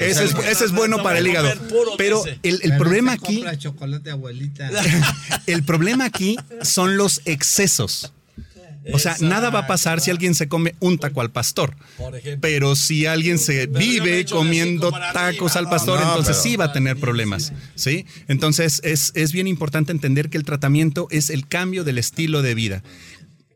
ese 0.00 0.24
es, 0.24 0.34
ese 0.34 0.64
es 0.64 0.72
bueno 0.72 1.02
para 1.02 1.18
el 1.18 1.26
hígado. 1.26 1.52
Pero 1.96 2.24
el, 2.42 2.58
el 2.62 2.76
problema 2.76 3.12
aquí, 3.12 3.36
Compra 3.36 3.58
chocolate 3.58 4.10
abuelita. 4.10 4.68
el 5.46 5.62
problema 5.62 6.04
aquí 6.06 6.36
son 6.62 6.96
los 6.96 7.20
excesos. 7.24 8.12
O 8.92 8.98
sea, 8.98 9.16
nada 9.20 9.50
va 9.50 9.60
a 9.60 9.66
pasar 9.66 10.00
si 10.00 10.10
alguien 10.10 10.34
se 10.34 10.48
come 10.48 10.74
un 10.80 10.98
taco 10.98 11.20
al 11.20 11.30
pastor. 11.30 11.76
Por 11.96 12.16
ejemplo. 12.16 12.40
Pero 12.40 12.74
si 12.74 13.06
alguien 13.06 13.38
se 13.38 13.66
vive 13.66 14.24
comiendo 14.24 14.90
tacos 15.12 15.56
al 15.56 15.68
pastor, 15.68 16.00
No, 16.00 16.06
entonces 16.08 16.36
pero- 16.36 16.42
sí 16.42 16.56
va 16.56 16.64
a 16.66 16.72
tener 16.72 16.96
problemas. 16.96 17.52
¿Sí? 17.76 18.06
Entonces 18.28 18.80
es, 18.82 19.12
es 19.14 19.32
bien 19.32 19.46
importante 19.46 19.92
entender 19.92 20.30
que 20.30 20.38
el 20.38 20.44
tratamiento 20.44 21.06
es 21.10 21.30
el 21.30 21.46
cambio 21.46 21.84
del 21.84 21.98
estilo 21.98 22.42
de 22.42 22.54
vida. 22.54 22.82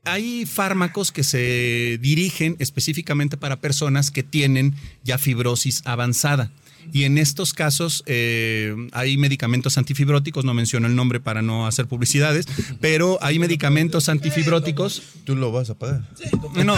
Hay 0.05 0.47
fármacos 0.47 1.11
que 1.11 1.24
se 1.24 1.99
dirigen 2.01 2.55
específicamente 2.61 3.37
para 3.37 3.57
personas 3.61 4.12
que 4.12 4.22
tienen 4.22 4.74
ya 5.03 5.18
fibrosis 5.18 5.83
avanzada. 5.85 6.53
Y 6.93 7.05
en 7.05 7.18
estos 7.18 7.53
casos 7.53 8.03
eh, 8.07 8.74
hay 8.93 9.16
medicamentos 9.16 9.78
antifibróticos, 9.78 10.45
no 10.45 10.55
menciono 10.55 10.87
el 10.87 10.95
nombre 10.97 11.20
para 11.20 11.43
no 11.43 11.66
hacer 11.66 11.87
publicidades, 11.87 12.47
pero 12.80 13.18
hay 13.22 13.39
medicamentos 13.39 14.09
antifibróticos 14.09 15.03
Tú 15.24 15.34
lo 15.34 15.51
vas 15.51 15.70
a 15.70 15.74
pagar. 15.74 16.03
no. 16.64 16.76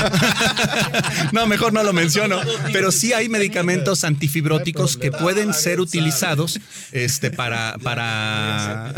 no, 1.32 1.46
mejor 1.46 1.72
no 1.72 1.82
lo 1.82 1.92
menciono. 1.92 2.40
Pero 2.72 2.90
sí 2.90 3.12
hay 3.12 3.28
medicamentos 3.28 4.04
antifibróticos 4.04 4.96
que 4.96 5.10
pueden 5.12 5.52
ser 5.52 5.80
utilizados 5.80 6.58
este, 6.92 7.30
para, 7.30 7.76
para 7.82 8.94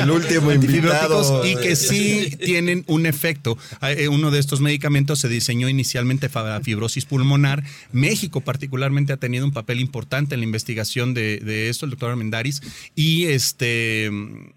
El 0.00 0.10
último 0.10 0.50
antifibróticos 0.50 1.28
invitado. 1.28 1.46
y 1.46 1.56
que 1.56 1.74
sí 1.76 2.36
tienen 2.44 2.84
un 2.86 3.06
efecto. 3.06 3.58
Eh, 3.82 4.08
Uno 4.08 4.30
de 4.30 4.38
estos 4.38 4.60
medicamentos 4.60 5.18
se 5.18 5.28
diseñó 5.28 5.68
inicialmente 5.68 6.28
para 6.28 6.60
fibrosis 6.60 7.04
pulmonar. 7.04 7.64
México 7.92 8.40
particularmente 8.40 9.12
ha 9.12 9.16
tenido 9.16 9.44
un 9.44 9.52
papel 9.52 9.80
importante 9.80 10.27
en 10.34 10.40
la 10.40 10.44
investigación 10.44 11.14
de, 11.14 11.38
de 11.38 11.68
esto, 11.68 11.86
el 11.86 11.90
doctor 11.90 12.10
Armendaris, 12.10 12.62
y 12.94 13.24
este, 13.24 14.10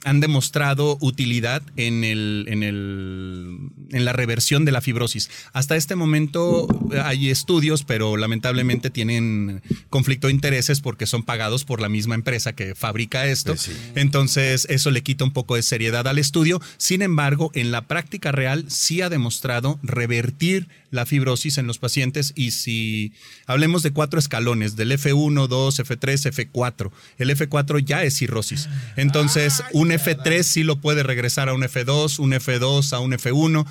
han 0.03 0.19
demostrado 0.19 0.97
utilidad 1.01 1.61
en 1.75 2.03
el, 2.03 2.45
en 2.47 2.63
el 2.63 3.71
en 3.91 4.05
la 4.05 4.13
reversión 4.13 4.65
de 4.65 4.71
la 4.71 4.81
fibrosis. 4.81 5.29
Hasta 5.53 5.75
este 5.75 5.95
momento 5.95 6.67
eh, 6.91 7.01
hay 7.03 7.29
estudios, 7.29 7.83
pero 7.83 8.17
lamentablemente 8.17 8.89
tienen 8.89 9.61
conflicto 9.89 10.27
de 10.27 10.33
intereses 10.33 10.81
porque 10.81 11.05
son 11.05 11.23
pagados 11.23 11.65
por 11.65 11.81
la 11.81 11.89
misma 11.89 12.15
empresa 12.15 12.53
que 12.53 12.75
fabrica 12.75 13.27
esto. 13.27 13.55
Sí. 13.57 13.71
Entonces, 13.95 14.65
eso 14.69 14.91
le 14.91 15.03
quita 15.03 15.23
un 15.23 15.31
poco 15.31 15.55
de 15.55 15.63
seriedad 15.63 16.07
al 16.07 16.19
estudio. 16.19 16.61
Sin 16.77 17.01
embargo, 17.01 17.51
en 17.53 17.71
la 17.71 17.87
práctica 17.87 18.31
real 18.31 18.65
sí 18.69 19.01
ha 19.01 19.09
demostrado 19.09 19.79
revertir 19.83 20.67
la 20.91 21.05
fibrosis 21.05 21.57
en 21.57 21.67
los 21.67 21.79
pacientes 21.79 22.33
y 22.35 22.51
si 22.51 23.13
hablemos 23.47 23.81
de 23.81 23.91
cuatro 23.91 24.19
escalones, 24.19 24.75
del 24.75 24.91
F1, 24.91 25.47
2, 25.47 25.60
F3, 25.69 26.49
F4, 26.51 26.91
el 27.17 27.29
F4 27.29 27.83
ya 27.83 28.03
es 28.03 28.17
cirrosis. 28.17 28.69
Entonces, 28.95 29.63
un 29.73 29.89
F3 29.89 30.43
sí 30.43 30.63
lo 30.63 30.77
puede 30.77 31.03
regresar 31.03 31.49
a 31.49 31.53
un 31.53 31.61
F2, 31.61 32.19
un 32.19 32.31
F2 32.31 32.93
a 32.93 32.99
un 32.99 33.11
F1 33.11 33.65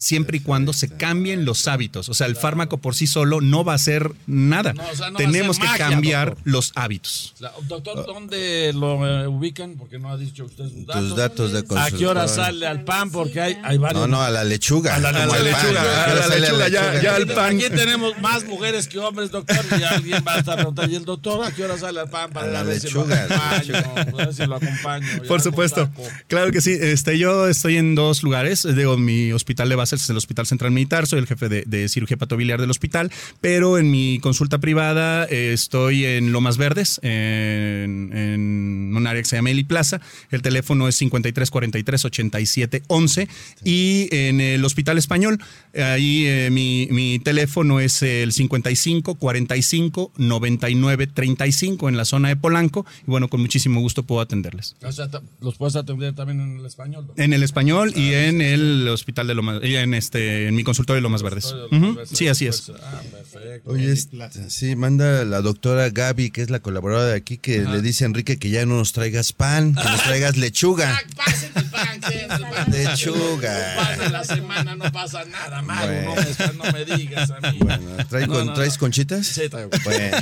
siempre 0.00 0.36
y 0.36 0.40
cuando 0.40 0.72
se 0.72 0.88
cambien 0.88 1.44
los 1.44 1.66
hábitos. 1.66 2.08
O 2.08 2.14
sea, 2.14 2.28
el 2.28 2.36
fármaco 2.36 2.78
por 2.78 2.94
sí 2.94 3.06
solo 3.08 3.40
no 3.40 3.64
va 3.64 3.72
a 3.72 3.74
hacer 3.76 4.12
nada. 4.28 4.72
No, 4.72 4.84
o 4.88 4.94
sea, 4.94 5.10
no 5.10 5.16
Tenemos 5.18 5.58
hacer 5.58 5.62
que 5.64 5.70
magia, 5.82 5.88
cambiar 5.90 6.28
doctor. 6.28 6.42
los 6.52 6.72
hábitos. 6.76 7.34
La- 7.40 7.52
Doctor, 7.66 8.06
¿dónde 8.06 8.72
lo 8.74 9.06
eh, 9.24 9.26
ubican? 9.26 9.74
Porque 9.76 9.98
no 9.98 10.10
ha 10.10 10.16
dicho 10.16 10.44
usted 10.44 10.68
sus 10.68 10.86
datos. 10.86 11.08
Tus 11.08 11.16
datos 11.16 11.52
de 11.52 11.64
¿A 11.76 11.90
qué 11.90 12.06
hora 12.06 12.28
sale 12.28 12.66
al 12.66 12.84
pan? 12.84 13.10
Porque 13.10 13.40
hay, 13.40 13.58
hay 13.64 13.76
varios. 13.78 14.02
No, 14.02 14.06
no, 14.06 14.22
a 14.22 14.30
la 14.30 14.44
lechuga. 14.44 14.94
A 14.94 14.98
la- 15.00 15.08
a 15.08 15.12
lechuga, 15.26 16.04
¿A 16.04 16.14
la 16.14 16.28
lechuga, 16.36 16.68
ya- 16.68 17.02
ya 17.02 17.16
al 17.16 17.26
pan. 17.26 17.56
Aquí 17.56 17.68
tenemos 17.68 18.16
más 18.20 18.44
mujeres 18.44 18.86
que 18.86 18.98
hombres, 19.00 19.32
doctor, 19.32 19.58
y 19.78 19.82
alguien 19.82 20.22
va 20.26 20.34
a 20.36 20.38
estar 20.38 20.54
preguntando, 20.56 20.92
¿y 20.92 20.96
el 20.96 21.04
doctor 21.04 21.44
a 21.44 21.50
qué 21.50 21.64
hora 21.64 21.76
sale 21.76 21.98
al 22.00 22.08
pan 22.08 22.30
para 22.30 22.46
A 22.46 22.50
la 22.52 22.62
ver 22.62 22.78
si 22.80 22.86
lechuga, 22.86 23.26
lo 23.26 23.34
a 23.34 23.36
la 23.36 23.56
acompaño? 23.56 23.76
a 24.22 24.24
ver 24.26 24.34
si 24.34 24.46
lo 24.46 24.54
acompaño. 24.56 25.06
Por 25.26 25.40
supuesto. 25.40 25.90
Claro 26.28 26.52
que 26.52 26.60
sí. 26.60 26.76
Este, 26.80 27.18
yo 27.18 27.48
estoy 27.48 27.76
en 27.76 27.96
dos 27.96 28.22
lugares. 28.22 28.62
Digo, 28.76 28.96
mi 28.96 29.32
hospital 29.32 29.68
de 29.68 29.74
base 29.74 29.87
es 29.92 30.08
el 30.10 30.16
Hospital 30.16 30.46
Central 30.46 30.70
Militar. 30.70 31.06
Soy 31.06 31.18
el 31.18 31.26
jefe 31.26 31.48
de, 31.48 31.64
de 31.66 31.88
cirugía 31.88 32.16
patobiliar 32.16 32.60
del 32.60 32.70
hospital. 32.70 33.10
Pero 33.40 33.78
en 33.78 33.90
mi 33.90 34.18
consulta 34.20 34.58
privada 34.58 35.26
eh, 35.26 35.52
estoy 35.52 36.04
en 36.04 36.32
Lomas 36.32 36.56
Verdes, 36.56 37.00
en, 37.02 38.10
en 38.12 38.94
un 38.96 39.06
área 39.06 39.22
que 39.22 39.28
se 39.28 39.36
llama 39.36 39.50
Eli 39.50 39.64
Plaza. 39.64 40.00
El 40.30 40.42
teléfono 40.42 40.88
es 40.88 40.96
53 40.96 41.50
43 41.50 42.04
87 42.04 42.82
11. 42.88 43.28
Y 43.64 44.08
en 44.10 44.40
el 44.40 44.64
Hospital 44.64 44.98
Español, 44.98 45.38
ahí 45.74 46.26
eh, 46.26 46.50
mi, 46.50 46.88
mi 46.90 47.18
teléfono 47.18 47.80
es 47.80 48.02
el 48.02 48.32
55 48.32 49.14
45 49.16 50.12
99 50.16 51.06
35 51.06 51.88
en 51.88 51.96
la 51.96 52.04
zona 52.04 52.28
de 52.28 52.36
Polanco. 52.36 52.86
Y 53.06 53.10
bueno, 53.10 53.28
con 53.28 53.40
muchísimo 53.40 53.80
gusto 53.80 54.02
puedo 54.02 54.20
atenderles. 54.20 54.76
O 54.82 54.92
sea, 54.92 55.08
los 55.40 55.56
puedes 55.56 55.76
atender 55.76 56.14
también 56.14 56.40
en 56.40 56.58
el 56.58 56.66
español. 56.66 57.06
doctor? 57.06 57.24
En 57.24 57.32
el 57.32 57.42
español 57.42 57.92
y 57.94 58.12
en 58.12 58.40
el 58.40 58.88
hospital 58.88 59.26
de 59.26 59.34
Lomas, 59.34 59.60
y 59.62 59.76
en 59.82 59.94
este, 59.94 60.48
en 60.48 60.54
mi 60.54 60.64
consultorio 60.64 60.96
de 60.96 61.02
Lomas 61.02 61.22
Verdes. 61.22 61.54
Ujú, 61.72 61.98
Sí, 62.12 62.28
así 62.28 62.46
es. 62.46 62.70
Ah, 62.82 63.00
perfecto. 63.10 63.70
Oye, 63.70 63.92
es- 63.92 64.08
sí, 64.48 64.76
manda 64.76 65.24
la 65.24 65.40
doctora 65.40 65.90
Gaby, 65.90 66.30
que 66.30 66.42
es 66.42 66.50
la 66.50 66.60
colaboradora 66.60 67.06
de 67.08 67.16
aquí, 67.16 67.38
que 67.38 67.60
le 67.60 67.82
dice 67.82 68.04
a 68.04 68.06
Enrique 68.06 68.38
que 68.38 68.50
ya 68.50 68.64
no 68.66 68.76
nos 68.76 68.92
traigas 68.92 69.32
pan, 69.32 69.74
que 69.74 69.84
nos 69.84 70.02
traigas 70.02 70.36
lechuga. 70.36 71.00
Pasen 71.16 71.52
el 71.54 71.64
pan, 71.66 72.00
que 72.00 72.14
es 72.16 72.22
el 72.30 72.42
pan. 72.42 72.70
Lechuga. 72.70 73.74
Un 73.78 73.84
pan 73.84 74.00
a 74.00 74.08
la 74.10 74.24
semana 74.24 74.74
no 74.76 74.90
pasa 74.92 75.24
nada 75.24 75.62
malo. 75.62 75.86
Bueno. 75.92 76.14
No, 76.14 76.64
me, 76.64 76.64
no 76.64 76.72
me 76.72 76.96
digas 76.96 77.30
a 77.30 77.40
mí. 77.50 77.58
Bueno, 77.60 77.96
¿trae 78.08 78.26
No, 78.26 78.32
con- 78.34 78.46
no, 78.46 78.52
¿traes 78.54 78.78
conchitas? 78.78 79.26
Sí, 79.26 79.48
traigo. 79.48 79.70
Bueno. 79.84 80.16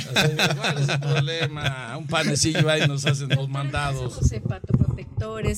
¿Cuál 0.57 0.77
es 0.83 0.89
el 0.89 0.99
problema? 0.99 1.97
Un 1.97 2.07
panecillo 2.07 2.69
ahí 2.69 2.87
nos 2.87 3.05
hacen 3.05 3.29
los 3.29 3.49
mandados. 3.49 4.13
Esos 4.17 4.29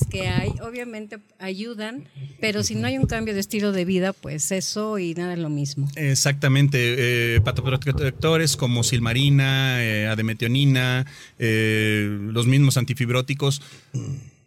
que 0.09 0.27
hay, 0.27 0.53
obviamente 0.61 1.19
ayudan, 1.39 2.07
pero 2.39 2.63
si 2.63 2.75
no 2.75 2.87
hay 2.87 2.97
un 2.97 3.05
cambio 3.05 3.33
de 3.33 3.39
estilo 3.39 3.71
de 3.71 3.85
vida, 3.85 4.13
pues 4.13 4.51
eso 4.51 4.99
y 4.99 5.13
nada 5.13 5.33
es 5.33 5.39
lo 5.39 5.49
mismo. 5.49 5.87
Exactamente, 5.95 6.77
eh, 6.77 7.35
hepatoprotectores 7.37 8.57
como 8.57 8.83
silmarina, 8.83 9.83
eh, 9.83 10.07
ademetionina, 10.07 11.05
eh, 11.37 12.17
los 12.31 12.47
mismos 12.47 12.77
antifibróticos, 12.77 13.61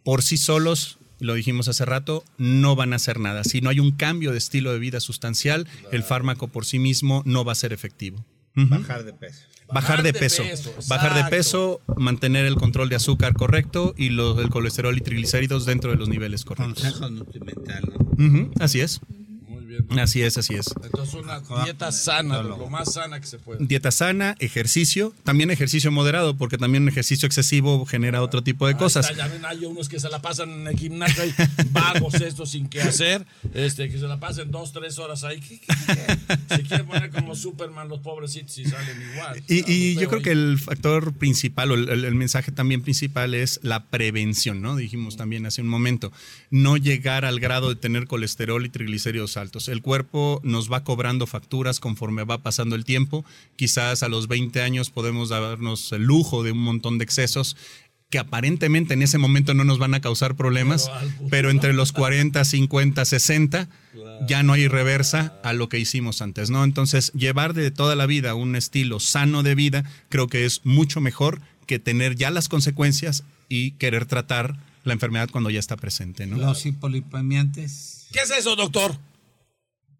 por 0.03 0.21
sí 0.21 0.37
solos, 0.37 0.99
lo 1.19 1.35
dijimos 1.35 1.67
hace 1.67 1.85
rato, 1.85 2.23
no 2.37 2.75
van 2.75 2.93
a 2.93 2.97
hacer 2.97 3.19
nada. 3.19 3.43
Si 3.43 3.61
no 3.61 3.69
hay 3.69 3.79
un 3.79 3.91
cambio 3.91 4.31
de 4.31 4.37
estilo 4.37 4.73
de 4.73 4.79
vida 4.79 4.99
sustancial, 4.99 5.67
el 5.91 6.03
fármaco 6.03 6.47
por 6.49 6.65
sí 6.65 6.79
mismo 6.79 7.23
no 7.25 7.45
va 7.45 7.53
a 7.53 7.55
ser 7.55 7.71
efectivo. 7.71 8.23
Bajar 8.55 9.03
de 9.03 9.13
peso. 9.13 9.39
Bajar 9.73 10.03
de 10.03 10.13
peso, 10.13 10.43
bajar 10.87 11.23
de 11.23 11.29
peso, 11.29 11.81
mantener 11.97 12.45
el 12.45 12.55
control 12.55 12.89
de 12.89 12.95
azúcar 12.97 13.33
correcto 13.33 13.93
y 13.97 14.09
lo- 14.09 14.39
el 14.41 14.49
colesterol 14.49 14.95
y 14.97 15.01
triglicéridos 15.01 15.65
dentro 15.65 15.89
de 15.91 15.97
los 15.97 16.09
niveles 16.09 16.43
correctos. 16.45 16.83
Consejo 16.83 17.09
nutrimental, 17.09 17.81
¿no? 18.17 18.51
Así 18.59 18.81
es, 18.81 18.99
Así 19.99 20.21
es, 20.21 20.37
así 20.37 20.55
es. 20.55 20.65
Entonces 20.83 21.13
una 21.15 21.41
dieta 21.63 21.91
sana, 21.91 22.41
lo 22.41 22.67
más 22.69 22.93
sana 22.93 23.19
que 23.19 23.27
se 23.27 23.39
puede. 23.39 23.65
Dieta 23.65 23.91
sana, 23.91 24.35
ejercicio, 24.39 25.13
también 25.23 25.51
ejercicio 25.51 25.91
moderado, 25.91 26.35
porque 26.37 26.57
también 26.57 26.83
un 26.83 26.89
ejercicio 26.89 27.25
excesivo 27.25 27.85
genera 27.85 28.21
otro 28.21 28.43
tipo 28.43 28.67
de 28.67 28.75
cosas. 28.75 29.09
Está, 29.09 29.27
ya 29.27 29.33
ven, 29.33 29.45
hay 29.45 29.65
unos 29.65 29.89
que 29.89 29.99
se 29.99 30.09
la 30.09 30.21
pasan 30.21 30.49
en 30.51 30.67
el 30.67 30.77
gimnasio 30.77 31.23
ahí, 31.23 31.33
vagos 31.71 32.15
estos 32.15 32.51
sin 32.51 32.67
qué 32.67 32.81
hacer, 32.81 33.25
este, 33.53 33.89
que 33.89 33.97
se 33.97 34.07
la 34.07 34.19
pasen 34.19 34.51
dos, 34.51 34.71
tres 34.73 34.99
horas 34.99 35.23
ahí. 35.23 35.39
¿Qué, 35.39 35.59
qué, 35.59 35.67
qué? 36.47 36.55
Se 36.57 36.63
quieren 36.63 36.85
poner 36.87 37.09
como 37.11 37.35
Superman 37.35 37.87
los 37.89 37.99
pobrecitos 37.99 38.57
y 38.57 38.65
salen 38.65 38.97
igual. 39.13 39.43
Y, 39.47 39.95
yo 39.95 40.07
creo 40.07 40.19
ahí. 40.19 40.23
que 40.23 40.31
el 40.31 40.59
factor 40.59 41.13
principal 41.13 41.71
o 41.71 41.75
el, 41.75 41.89
el- 41.89 42.05
el 42.05 42.15
mensaje 42.15 42.51
también 42.51 42.81
principal 42.81 43.33
es 43.33 43.59
la 43.63 43.85
prevención, 43.85 44.61
¿no? 44.61 44.75
Dijimos 44.75 45.15
también 45.17 45.45
hace 45.45 45.61
un 45.61 45.67
momento, 45.67 46.11
no 46.49 46.77
llegar 46.77 47.25
al 47.25 47.39
grado 47.39 47.69
de 47.69 47.75
tener 47.75 48.07
colesterol 48.07 48.65
y 48.65 48.69
triglicéridos 48.69 49.37
altos. 49.37 49.62
El 49.67 49.81
cuerpo 49.81 50.39
nos 50.43 50.71
va 50.71 50.83
cobrando 50.83 51.27
facturas 51.27 51.79
conforme 51.79 52.23
va 52.23 52.41
pasando 52.41 52.75
el 52.75 52.85
tiempo. 52.85 53.25
Quizás 53.55 54.03
a 54.03 54.09
los 54.09 54.27
20 54.27 54.61
años 54.61 54.89
podemos 54.89 55.29
darnos 55.29 55.91
el 55.91 56.03
lujo 56.03 56.43
de 56.43 56.51
un 56.51 56.59
montón 56.59 56.97
de 56.97 57.03
excesos 57.03 57.55
que 58.13 58.19
aparentemente 58.19 58.93
en 58.93 59.01
ese 59.01 59.17
momento 59.17 59.55
no 59.55 59.63
nos 59.63 59.79
van 59.79 59.95
a 59.95 59.99
causar 59.99 60.35
problemas, 60.35 60.91
Pero 61.31 61.49
entre 61.49 61.73
los 61.73 61.91
40, 61.91 62.45
50, 62.45 63.05
60 63.05 63.69
ya 64.27 64.43
no 64.43 64.53
hay 64.53 64.67
reversa 64.67 65.33
a 65.43 65.53
lo 65.53 65.67
que 65.67 65.79
hicimos 65.79 66.21
antes, 66.21 66.51
¿no? 66.51 66.63
Entonces, 66.63 67.11
llevar 67.13 67.55
de 67.55 67.71
toda 67.71 67.95
la 67.95 68.05
vida 68.05 68.35
un 68.35 68.55
estilo 68.55 68.99
sano 68.99 69.41
de 69.41 69.55
vida 69.55 69.83
creo 70.09 70.27
que 70.27 70.45
es 70.45 70.61
mucho 70.63 71.01
mejor 71.01 71.41
que 71.65 71.79
tener 71.79 72.15
ya 72.15 72.29
las 72.29 72.49
consecuencias 72.49 73.23
y 73.49 73.71
querer 73.71 74.05
tratar 74.05 74.57
la 74.83 74.93
enfermedad 74.93 75.29
cuando 75.31 75.49
ya 75.49 75.59
está 75.59 75.75
presente, 75.75 76.27
¿no? 76.27 76.37
Los 76.37 76.65
hipolipemiantes. 76.67 78.05
¿Qué 78.11 78.19
es 78.19 78.29
eso, 78.29 78.55
doctor? 78.55 78.95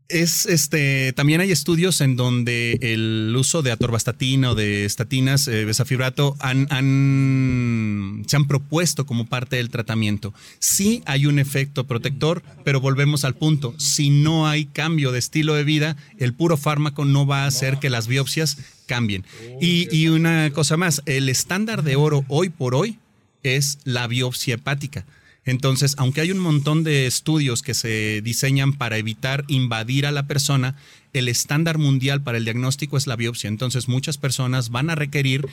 Es 0.09 0.45
este 0.45 1.11
también 1.13 1.41
hay 1.41 1.51
estudios 1.51 2.01
en 2.01 2.15
donde 2.17 2.77
el 2.81 3.33
uso 3.37 3.61
de 3.63 3.71
atorvastatina 3.71 4.51
o 4.51 4.55
de 4.55 4.85
estatinas, 4.85 5.47
eh, 5.47 5.65
besafibrato, 5.65 6.35
han, 6.39 6.67
han- 6.69 8.23
se 8.27 8.35
han 8.35 8.45
propuesto 8.47 9.05
como 9.05 9.25
parte 9.25 9.55
del 9.55 9.69
tratamiento. 9.69 10.33
Sí 10.59 11.01
hay 11.05 11.25
un 11.25 11.39
efecto 11.39 11.85
protector, 11.85 12.43
pero 12.63 12.79
volvemos 12.81 13.23
al 13.23 13.33
punto. 13.35 13.73
Si 13.79 14.09
no 14.09 14.47
hay 14.47 14.65
cambio 14.65 15.11
de 15.11 15.19
estilo 15.19 15.55
de 15.55 15.63
vida, 15.63 15.95
el 16.17 16.33
puro 16.33 16.57
fármaco 16.57 17.05
no 17.05 17.25
va 17.25 17.43
a 17.43 17.47
hacer 17.47 17.79
que 17.79 17.89
las 17.89 18.07
biopsias 18.07 18.57
cambien. 18.85 19.25
Y, 19.61 19.87
y 19.95 20.09
una 20.09 20.51
cosa 20.51 20.77
más, 20.77 21.01
el 21.05 21.29
estándar 21.29 21.81
de 21.83 21.95
oro 21.95 22.25
hoy 22.27 22.49
por 22.49 22.75
hoy 22.75 22.99
es 23.41 23.79
la 23.83 24.05
biopsia 24.07 24.55
hepática. 24.55 25.05
Entonces, 25.45 25.95
aunque 25.97 26.21
hay 26.21 26.31
un 26.31 26.39
montón 26.39 26.83
de 26.83 27.05
estudios 27.05 27.61
que 27.61 27.73
se 27.73 28.21
diseñan 28.21 28.73
para 28.73 28.97
evitar 28.97 29.43
invadir 29.47 30.05
a 30.05 30.11
la 30.11 30.25
persona, 30.25 30.75
el 31.11 31.27
estándar 31.27 31.77
mundial 31.77 32.21
para 32.23 32.37
el 32.37 32.45
diagnóstico 32.45 32.97
es 32.97 33.07
la 33.07 33.15
biopsia. 33.15 33.49
Entonces, 33.49 33.87
muchas 33.87 34.17
personas 34.17 34.69
van 34.69 34.89
a 34.89 34.95
requerir 34.95 35.47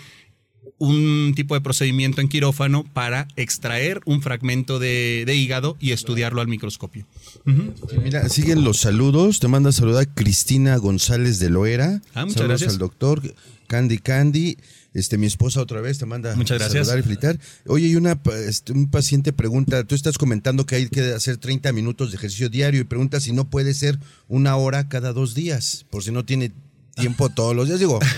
un 0.79 1.33
tipo 1.35 1.55
de 1.55 1.61
procedimiento 1.61 2.21
en 2.21 2.29
quirófano 2.29 2.85
para 2.85 3.29
extraer 3.37 4.01
un 4.05 4.23
fragmento 4.23 4.79
de, 4.79 5.25
de 5.27 5.35
hígado 5.35 5.77
y 5.81 5.93
estudiarlo 5.93 6.41
al 6.41 6.49
microscopio. 6.49 7.07
Sí, 7.45 7.97
mira, 8.03 8.29
siguen 8.29 8.65
los 8.65 8.79
saludos. 8.79 9.41
Te 9.41 9.49
manda 9.49 9.71
a 9.71 9.73
saludar 9.73 10.09
Cristina 10.15 10.77
González 10.77 11.39
de 11.39 11.51
Loera. 11.51 12.01
Ah, 12.15 12.25
muchas 12.25 12.35
Saludos 12.35 12.49
gracias. 12.61 12.73
al 12.73 12.79
doctor 12.79 13.35
Candy 13.67 13.99
Candy. 13.99 14.57
Este, 14.93 15.19
mi 15.19 15.27
esposa 15.27 15.61
otra 15.61 15.81
vez 15.81 15.99
te 15.99 16.07
manda 16.07 16.35
Muchas 16.35 16.57
a 16.57 16.65
gracias. 16.65 16.87
saludar 16.89 16.99
y 16.99 17.03
felicitar. 17.05 17.39
Oye, 17.67 17.87
y 17.87 17.95
una, 17.97 18.21
este, 18.47 18.73
un 18.73 18.91
paciente 18.91 19.33
pregunta, 19.33 19.85
tú 19.85 19.95
estás 19.95 20.19
comentando 20.19 20.67
que 20.67 20.75
hay 20.77 20.89
que 20.89 21.13
hacer 21.13 21.37
30 21.37 21.73
minutos 21.73 22.11
de 22.11 22.17
ejercicio 22.17 22.49
diario 22.49 22.81
y 22.81 22.85
pregunta 22.85 23.21
si 23.21 23.33
no 23.33 23.49
puede 23.49 23.73
ser 23.75 23.99
una 24.29 24.57
hora 24.57 24.89
cada 24.89 25.13
dos 25.13 25.35
días, 25.35 25.87
por 25.91 26.03
si 26.03 26.11
no 26.11 26.25
tiene 26.25 26.51
tiempo 26.97 27.29
todos 27.31 27.55
los 27.55 27.69
días. 27.69 27.79
Digo, 27.79 28.01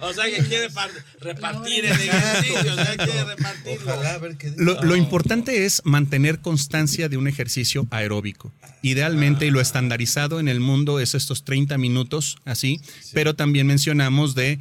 O 0.00 0.12
sea, 0.12 0.24
que 0.26 0.42
quiere 0.44 0.68
par- 0.70 0.90
repartir 1.20 1.84
el 1.86 1.92
ejercicio, 1.92 2.72
o 2.72 2.74
sea, 2.76 2.96
quiere 2.96 3.24
repartirlo. 3.24 3.92
ojalá 3.92 4.14
a 4.14 4.18
ver 4.18 4.36
qué... 4.36 4.52
Lo, 4.56 4.82
lo 4.82 4.96
importante 4.96 5.64
es 5.64 5.80
mantener 5.84 6.40
constancia 6.40 7.08
de 7.08 7.16
un 7.16 7.26
ejercicio 7.28 7.86
aeróbico. 7.90 8.52
Idealmente, 8.82 9.46
y 9.46 9.50
lo 9.50 9.60
estandarizado 9.60 10.40
en 10.40 10.48
el 10.48 10.60
mundo 10.60 11.00
es 11.00 11.14
estos 11.14 11.44
30 11.44 11.78
minutos, 11.78 12.36
así, 12.44 12.80
pero 13.14 13.34
también 13.34 13.66
mencionamos 13.66 14.34
de 14.34 14.58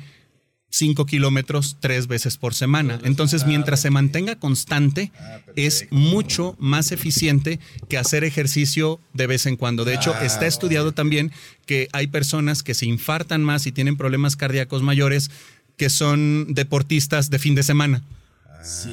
5 0.73 1.05
kilómetros 1.05 1.77
tres 1.79 2.07
veces 2.07 2.37
por 2.37 2.55
semana. 2.55 2.99
Entonces, 3.03 3.45
mientras 3.45 3.79
se 3.79 3.91
mantenga 3.91 4.37
constante, 4.37 5.11
es 5.55 5.85
mucho 5.91 6.55
más 6.57 6.91
eficiente 6.91 7.59
que 7.89 7.99
hacer 7.99 8.23
ejercicio 8.23 8.99
de 9.13 9.27
vez 9.27 9.45
en 9.45 9.55
cuando. 9.55 9.85
De 9.85 9.93
hecho, 9.93 10.15
está 10.19 10.47
estudiado 10.47 10.91
también 10.91 11.31
que 11.67 11.89
hay 11.93 12.07
personas 12.07 12.63
que 12.63 12.73
se 12.73 12.87
infartan 12.87 13.43
más 13.43 13.67
y 13.67 13.71
tienen 13.71 13.97
problemas 13.97 14.35
cardíacos 14.35 14.81
mayores 14.81 15.29
que 15.77 15.91
son 15.91 16.55
deportistas 16.55 17.29
de 17.29 17.37
fin 17.37 17.53
de 17.53 17.61
semana. 17.61 18.01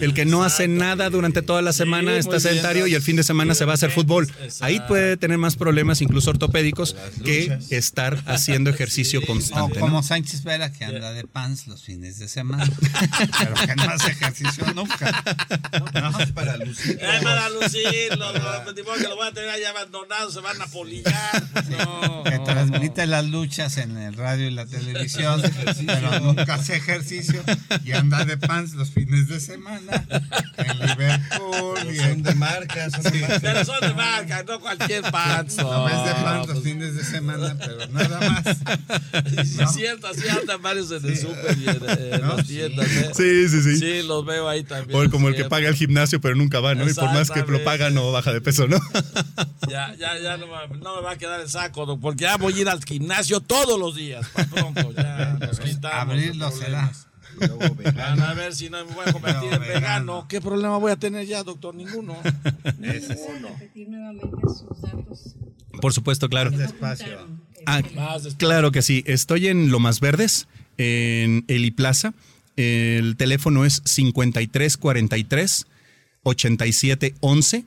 El 0.00 0.14
que 0.14 0.24
no 0.24 0.42
hace 0.44 0.68
nada 0.68 1.10
durante 1.10 1.42
toda 1.42 1.62
la 1.62 1.72
semana 1.72 2.12
Sí, 2.12 2.18
está 2.18 2.30
bien. 2.30 2.40
sedentario 2.40 2.86
y 2.86 2.94
el 2.94 3.02
fin 3.02 3.16
de 3.16 3.22
semana 3.22 3.54
se 3.54 3.64
va 3.64 3.72
a 3.72 3.74
hacer 3.74 3.90
fútbol. 3.90 4.30
Ahí 4.60 4.80
puede 4.88 5.16
tener 5.16 5.38
más 5.38 5.56
problemas, 5.56 6.00
incluso 6.02 6.30
ortopédicos, 6.30 6.96
que 7.24 7.58
estar 7.70 8.22
haciendo 8.26 8.70
ejercicio 8.70 9.20
O 9.20 9.26
constante. 9.26 9.74
¿no? 9.74 9.80
como 9.80 10.02
Sánchez 10.02 10.42
Vera 10.44 10.72
que 10.72 10.84
anda 10.84 11.12
de 11.12 11.24
pants 11.26 11.66
los 11.66 11.82
fines 11.84 12.18
de 12.18 12.28
semana, 12.28 12.64
pero 13.38 13.54
que 13.54 13.76
no 13.76 13.82
hace 13.90 14.10
ejercicio 14.12 14.64
nunca. 14.74 15.22
¿no? 15.94 16.34
Para 16.34 16.56
lucir. 16.56 16.98
Es 17.10 17.22
para 17.22 17.48
lucirlo, 17.50 18.32
no, 18.32 18.72
ni 18.72 18.82
modo 18.82 18.94
que 18.96 19.02
lo 19.08 19.16
voy 19.16 19.28
a 19.28 19.32
tener 19.32 19.50
ahí 19.50 19.64
abandonado, 19.64 20.30
se 20.30 20.40
van 20.40 20.60
a 20.60 20.66
polillar. 20.66 21.42
No, 21.70 22.22
Que 22.24 22.38
no. 22.38 22.44
transmite 22.44 23.06
las 23.06 23.24
luchas 23.26 23.76
en 23.78 23.96
el 23.96 24.14
radio 24.14 24.46
y 24.48 24.50
la 24.50 24.66
televisión, 24.66 25.42
pero 25.86 26.20
nunca 26.20 26.54
hace 26.54 26.76
ejercicio 26.76 27.42
y 27.84 27.92
anda 27.92 28.24
de 28.24 28.36
pants 28.36 28.72
los 28.74 28.90
fines 28.90 29.28
de 29.28 29.38
semana 29.40 29.59
en 29.68 30.78
Liverpool 30.78 31.94
y 31.94 31.98
en 32.00 32.22
de 32.22 32.34
marca, 32.34 32.90
son 32.90 33.02
de 33.02 33.20
marca. 33.20 33.38
Pero 33.40 33.64
son 33.64 33.80
de 33.80 33.94
marca, 33.94 34.42
no 34.44 34.60
cualquier 34.60 35.02
panzo. 35.10 35.62
no 35.62 35.84
ves 35.84 36.04
de 36.04 36.12
pants 36.22 36.48
los 36.48 36.58
pues, 36.58 36.64
fines 36.72 36.94
de 36.94 37.04
semana, 37.04 37.56
pero 37.58 37.86
nada 37.88 38.30
más. 38.30 38.56
Sí, 39.46 39.60
es 39.60 39.72
cierto, 39.72 40.06
así 40.08 40.28
andan 40.28 40.62
varios 40.62 40.90
en 40.90 41.04
el 41.06 41.16
súper 41.18 41.56
y 41.58 41.68
en, 41.68 42.14
en 42.14 42.20
¿No? 42.20 42.36
las 42.36 42.46
tiendas. 42.46 42.86
¿eh? 42.86 43.10
Sí, 43.14 43.48
sí, 43.48 43.62
sí. 43.62 43.76
Sí, 43.78 44.02
los 44.06 44.24
veo 44.24 44.48
ahí 44.48 44.62
también. 44.64 44.98
O 45.06 45.10
como 45.10 45.28
el 45.28 45.36
que 45.36 45.44
paga 45.44 45.68
el 45.68 45.74
gimnasio 45.74 46.20
pero 46.20 46.34
nunca 46.34 46.60
va, 46.60 46.74
¿no? 46.74 46.88
Y 46.88 46.94
por 46.94 47.12
más 47.12 47.30
que 47.30 47.42
lo 47.42 47.62
paga 47.64 47.90
no 47.90 48.12
baja 48.12 48.32
de 48.32 48.40
peso, 48.40 48.66
¿no? 48.68 48.78
Ya, 49.68 49.94
ya, 49.94 50.18
ya 50.18 50.36
no, 50.36 50.46
me- 50.48 50.78
no 50.78 50.96
me 50.96 51.02
va 51.02 51.12
a 51.12 51.16
quedar 51.18 51.40
el 51.40 51.48
saco, 51.48 51.98
porque 52.00 52.22
ya 52.22 52.36
voy 52.38 52.54
a 52.54 52.60
ir 52.62 52.68
al 52.68 52.82
gimnasio 52.84 53.40
todos 53.40 53.78
los 53.78 53.94
días, 53.94 54.26
para 54.32 54.48
pronto. 54.48 54.92
Ya 54.96 55.36
nos 55.40 55.60
quitamos. 55.60 56.14
Abrirlo 56.14 56.46
los 56.46 56.58
problemas. 57.30 57.94
Van 57.94 58.20
a 58.22 58.34
ver 58.34 58.54
si 58.54 58.70
no 58.70 58.84
me 58.84 58.92
voy 58.94 59.04
a 59.06 59.12
convertir 59.12 59.52
en 59.52 59.60
vegano. 59.60 59.74
vegano. 59.74 60.26
¿Qué 60.28 60.40
problema 60.40 60.78
voy 60.78 60.92
a 60.92 60.96
tener 60.96 61.26
ya, 61.26 61.42
doctor? 61.42 61.74
Ninguno. 61.74 62.16
repetir 62.22 63.88
nuevamente 63.88 64.36
sus 64.48 64.80
datos. 64.80 65.36
Por 65.80 65.92
supuesto, 65.92 66.28
claro. 66.28 66.50
Despacio. 66.50 67.26
Ah, 67.66 67.82
Más 67.94 68.24
después. 68.24 68.34
claro 68.36 68.72
que 68.72 68.82
sí. 68.82 69.02
Estoy 69.06 69.48
en 69.48 69.70
Lomas 69.70 70.00
Verdes, 70.00 70.48
en 70.78 71.44
Eli 71.48 71.70
Plaza. 71.70 72.14
El 72.56 73.16
teléfono 73.16 73.64
es 73.64 73.82
5343 73.84 75.66
8711 76.22 77.64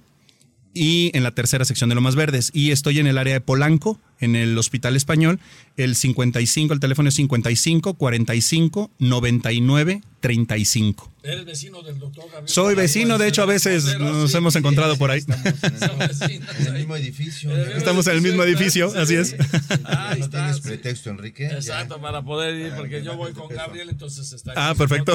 y 0.74 1.12
en 1.16 1.24
la 1.24 1.32
tercera 1.32 1.66
sección 1.66 1.90
de 1.90 1.96
Lomas 1.96 2.16
Verdes. 2.16 2.52
Y 2.54 2.72
estoy 2.72 3.00
en 3.00 3.08
el 3.08 3.18
área 3.18 3.34
de 3.34 3.42
Polanco, 3.42 4.00
en 4.20 4.36
el 4.36 4.58
Hospital 4.58 4.96
Español. 4.96 5.40
El 5.78 5.96
55, 5.96 6.74
el 6.74 6.80
teléfono 6.80 7.10
es 7.10 7.16
55 7.16 7.94
45 7.96 8.92
99 9.00 10.02
35. 10.20 11.12
Eres 11.24 11.46
vecino 11.46 11.82
del 11.82 12.00
doctor 12.00 12.26
Gabriel. 12.26 12.48
Soy 12.48 12.76
vecino, 12.76 13.18
de 13.18 13.28
hecho 13.28 13.44
a 13.44 13.46
veces 13.46 13.84
Pero 13.86 14.14
nos 14.14 14.32
sí, 14.32 14.38
hemos 14.38 14.56
encontrado 14.56 14.98
por 14.98 15.12
ahí. 15.12 15.22
Vecinos 15.22 16.22
En 16.60 16.68
el 16.68 16.74
mismo 16.80 16.96
edificio. 16.96 17.56
Estamos 17.76 18.08
en 18.08 18.14
el 18.16 18.22
mismo 18.22 18.44
edificio, 18.44 18.92
así 18.96 19.16
es. 19.16 19.36
Ahí 19.84 20.22
no 20.22 20.30
tienes 20.30 20.58
sí. 20.58 20.62
pretexto, 20.62 21.10
Enrique. 21.10 21.50
ya. 21.50 21.58
Exacto, 21.58 22.00
para 22.00 22.22
poder 22.24 22.56
ir, 22.56 22.74
porque 22.76 23.04
yo 23.04 23.18
voy 23.18 23.34
con 23.34 23.50
Gabriel, 23.50 23.90
entonces 23.90 24.32
está. 24.32 24.54
Ah, 24.56 24.76
perfecto. 24.76 25.14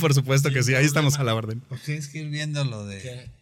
Por 0.00 0.12
supuesto 0.12 0.50
que 0.50 0.62
sí, 0.62 0.74
ahí 0.74 0.84
estamos 0.84 1.18
a 1.18 1.24
la 1.24 1.34
orden. 1.34 1.62
Pues 1.68 1.82
tienes 1.82 2.08
que 2.08 2.18
ir 2.18 2.28
viendo 2.28 2.62
lo 2.64 2.84
de 2.84 3.00
¿Qué? 3.00 3.39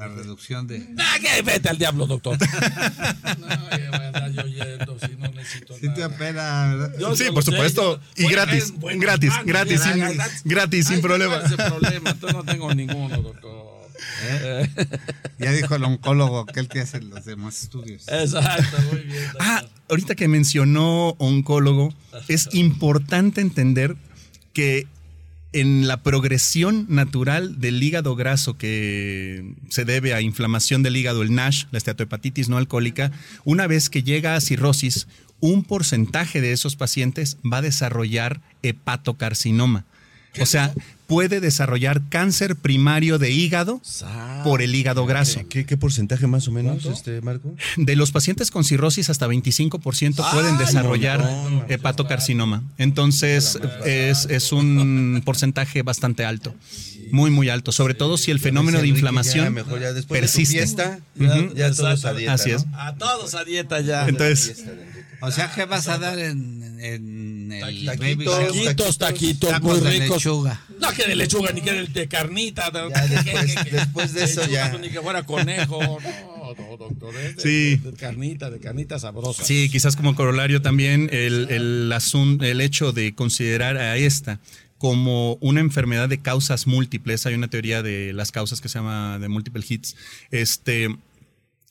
La 0.00 0.08
reducción 0.08 0.66
de... 0.66 0.86
Ah, 0.98 1.16
que 1.20 1.42
vete 1.42 1.68
al 1.68 1.76
diablo, 1.78 2.06
doctor. 2.06 2.38
no, 3.38 3.48
ya 3.48 3.90
voy 3.90 4.00
a 4.00 4.06
andar 4.08 4.32
yo 4.32 4.42
yendo 4.46 4.98
si 4.98 5.16
no 5.16 5.28
necesito 5.28 5.74
Sí 5.74 5.80
te 5.80 5.88
nada. 5.88 6.06
opera, 6.06 6.74
¿verdad? 6.74 6.98
Yo 6.98 7.14
Sí, 7.16 7.24
por 7.32 7.42
supuesto. 7.44 8.00
yo- 8.00 8.02
Y 8.16 8.24
Oye, 8.26 8.34
gratis, 8.34 8.72
gratis, 8.98 9.30
ah, 9.34 9.42
gratis, 9.44 9.80
sin- 9.82 9.98
gratis. 9.98 10.40
gratis, 10.44 10.86
sin 10.86 11.00
problema. 11.02 11.34
¿cuál 11.40 11.52
es 11.52 11.58
el 11.58 11.66
problema? 11.66 12.10
Entonces 12.10 12.36
no 12.36 12.44
tengo 12.44 12.74
ninguno, 12.74 13.20
doctor. 13.20 13.70
Ya 15.38 15.52
dijo 15.52 15.74
el 15.74 15.84
oncólogo 15.84 16.46
que 16.46 16.60
él 16.60 16.68
te 16.68 16.80
hace 16.80 17.00
los 17.02 17.24
demás 17.26 17.62
estudios. 17.62 18.04
Exacto, 18.08 18.78
muy 18.90 19.00
bien. 19.00 19.22
doctor. 19.24 19.40
Ah, 19.42 19.64
ahorita 19.90 20.14
que 20.14 20.28
mencionó 20.28 21.10
oncólogo, 21.18 21.92
es 22.28 22.48
importante 22.54 23.40
entender 23.42 23.96
que 24.54 24.86
en 25.52 25.88
la 25.88 26.02
progresión 26.02 26.86
natural 26.88 27.60
del 27.60 27.82
hígado 27.82 28.14
graso 28.14 28.56
que 28.56 29.54
se 29.68 29.84
debe 29.84 30.14
a 30.14 30.20
inflamación 30.20 30.82
del 30.82 30.96
hígado, 30.96 31.22
el 31.22 31.34
NASH, 31.34 31.66
la 31.72 31.78
esteatohepatitis 31.78 32.48
no 32.48 32.56
alcohólica, 32.56 33.10
una 33.44 33.66
vez 33.66 33.90
que 33.90 34.02
llega 34.02 34.36
a 34.36 34.40
cirrosis, 34.40 35.08
un 35.40 35.64
porcentaje 35.64 36.40
de 36.40 36.52
esos 36.52 36.76
pacientes 36.76 37.38
va 37.50 37.58
a 37.58 37.62
desarrollar 37.62 38.40
hepatocarcinoma. 38.62 39.84
O 40.40 40.46
sea, 40.46 40.72
puede 41.06 41.40
desarrollar 41.40 42.02
cáncer 42.08 42.54
primario 42.54 43.18
de 43.18 43.32
hígado 43.32 43.82
por 44.44 44.62
el 44.62 44.74
hígado 44.74 45.06
graso. 45.06 45.40
¿Qué, 45.48 45.66
qué 45.66 45.76
porcentaje 45.76 46.28
más 46.28 46.46
o 46.46 46.52
menos, 46.52 46.84
este 46.86 47.20
Marco? 47.20 47.52
De 47.76 47.96
los 47.96 48.12
pacientes 48.12 48.50
con 48.52 48.62
cirrosis, 48.62 49.10
hasta 49.10 49.26
25% 49.26 50.30
pueden 50.32 50.56
desarrollar 50.58 51.28
hepatocarcinoma. 51.68 52.62
Entonces, 52.78 53.58
es, 53.84 54.26
es 54.26 54.52
un 54.52 55.22
porcentaje 55.24 55.82
bastante 55.82 56.24
alto. 56.24 56.54
Muy, 57.10 57.30
muy 57.32 57.48
alto. 57.48 57.72
Sobre 57.72 57.94
todo 57.94 58.16
si 58.16 58.30
el 58.30 58.38
fenómeno 58.38 58.80
de 58.80 58.86
inflamación 58.86 59.46
ya, 59.46 59.50
mejor 59.50 59.80
ya 59.80 59.92
después 59.92 60.20
persiste. 60.20 60.54
de 60.60 60.66
fiesta, 60.66 61.00
Ujú. 61.18 61.54
ya 61.56 61.72
todos 61.72 62.04
a 62.04 62.14
dieta, 62.14 62.34
Así 62.34 62.50
es. 62.52 62.64
¿no? 62.66 62.78
A 62.80 62.94
todos 62.94 63.34
a 63.34 63.42
dieta 63.44 63.80
ya. 63.80 64.06
Entonces, 64.06 64.64
O 65.22 65.30
sea, 65.30 65.50
¿qué 65.54 65.64
vas 65.66 65.86
a 65.88 65.98
dar 65.98 66.18
en, 66.18 66.78
en 66.80 67.52
el 67.52 67.84
Taquitos, 67.84 67.98
baby 67.98 68.24
taquitos? 68.24 68.98
Taquitos, 68.98 68.98
taquitos, 68.98 69.50
muy 69.50 69.60
Tacos 69.60 69.82
de 69.84 69.90
ricos. 69.90 70.16
lechuga. 70.16 70.60
No 70.80 70.90
que 70.92 71.06
de 71.06 71.16
lechuga, 71.16 71.52
ni 71.52 71.60
que 71.60 71.72
de, 71.72 71.86
de 71.86 72.08
carnita. 72.08 72.72
Ya 72.72 72.88
que- 73.22 73.32
después- 73.32 73.54
que- 73.54 73.64
que- 73.64 73.70
después 73.76 74.12
de 74.14 74.24
eso 74.24 74.40
lechuga, 74.42 74.72
ya. 74.72 74.78
Ni 74.78 74.88
que 74.90 75.00
fuera 75.00 75.22
conejo. 75.24 75.78
No, 75.82 76.54
no, 76.54 76.76
doctor. 76.76 77.14
es 77.16 77.36
de, 77.36 77.42
Sí. 77.42 77.76
De, 77.76 77.90
de 77.90 77.96
carnita, 77.96 78.50
de 78.50 78.58
carnita 78.60 78.98
sabrosa. 78.98 79.44
Sí, 79.44 79.68
quizás 79.70 79.94
como 79.96 80.14
corolario 80.14 80.62
también 80.62 81.08
el, 81.12 81.48
el, 81.50 81.92
asun- 81.92 82.42
el 82.44 82.60
hecho 82.60 82.92
de 82.92 83.14
considerar 83.14 83.76
a 83.76 83.96
esta 83.96 84.40
como 84.78 85.34
una 85.42 85.60
enfermedad 85.60 86.08
de 86.08 86.20
causas 86.22 86.66
múltiples. 86.66 87.26
Hay 87.26 87.34
una 87.34 87.48
teoría 87.48 87.82
de 87.82 88.14
las 88.14 88.32
causas 88.32 88.62
que 88.62 88.70
se 88.70 88.78
llama 88.78 89.18
de 89.18 89.28
multiple 89.28 89.62
hits. 89.68 89.94
Este, 90.30 90.88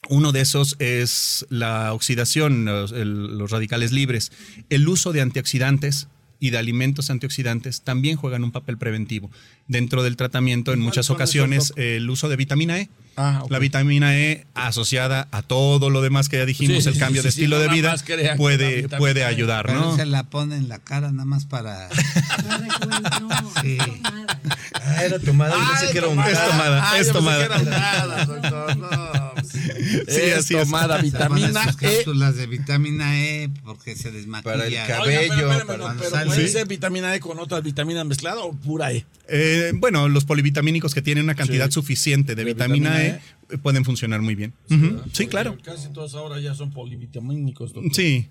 uno 0.08 0.32
de 0.32 0.42
esos 0.42 0.76
es 0.80 1.46
la 1.50 1.94
oxidación, 1.94 2.66
los, 2.66 2.92
el- 2.94 3.38
los 3.38 3.52
radicales 3.52 3.92
libres. 3.92 4.32
El 4.70 4.88
uso 4.88 5.12
de 5.12 5.22
antioxidantes 5.22 6.08
y 6.40 6.52
de 6.52 6.58
alimentos 6.58 7.10
antioxidantes 7.10 7.82
también 7.82 8.16
juegan 8.16 8.46
un 8.46 8.52
papel 8.54 8.78
preventivo. 8.78 9.30
Dentro 9.68 10.04
del 10.04 10.16
tratamiento, 10.16 10.72
en 10.72 10.80
muchas 10.80 11.10
ocasiones, 11.10 11.74
el 11.76 12.10
uso 12.10 12.30
de 12.30 12.38
vitamina 12.38 12.80
E. 12.80 12.90
Ah. 13.18 13.44
La 13.50 13.60
vitamina 13.60 14.18
E 14.18 14.46
asociada 14.54 15.28
a 15.32 15.42
todo 15.42 15.90
lo 15.90 16.02
demás 16.02 16.30
que 16.30 16.38
ya 16.38 16.46
dijimos, 16.46 16.86
Sí, 16.86 16.90
el 16.90 16.98
cambio 16.98 17.22
sí, 17.22 17.28
de 17.28 17.32
sí, 17.34 17.42
estilo 17.42 17.60
de 17.60 17.68
vida, 17.68 17.94
puede, 18.38 18.88
puede 18.88 19.20
E. 19.22 19.26
ayudar, 19.26 19.66
Pero 19.66 19.82
¿no? 19.82 19.96
se 19.98 20.06
la 20.06 20.24
pone 20.24 20.56
en 20.56 20.70
la 20.70 20.80
cara 20.80 21.12
nada 21.12 21.26
más 21.26 21.46
para... 21.46 21.90
Ah, 24.82 25.04
era 25.04 25.20
tomada, 25.20 25.54
yo 25.56 25.70
pensé 25.78 25.92
que 25.92 25.98
era 26.00 26.08
un 26.08 26.20
Es 26.98 27.12
tomada. 27.12 27.50
Sí, 30.08 30.22
es 30.22 30.38
así 30.38 30.56
es. 30.56 30.64
tomada 30.64 30.98
pone 30.98 31.04
vitamina 31.12 31.64
sus 31.66 31.82
E. 31.82 31.96
cápsulas 31.96 32.36
de 32.36 32.48
vitamina 32.48 33.20
E 33.20 33.50
porque 33.64 33.96
se 33.96 34.12
desmaquilla. 34.12 34.44
Para 34.54 34.66
el 34.68 34.74
Oiga, 34.74 34.88
cabello, 34.88 35.20
pero, 35.30 35.52
espérame, 35.52 35.68
para 35.68 35.94
pero. 36.20 36.26
¿puede 36.28 36.48
ser 36.48 36.68
vitamina 36.68 37.16
E 37.16 37.20
con 37.20 37.40
otras 37.40 37.64
vitaminas 37.64 38.06
mezcladas 38.06 38.40
o 38.44 38.54
pura 38.54 38.92
E? 38.92 39.06
Eh, 39.28 39.72
bueno, 39.76 40.10
los 40.10 40.26
polivitamínicos 40.26 40.94
que 40.94 41.02
tienen 41.02 41.24
una 41.26 41.36
cantidad 41.36 41.68
Sí. 41.68 41.74
suficiente 41.74 42.34
de, 42.36 42.44
De 42.44 42.54
vitamina, 42.54 42.90
vitamina 42.98 43.04
e, 43.06 43.18
eh, 43.18 43.22
pueden 43.58 43.84
funcionar 43.86 44.22
muy 44.22 44.36
bien. 44.36 44.54
Ujú, 44.70 45.02
Sí, 45.12 45.28
claro. 45.28 45.58
Casi 45.64 45.90
todos 45.90 46.14
ahora 46.16 46.40
ya 46.40 46.54
son 46.56 46.72
polivitamínicos, 46.72 47.74
doctor. 47.74 47.94
Sí, 47.94 48.28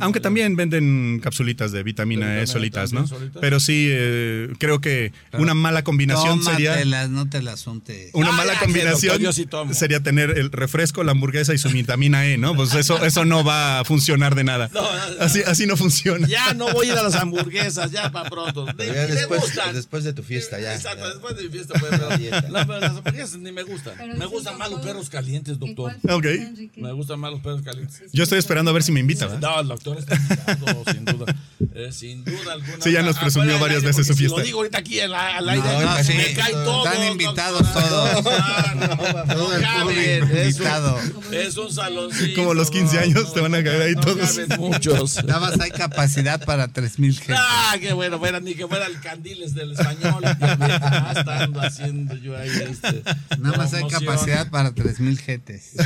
aunque 0.00 0.20
también 0.20 0.56
venden 0.56 1.20
capsulitas 1.22 1.72
de 1.72 1.82
vitamina 1.82 2.26
De 2.26 2.32
E 2.32 2.40
vitamina 2.40 2.52
solitas, 2.52 2.90
también 2.90 3.02
¿no? 3.02 3.08
solitas. 3.18 3.40
Pero 3.40 3.60
sí, 3.60 3.86
eh, 3.90 4.52
creo 4.58 4.80
que 4.80 5.12
una 5.34 5.54
mala 5.54 5.82
combinación 5.84 6.42
sería... 6.42 6.84
No 7.08 7.28
te 7.28 7.42
las 7.42 7.66
unte. 7.66 8.10
Una 8.12 8.28
Ah, 8.28 8.32
mala 8.32 8.54
ya, 8.54 8.60
combinación 8.60 9.22
doctor, 9.22 9.68
sí 9.68 9.74
sería 9.74 10.02
tener 10.02 10.30
el 10.38 10.50
refresco, 10.52 11.02
la 11.04 11.12
hamburguesa 11.12 11.54
y 11.54 11.58
su 11.58 11.68
vitamina 11.70 12.26
E, 12.26 12.36
¿no? 12.38 12.54
Pues 12.54 12.74
eso, 12.74 13.02
eso 13.04 13.24
no 13.24 13.42
va 13.44 13.80
a 13.80 13.84
funcionar 13.84 14.34
de 14.34 14.44
nada. 14.44 14.68
No, 14.74 14.82
no, 14.82 14.88
no. 15.14 15.20
Así, 15.20 15.40
así 15.46 15.66
no 15.66 15.76
funciona. 15.76 16.26
Ya 16.28 16.52
no 16.54 16.70
voy 16.72 16.88
a 16.88 16.92
ir 16.92 16.98
a 16.98 17.02
las 17.02 17.14
hamburguesas, 17.14 17.90
ya 17.90 18.10
para 18.12 18.28
pronto. 18.28 18.66
Ni- 18.66 18.86
ya 18.86 19.06
ni 19.06 19.12
después, 19.14 19.40
gustan. 19.40 19.74
después 19.74 20.04
de 20.04 20.12
tu 20.12 20.22
fiesta, 20.22 20.60
ya. 20.60 20.74
Exacto, 20.74 21.04
ya. 21.04 21.08
después 21.10 21.36
de 21.36 21.44
mi 21.44 21.48
fiesta. 21.50 21.74
Pues, 21.78 21.90
pero, 21.98 22.16
dieta. 22.18 22.42
no, 22.42 22.66
pero 22.66 22.80
las 22.80 22.90
hamburguesas 22.96 23.38
ni 23.38 23.52
me 23.52 23.62
gustan. 23.62 23.94
Pero 23.96 24.14
me 24.14 24.24
sí, 24.26 24.30
gustan 24.30 24.57
más 24.58 24.70
los 24.70 24.80
perros 24.80 25.08
calientes, 25.10 25.58
doctor. 25.58 25.94
Ok. 26.10 26.26
Me 26.76 26.92
gustan 26.92 27.20
más 27.20 27.30
los 27.30 27.40
perros 27.40 27.62
calientes. 27.62 28.02
Yo 28.12 28.22
estoy 28.24 28.38
esperando 28.38 28.70
a 28.70 28.74
ver 28.74 28.82
si 28.82 28.92
me 28.92 29.00
invita, 29.00 29.26
¿verdad? 29.26 29.40
No, 29.54 29.60
el 29.60 29.68
doctor 29.68 29.98
está 29.98 30.14
invitado, 30.16 30.84
sin 30.92 31.04
duda. 31.04 31.34
eh, 31.74 31.92
sin 31.92 32.24
duda 32.24 32.52
alguna. 32.52 32.78
Sí, 32.82 32.92
ya 32.92 33.02
nos 33.02 33.16
Ah, 33.16 33.20
presumió 33.20 33.52
del 33.52 33.60
varias 33.60 33.82
veces 33.82 34.06
su 34.06 34.12
si 34.12 34.18
fiesta. 34.20 34.38
Lo 34.38 34.44
digo 34.44 34.58
ahorita 34.58 34.78
aquí 34.78 34.96
la- 35.06 35.36
al 35.38 35.48
aire. 35.48 35.62
No, 35.80 35.94
me 35.94 36.04
sí. 36.04 36.12
cae 36.36 36.52
todo. 36.52 36.84
Están 36.86 37.00
no, 37.06 37.12
invitados 37.12 37.62
no, 37.62 37.72
todos. 37.72 38.24
no, 38.24 38.74
no, 38.74 38.86
no, 39.24 39.34
Todo 39.34 39.54
el 39.56 39.62
caben, 39.62 39.84
público 39.86 40.00
es 40.02 40.22
un- 40.22 40.38
invitado. 40.48 40.98
Es 41.32 41.56
un 41.56 41.72
saloncito. 41.72 42.40
Como 42.40 42.54
los 42.54 42.70
15 42.70 42.98
años, 42.98 43.32
te 43.32 43.40
van 43.40 43.54
a 43.54 43.62
caer 43.62 43.82
ahí 43.82 43.94
no 43.94 44.00
todos. 44.00 44.38
muchos. 44.58 45.24
Nada 45.24 45.40
más 45.40 45.60
hay 45.60 45.70
capacidad 45.70 46.44
para 46.44 46.68
3.000 46.68 47.18
gente. 47.18 47.34
Ah, 47.36 47.76
qué 47.80 47.92
bueno, 47.92 48.18
fuera, 48.18 48.40
ni 48.40 48.54
que 48.54 48.66
fuera 48.66 48.86
el 48.86 48.98
Candiles 49.00 49.54
del 49.54 49.72
español. 49.72 50.22
Ya 50.22 51.12
estando 51.16 51.60
haciendo 51.60 52.14
yo 52.16 52.36
ahí 52.36 52.48
este. 52.48 53.02
Nada 53.38 53.56
más 53.56 53.72
hay 53.74 53.84
promoción. 53.84 54.47
Para 54.50 54.74
3.000 54.74 55.16
gentes. 55.18 55.72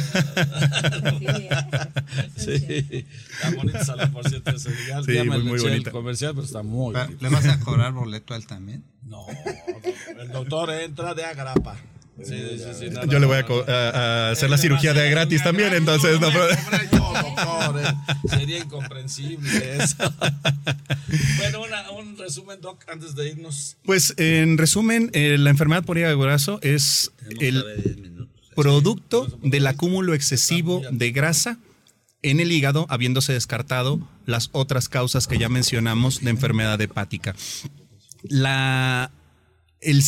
Sí, 2.37 3.07
está 3.33 3.51
bonito 3.57 3.79
el 3.79 3.85
salón, 3.85 4.13
por 4.13 4.29
cierto. 4.29 4.59
Sí, 4.59 4.69
Ya 5.09 5.25
me 5.25 5.31
muy, 5.31 5.39
le 5.39 5.45
muy 5.45 5.59
el 5.59 5.63
bonita. 5.63 5.91
comercial, 5.91 6.33
pero 6.35 6.45
está 6.47 6.63
muy. 6.63 6.95
¿Le 7.21 7.29
vas 7.29 7.47
a 7.47 7.59
cobrar 7.61 7.93
boleto 7.93 8.35
a 8.35 8.37
él 8.37 8.47
también? 8.47 8.85
No, 9.07 9.27
el 10.21 10.29
doctor 10.31 10.71
entra 10.71 11.15
de 11.15 11.25
agrapa. 11.25 11.77
Sí, 12.23 12.37
sí, 12.59 12.65
sí, 12.79 12.91
no, 12.91 13.07
Yo 13.07 13.13
no, 13.15 13.19
le 13.21 13.27
voy 13.27 13.37
a, 13.39 13.41
no, 13.43 13.47
co- 13.49 13.65
no. 13.67 13.73
a- 13.73 13.89
a 14.29 14.31
hacer 14.33 14.51
la 14.51 14.59
cirugía 14.59 14.93
de 14.93 15.09
gratis 15.11 15.43
también, 15.43 15.73
entonces 15.73 16.21
no. 16.21 16.31
yo, 16.31 16.47
doctor, 16.47 17.81
eh. 17.83 17.95
Sería 18.29 18.59
incomprensible 18.59 19.77
eso. 19.83 19.97
bueno, 21.39 21.63
una- 21.63 21.91
un 21.93 22.19
resumen, 22.19 22.61
Doc, 22.61 22.85
antes 22.93 23.15
de 23.15 23.31
irnos. 23.31 23.77
Pues 23.85 24.13
en 24.19 24.59
resumen, 24.59 25.11
eh, 25.15 25.37
la 25.39 25.51
enfermedad 25.51 25.85
por 25.85 25.97
hígado 25.97 26.19
graso 26.19 26.59
es 26.63 27.13
el 27.41 27.65
producto 28.55 29.27
del 29.43 29.67
acúmulo 29.67 30.15
excesivo 30.15 30.83
de 30.91 31.11
grasa 31.11 31.59
en 32.23 32.41
el 32.41 32.53
hígado, 32.53 32.87
habiéndose 32.89 33.33
descartado 33.33 34.01
las 34.27 34.51
otras 34.53 34.89
causas 34.89 35.27
que 35.27 35.39
ya 35.39 35.49
mencionamos 35.49 36.21
de 36.21 36.31
enfermedad 36.31 36.81
hepática. 36.81 37.35
La, 38.23 39.11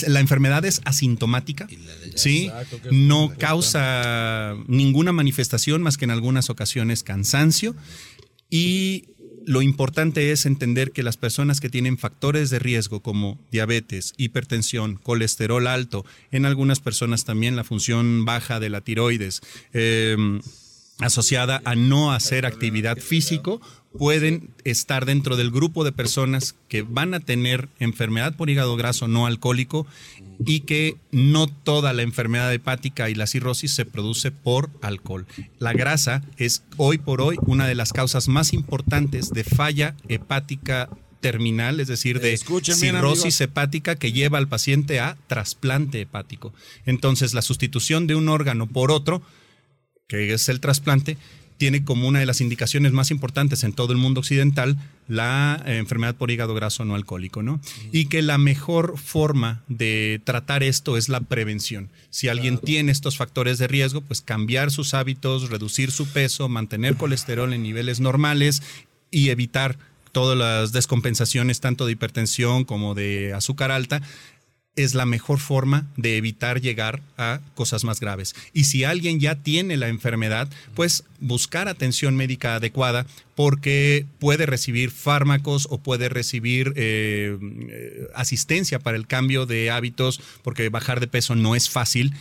la 0.06 0.20
enfermedad 0.20 0.64
es 0.64 0.80
asintomática, 0.84 1.66
¿sí? 2.14 2.50
No 2.92 3.32
causa 3.36 4.54
ninguna 4.68 5.12
manifestación 5.12 5.82
más 5.82 5.96
que 5.96 6.04
en 6.04 6.12
algunas 6.12 6.50
ocasiones 6.50 7.02
cansancio 7.02 7.74
y 8.48 9.13
lo 9.46 9.62
importante 9.62 10.32
es 10.32 10.46
entender 10.46 10.92
que 10.92 11.02
las 11.02 11.16
personas 11.16 11.60
que 11.60 11.70
tienen 11.70 11.98
factores 11.98 12.50
de 12.50 12.58
riesgo 12.58 13.00
como 13.00 13.38
diabetes, 13.50 14.14
hipertensión, 14.16 14.96
colesterol 15.02 15.66
alto, 15.66 16.04
en 16.30 16.46
algunas 16.46 16.80
personas 16.80 17.24
también 17.24 17.56
la 17.56 17.64
función 17.64 18.24
baja 18.24 18.60
de 18.60 18.70
la 18.70 18.80
tiroides, 18.80 19.40
eh, 19.72 20.16
asociada 20.98 21.60
a 21.64 21.74
no 21.74 22.12
hacer 22.12 22.46
actividad 22.46 22.98
físico, 22.98 23.60
pueden 23.98 24.50
estar 24.64 25.06
dentro 25.06 25.36
del 25.36 25.50
grupo 25.50 25.84
de 25.84 25.92
personas 25.92 26.54
que 26.68 26.82
van 26.82 27.14
a 27.14 27.20
tener 27.20 27.68
enfermedad 27.78 28.36
por 28.36 28.50
hígado 28.50 28.76
graso 28.76 29.08
no 29.08 29.26
alcohólico 29.26 29.86
y 30.44 30.60
que 30.60 30.96
no 31.12 31.46
toda 31.46 31.92
la 31.92 32.02
enfermedad 32.02 32.52
hepática 32.52 33.08
y 33.08 33.14
la 33.14 33.26
cirrosis 33.26 33.72
se 33.72 33.84
produce 33.84 34.32
por 34.32 34.70
alcohol. 34.82 35.26
La 35.58 35.72
grasa 35.72 36.22
es 36.38 36.64
hoy 36.76 36.98
por 36.98 37.20
hoy 37.20 37.36
una 37.46 37.66
de 37.66 37.74
las 37.74 37.92
causas 37.92 38.28
más 38.28 38.52
importantes 38.52 39.30
de 39.30 39.44
falla 39.44 39.94
hepática 40.08 40.88
terminal, 41.20 41.80
es 41.80 41.88
decir, 41.88 42.20
de 42.20 42.34
Escuchen 42.34 42.76
cirrosis 42.76 43.40
hepática 43.40 43.94
que 43.94 44.12
lleva 44.12 44.38
al 44.38 44.48
paciente 44.48 45.00
a 45.00 45.16
trasplante 45.26 46.02
hepático. 46.02 46.52
Entonces, 46.84 47.32
la 47.32 47.40
sustitución 47.42 48.06
de 48.06 48.14
un 48.14 48.28
órgano 48.28 48.66
por 48.66 48.90
otro 48.90 49.22
que 50.08 50.32
es 50.32 50.48
el 50.48 50.60
trasplante, 50.60 51.16
tiene 51.64 51.82
como 51.82 52.06
una 52.06 52.18
de 52.18 52.26
las 52.26 52.42
indicaciones 52.42 52.92
más 52.92 53.10
importantes 53.10 53.64
en 53.64 53.72
todo 53.72 53.94
el 53.94 53.98
mundo 53.98 54.20
occidental 54.20 54.76
la 55.08 55.62
eh, 55.64 55.78
enfermedad 55.78 56.14
por 56.14 56.30
hígado 56.30 56.52
graso 56.52 56.84
no 56.84 56.94
alcohólico, 56.94 57.42
¿no? 57.42 57.58
Y 57.90 58.04
que 58.10 58.20
la 58.20 58.36
mejor 58.36 58.98
forma 58.98 59.62
de 59.66 60.20
tratar 60.24 60.62
esto 60.62 60.98
es 60.98 61.08
la 61.08 61.20
prevención. 61.20 61.88
Si 62.10 62.28
alguien 62.28 62.58
tiene 62.58 62.92
estos 62.92 63.16
factores 63.16 63.56
de 63.56 63.66
riesgo, 63.66 64.02
pues 64.02 64.20
cambiar 64.20 64.70
sus 64.70 64.92
hábitos, 64.92 65.48
reducir 65.48 65.90
su 65.90 66.06
peso, 66.06 66.50
mantener 66.50 66.96
colesterol 66.96 67.54
en 67.54 67.62
niveles 67.62 67.98
normales 67.98 68.62
y 69.10 69.30
evitar 69.30 69.78
todas 70.12 70.36
las 70.36 70.72
descompensaciones 70.72 71.60
tanto 71.60 71.86
de 71.86 71.92
hipertensión 71.92 72.64
como 72.64 72.94
de 72.94 73.32
azúcar 73.32 73.70
alta 73.70 74.02
es 74.76 74.94
la 74.94 75.06
mejor 75.06 75.38
forma 75.38 75.86
de 75.96 76.16
evitar 76.16 76.60
llegar 76.60 77.00
a 77.16 77.40
cosas 77.54 77.84
más 77.84 78.00
graves. 78.00 78.34
Y 78.52 78.64
si 78.64 78.84
alguien 78.84 79.20
ya 79.20 79.36
tiene 79.36 79.76
la 79.76 79.88
enfermedad, 79.88 80.48
pues 80.74 81.04
buscar 81.20 81.68
atención 81.68 82.16
médica 82.16 82.56
adecuada 82.56 83.06
porque 83.34 84.06
puede 84.18 84.46
recibir 84.46 84.90
fármacos 84.90 85.66
o 85.70 85.78
puede 85.78 86.08
recibir 86.08 86.72
eh, 86.76 87.36
eh, 87.68 88.08
asistencia 88.14 88.78
para 88.78 88.96
el 88.96 89.06
cambio 89.06 89.46
de 89.46 89.70
hábitos, 89.70 90.20
porque 90.42 90.68
bajar 90.68 91.00
de 91.00 91.08
peso 91.08 91.34
no 91.34 91.54
es 91.54 91.68
fácil. 91.68 92.12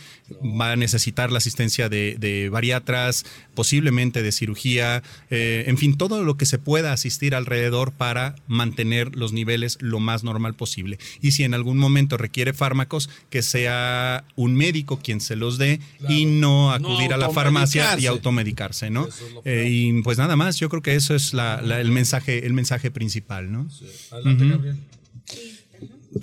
Va 0.42 0.72
a 0.72 0.76
necesitar 0.76 1.30
la 1.30 1.38
asistencia 1.38 1.88
de, 1.88 2.16
de 2.18 2.48
bariatras, 2.48 3.24
posiblemente 3.54 4.22
de 4.22 4.32
cirugía, 4.32 5.02
eh, 5.30 5.64
en 5.66 5.78
fin, 5.78 5.96
todo 5.96 6.24
lo 6.24 6.36
que 6.36 6.46
se 6.46 6.58
pueda 6.58 6.92
asistir 6.92 7.34
alrededor 7.34 7.92
para 7.92 8.34
mantener 8.46 9.14
los 9.16 9.32
niveles 9.32 9.78
lo 9.80 10.00
más 10.00 10.24
normal 10.24 10.54
posible. 10.54 10.98
Y 11.20 11.32
si 11.32 11.44
en 11.44 11.54
algún 11.54 11.78
momento 11.78 12.16
requiere 12.16 12.52
fármacos, 12.52 13.08
que 13.30 13.42
sea 13.42 14.24
un 14.36 14.54
médico 14.54 14.98
quien 14.98 15.20
se 15.20 15.36
los 15.36 15.58
dé 15.58 15.80
y 16.08 16.24
no 16.24 16.72
acudir 16.72 17.12
a 17.12 17.16
la 17.16 17.30
farmacia 17.30 17.98
y 17.98 18.06
automedicarse. 18.06 18.90
¿no? 18.90 19.06
Es 19.06 19.22
Eh, 19.44 19.68
y 19.70 20.02
pues 20.02 20.18
nada 20.18 20.36
más, 20.36 20.58
yo 20.58 20.68
creo 20.68 20.82
que 20.82 20.94
eso 21.04 21.14
es 21.14 21.34
la- 21.34 21.60
la- 21.62 21.80
el 21.80 21.90
mensaje, 21.90 22.46
el 22.46 22.52
mensaje 22.54 22.90
principal, 22.90 23.52
¿no? 23.52 23.68
Adelante, 24.10 24.48
Gabriel. 24.48 24.76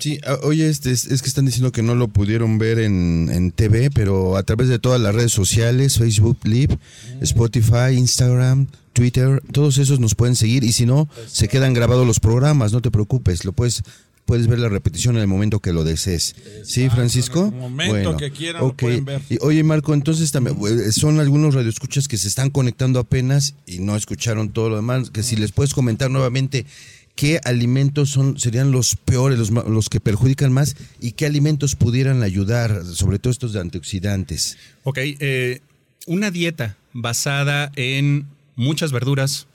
Sí, 0.00 0.18
ah, 0.26 0.38
oye, 0.42 0.68
este, 0.68 0.90
es, 0.90 1.04
es 1.04 1.20
que 1.22 1.28
están 1.28 1.44
diciendo 1.44 1.70
que 1.70 1.82
no 1.82 1.94
lo 1.94 2.08
pudieron 2.08 2.56
ver 2.58 2.78
en, 2.78 3.28
en 3.30 3.50
TV, 3.52 3.90
pero 3.90 4.36
a 4.38 4.42
través 4.42 4.68
de 4.68 4.78
todas 4.78 5.00
las 5.00 5.14
redes 5.14 5.32
sociales, 5.32 5.98
Facebook 5.98 6.38
Live, 6.44 6.78
Spotify, 7.20 7.94
Instagram, 7.96 8.68
Twitter, 8.94 9.42
todos 9.52 9.76
esos 9.78 10.00
nos 10.00 10.14
pueden 10.14 10.34
seguir 10.34 10.64
y 10.64 10.72
si 10.72 10.86
no, 10.86 11.08
se 11.26 11.46
quedan 11.48 11.74
grabados 11.74 12.06
los 12.06 12.20
programas, 12.20 12.72
no 12.72 12.80
te 12.80 12.90
preocupes, 12.90 13.44
lo 13.44 13.52
puedes 13.52 13.82
puedes 14.24 14.46
ver 14.46 14.58
la 14.58 14.68
repetición 14.68 15.16
en 15.16 15.22
el 15.22 15.28
momento 15.28 15.60
que 15.60 15.72
lo 15.72 15.84
desees. 15.84 16.34
¿Sí, 16.64 16.88
Francisco? 16.88 17.46
en 17.48 17.54
el 17.54 17.60
momento 17.60 18.16
que 18.16 18.30
quieran 18.30 18.62
lo 18.62 18.68
ok. 18.68 18.80
pueden 18.80 19.04
ver. 19.04 19.22
Y, 19.28 19.38
oye, 19.40 19.62
Marco, 19.62 19.94
entonces 19.94 20.32
también 20.32 20.56
eh, 20.66 20.92
son 20.92 21.20
algunos 21.20 21.54
radioescuchas 21.54 22.08
que 22.08 22.16
se 22.16 22.28
están 22.28 22.50
conectando 22.50 22.98
apenas 23.00 23.54
y 23.66 23.78
no 23.78 23.96
escucharon 23.96 24.50
todo 24.50 24.70
lo 24.70 24.76
demás, 24.76 25.10
que 25.10 25.22
si 25.22 25.36
les 25.36 25.52
puedes 25.52 25.74
comentar 25.74 26.10
nuevamente 26.10 26.66
qué 27.14 27.40
alimentos 27.44 28.10
son 28.10 28.38
serían 28.38 28.72
los 28.72 28.96
peores, 28.96 29.50
los 29.50 29.88
que 29.88 30.00
perjudican 30.00 30.52
más 30.52 30.76
y 31.00 31.12
qué 31.12 31.26
alimentos 31.26 31.76
pudieran 31.76 32.22
ayudar, 32.22 32.84
sobre 32.84 33.18
todo 33.18 33.30
estos 33.30 33.52
de 33.52 33.60
antioxidantes. 33.60 34.56
Ok, 34.84 34.98
eh, 35.02 35.60
una 36.06 36.30
dieta 36.30 36.76
basada 36.92 37.70
en 37.76 38.26
muchas 38.56 38.92
verduras, 38.92 39.46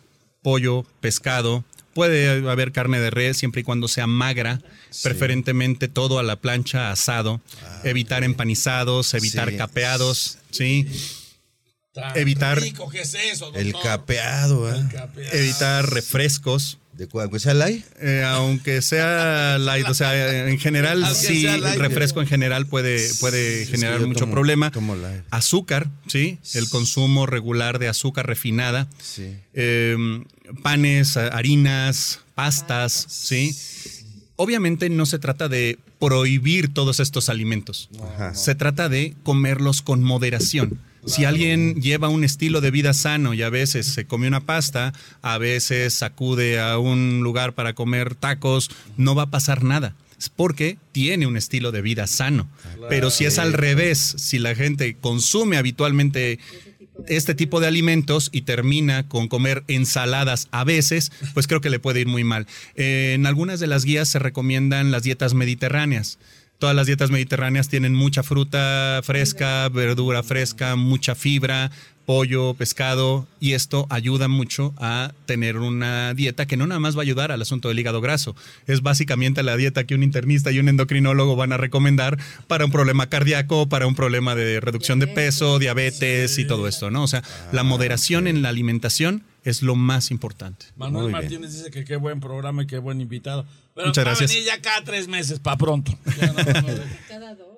pollo, 0.42 0.86
pescado, 1.02 1.66
puede 1.98 2.48
haber 2.48 2.72
carne 2.72 3.00
de 3.00 3.10
res 3.10 3.38
siempre 3.38 3.62
y 3.62 3.64
cuando 3.64 3.88
sea 3.88 4.06
magra, 4.06 4.62
preferentemente 5.02 5.88
todo 5.88 6.20
a 6.20 6.24
la 6.24 6.36
plancha, 6.36 6.92
asado, 6.92 7.42
evitar 7.84 8.24
empanizados, 8.24 9.16
evitar 9.16 9.50
Sí. 9.50 9.58
capeados, 9.58 10.38
¿sí? 10.52 10.86
Evitar- 12.14 12.60
rico 12.62 12.88
que 12.90 13.02
es 13.02 13.16
eso, 13.16 13.52
El 13.56 13.74
capeado, 13.74 14.72
¿eh? 14.72 14.78
El 14.80 14.88
capeado. 14.90 15.34
Evitar 15.36 15.90
refrescos, 15.90 16.78
¿De 16.94 17.08
cuál? 17.08 17.30
¿Pues 17.30 17.46
al 17.48 17.62
hay? 17.62 17.84
eh, 18.00 18.24
aunque 18.26 18.82
sea 18.82 19.58
light, 19.60 19.88
o 19.88 19.94
sea, 19.94 20.48
en 20.48 20.58
general 20.60 21.04
Aunque 21.04 21.20
sí, 21.28 21.42
sea 21.42 21.58
light. 21.58 21.76
el 21.76 21.80
refresco 21.80 22.22
en 22.22 22.28
general 22.28 22.66
puede, 22.66 23.08
puede 23.20 23.66
generar 23.68 24.00
mucho 24.02 24.22
tomo- 24.26 24.32
problema. 24.34 24.72
tomo 24.72 24.96
light. 24.96 25.22
Azúcar, 25.30 25.88
sí, 26.08 26.40
el 26.56 26.68
consumo 26.70 27.26
regular 27.28 27.78
de 27.80 27.88
azúcar 27.88 28.26
refinada. 28.28 28.88
Sí. 29.02 29.36
eh, 29.54 29.96
panes, 30.64 31.18
harinas, 31.18 32.22
pastas, 32.36 33.06
¿sí? 33.10 33.56
Obviamente 34.36 34.90
no 34.90 35.06
se 35.06 35.20
trata 35.20 35.50
de 35.50 35.80
prohibir 36.00 36.74
todos 36.74 37.00
estos 37.00 37.30
alimentos. 37.30 37.90
Ajá. 38.14 38.34
Se 38.36 38.56
trata 38.56 38.90
de 38.90 39.16
comerlos 39.24 39.82
con 39.82 40.04
moderación. 40.04 40.80
Si 41.08 41.24
alguien 41.24 41.82
lleva 41.82 42.10
un 42.10 42.26
estilo 42.26 42.60
de 42.60 42.70
vida 42.70 42.94
sano 42.94 43.34
y 43.34 43.42
a 43.42 43.50
veces 43.50 43.88
se 43.88 44.06
come 44.06 44.28
una 44.28 44.42
pasta, 44.42 44.94
a 45.22 45.38
veces 45.38 46.04
acude 46.04 46.60
a 46.60 46.78
un 46.80 47.22
lugar 47.24 47.54
para 47.54 47.74
comer 47.74 48.14
tacos, 48.14 48.70
no 48.98 49.16
va 49.16 49.24
a 49.24 49.32
pasar 49.32 49.64
nada. 49.64 49.96
Es 50.20 50.30
porque 50.30 50.78
tiene 50.92 51.26
un 51.26 51.38
estilo 51.38 51.72
de 51.72 51.82
vida 51.82 52.08
sano. 52.08 52.50
Pero 52.90 53.10
si 53.10 53.26
es 53.26 53.40
al 53.40 53.54
revés, 53.54 54.16
si 54.18 54.38
la 54.38 54.54
gente 54.54 54.98
consume 55.00 55.58
habitualmente 55.58 56.40
este 57.08 57.36
tipo 57.36 57.60
de 57.60 57.68
alimentos 57.68 58.30
y 58.32 58.42
termina 58.42 59.08
con 59.08 59.28
comer 59.28 59.64
ensaladas 59.68 60.48
a 60.52 60.64
veces, 60.64 61.12
pues 61.34 61.48
creo 61.48 61.62
que 61.62 61.70
le 61.70 61.80
puede 61.80 62.02
ir 62.02 62.08
muy 62.08 62.24
mal. 62.24 62.48
Eh, 62.76 63.14
en 63.16 63.26
algunas 63.26 63.60
de 63.60 63.68
las 63.68 63.86
guías 63.86 64.10
se 64.10 64.20
recomiendan 64.20 64.92
las 64.92 65.04
dietas 65.04 65.34
mediterráneas. 65.34 66.20
Todas 66.60 66.76
las 66.76 66.88
dietas 66.88 67.12
mediterráneas 67.12 67.70
tienen 67.70 67.94
mucha 67.94 68.24
fruta 68.24 69.02
fresca, 69.04 69.70
verdura 69.70 70.24
fresca, 70.24 70.76
mucha 70.76 71.14
fibra, 71.14 71.72
pollo, 72.08 72.54
pescado, 72.54 73.28
y 73.42 73.52
esto 73.52 73.86
ayuda 73.90 74.30
mucho 74.30 74.74
a 74.78 75.12
tener 75.26 75.58
una 75.58 76.14
dieta 76.14 76.46
que 76.46 76.56
no 76.56 76.66
nada 76.66 76.80
más 76.80 76.96
va 76.96 77.02
a 77.02 77.04
ayudar 77.04 77.34
al 77.34 77.42
asunto 77.42 77.68
del 77.68 77.78
hígado 77.78 78.00
graso, 78.00 78.34
es 78.66 78.82
básicamente 78.82 79.44
la 79.44 79.58
dieta 79.58 79.84
que 79.84 79.94
un 79.94 80.04
internista 80.04 80.50
y 80.52 80.60
un 80.60 80.70
endocrinólogo 80.70 81.36
van 81.36 81.52
a 81.52 81.58
recomendar 81.58 82.18
para 82.48 82.64
un 82.64 82.72
problema 82.72 83.10
cardíaco, 83.10 83.68
para 83.68 83.88
un 83.88 83.94
problema 83.94 84.36
de 84.36 84.62
reducción 84.62 85.00
de 85.00 85.08
peso, 85.08 85.60
diabetes 85.60 86.40
y 86.40 86.48
todo 86.48 86.70
esto, 86.70 86.90
¿no? 86.90 87.04
O 87.04 87.08
sea, 87.08 87.24
la 87.52 87.64
moderación 87.64 88.28
en 88.28 88.42
la 88.42 88.48
alimentación 88.48 89.24
es 89.44 89.62
lo 89.62 89.76
más 89.76 90.10
importante. 90.10 90.68
Manuel 90.78 91.04
Muy 91.04 91.12
Martínez 91.12 91.52
dice 91.52 91.72
que 91.72 91.84
qué 91.84 91.98
buen 91.98 92.22
programa 92.22 92.64
y 92.64 92.68
qué 92.68 92.78
buen 92.78 93.02
invitado. 93.02 93.46
Pero 93.76 93.88
Muchas 93.88 94.06
va 94.06 94.12
gracias. 94.12 94.32
a 94.32 94.34
venir 94.34 94.48
ya 94.48 94.62
cada 94.62 94.82
tres 94.86 95.10
meses, 95.10 95.40
para 95.40 95.58
pronto. 95.58 95.92
Ya 96.22 96.28
no, 96.28 96.34
no, 96.34 96.62
no. 96.62 96.84
Cada 97.10 97.36
dos. 97.36 97.57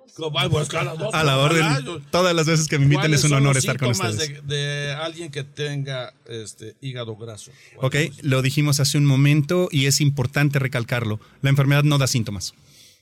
A 1.13 1.23
la 1.23 1.37
orden, 1.37 1.65
todas 2.11 2.35
las 2.35 2.45
veces 2.45 2.67
que 2.67 2.77
me 2.77 2.85
inviten 2.85 3.01
¿Cuáles 3.01 3.19
es 3.23 3.31
un 3.31 3.33
honor 3.33 3.57
estar 3.57 3.77
con 3.77 3.89
ustedes. 3.89 4.17
De, 4.17 4.41
de 4.55 4.93
alguien 4.93 5.31
que 5.31 5.43
tenga 5.43 6.13
este 6.27 6.75
hígado 6.81 7.15
graso. 7.15 7.51
Ok, 7.77 7.95
lo 8.21 8.41
dijimos 8.41 8.79
hace 8.79 8.97
un 8.97 9.05
momento 9.05 9.69
y 9.71 9.85
es 9.85 10.01
importante 10.01 10.59
recalcarlo. 10.59 11.19
La 11.41 11.49
enfermedad 11.49 11.83
no 11.83 11.97
da 11.97 12.07
síntomas. 12.07 12.53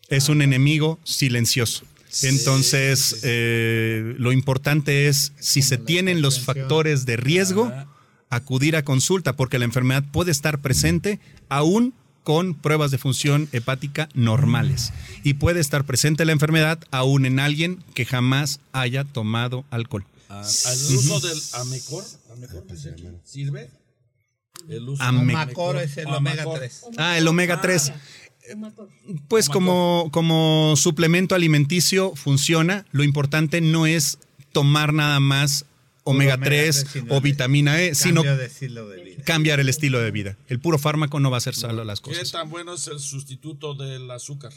Es 0.10 0.30
un 0.30 0.42
enemigo 0.42 1.00
silencioso. 1.04 1.84
Entonces, 2.24 3.20
eh, 3.24 4.16
lo 4.18 4.32
importante 4.32 5.08
es, 5.08 5.34
si 5.40 5.62
se 5.62 5.78
tienen 5.78 6.22
los 6.22 6.40
factores 6.40 7.06
de 7.06 7.18
riesgo, 7.18 7.72
acudir 8.30 8.76
a 8.76 8.84
consulta, 8.84 9.36
porque 9.36 9.60
la 9.60 9.66
enfermedad 9.66 10.04
puede 10.12 10.32
estar 10.32 10.62
presente 10.62 11.20
aún 11.50 11.94
con 12.28 12.56
pruebas 12.56 12.92
de 12.92 12.98
función 12.98 13.48
hepática 13.54 14.10
normales. 14.14 14.92
Y 15.24 15.36
puede 15.36 15.62
estar 15.62 15.86
presente 15.86 16.26
la 16.26 16.34
enfermedad 16.34 16.78
aún 16.92 17.26
en 17.26 17.40
alguien 17.40 17.82
que 17.94 18.04
jamás 18.04 18.60
haya 18.74 19.06
tomado 19.06 19.64
alcohol. 19.72 20.04
Ah, 20.28 20.42
¿El 20.42 20.96
uso 20.98 21.22
del 21.22 21.42
Amecor? 21.54 22.04
¿Amecor? 22.34 22.66
¿Sirve? 23.24 23.70
El 24.68 24.90
uso 24.90 25.02
Ame- 25.04 25.32
Macor 25.32 25.78
es 25.78 25.96
el 25.96 26.08
Ah, 26.08 26.18
omega 26.18 26.44
Macor. 26.44 26.58
3. 26.60 26.82
Ah, 26.98 27.18
el 27.18 27.26
omega 27.30 27.62
3. 27.62 27.94
Pues 29.30 29.48
como, 29.48 30.10
como 30.12 30.74
suplemento 30.76 31.34
alimenticio 31.34 32.14
funciona. 32.18 32.86
Lo 32.92 33.06
importante 33.06 33.62
no 33.62 33.86
es 33.88 34.18
tomar 34.52 34.92
nada 34.92 35.22
más 35.22 35.64
omega 36.10 36.36
omega 36.36 36.46
3 36.50 36.76
3, 36.82 36.92
sino 36.92 37.16
o 37.16 37.22
vitamina 37.22 37.82
E, 37.82 37.96
sino 37.96 38.24
Cambio 38.24 38.38
de 38.38 38.46
estilo 38.46 38.90
de 38.90 39.04
vida. 39.04 39.24
cambiar 39.24 39.60
el 39.60 39.70
estilo 39.70 40.00
de 40.00 40.12
vida. 40.12 40.38
El 40.48 40.60
puro 40.60 40.78
fármaco 40.78 41.20
no 41.20 41.30
va 41.30 41.38
a 41.38 41.40
hacer 41.40 41.56
solo 41.56 41.84
las 41.84 42.02
¿Qué 42.02 42.12
cosas. 42.12 42.32
tan 42.32 42.50
bueno 42.50 42.74
es 42.74 42.88
el 42.88 43.00
sustituto 43.00 43.74
del 43.74 44.10
azúcar? 44.12 44.52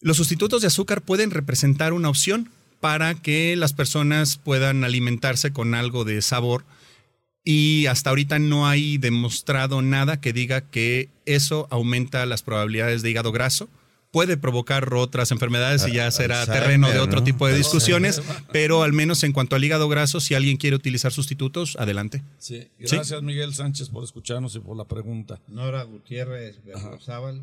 Los 0.00 0.16
sustitutos 0.18 0.60
de 0.60 0.68
azúcar 0.68 1.02
pueden 1.02 1.30
representar 1.30 1.92
una 1.92 2.08
opción 2.10 2.50
para 2.80 3.14
que 3.14 3.56
las 3.56 3.72
personas 3.72 4.36
puedan 4.36 4.84
alimentarse 4.84 5.52
con 5.52 5.74
algo 5.74 6.04
de 6.04 6.20
sabor 6.20 6.64
y 7.44 7.86
hasta 7.86 8.10
ahorita 8.10 8.38
no 8.38 8.66
hay 8.66 8.98
demostrado 8.98 9.82
nada 9.82 10.20
que 10.20 10.32
diga 10.32 10.62
que 10.62 11.08
eso 11.26 11.68
aumenta 11.70 12.24
las 12.26 12.42
probabilidades 12.42 13.02
de 13.02 13.10
hígado 13.10 13.32
graso. 13.32 13.68
Puede 14.14 14.36
provocar 14.36 14.94
otras 14.94 15.30
enfermedades 15.32 15.86
y 15.88 15.92
ya 15.92 16.10
será 16.10 16.40
Alzheimer, 16.40 16.62
terreno 16.62 16.90
de 16.90 17.00
otro 17.00 17.18
¿no? 17.18 17.24
tipo 17.24 17.46
de 17.48 17.56
discusiones, 17.56 18.22
pero 18.52 18.82
al 18.84 18.92
menos 18.92 19.24
en 19.24 19.32
cuanto 19.32 19.56
al 19.56 19.64
hígado 19.64 19.88
graso, 19.88 20.20
si 20.20 20.34
alguien 20.34 20.56
quiere 20.56 20.76
utilizar 20.76 21.12
sustitutos, 21.12 21.76
adelante. 21.80 22.22
Sí. 22.38 22.68
Gracias, 22.78 23.22
Miguel 23.22 23.52
Sánchez, 23.54 23.88
por 23.90 24.04
escucharnos 24.04 24.54
y 24.54 24.60
por 24.60 24.76
la 24.76 24.84
pregunta. 24.84 25.40
Nora 25.48 25.82
Gutiérrez 25.82 26.64
Berrozábal 26.64 27.42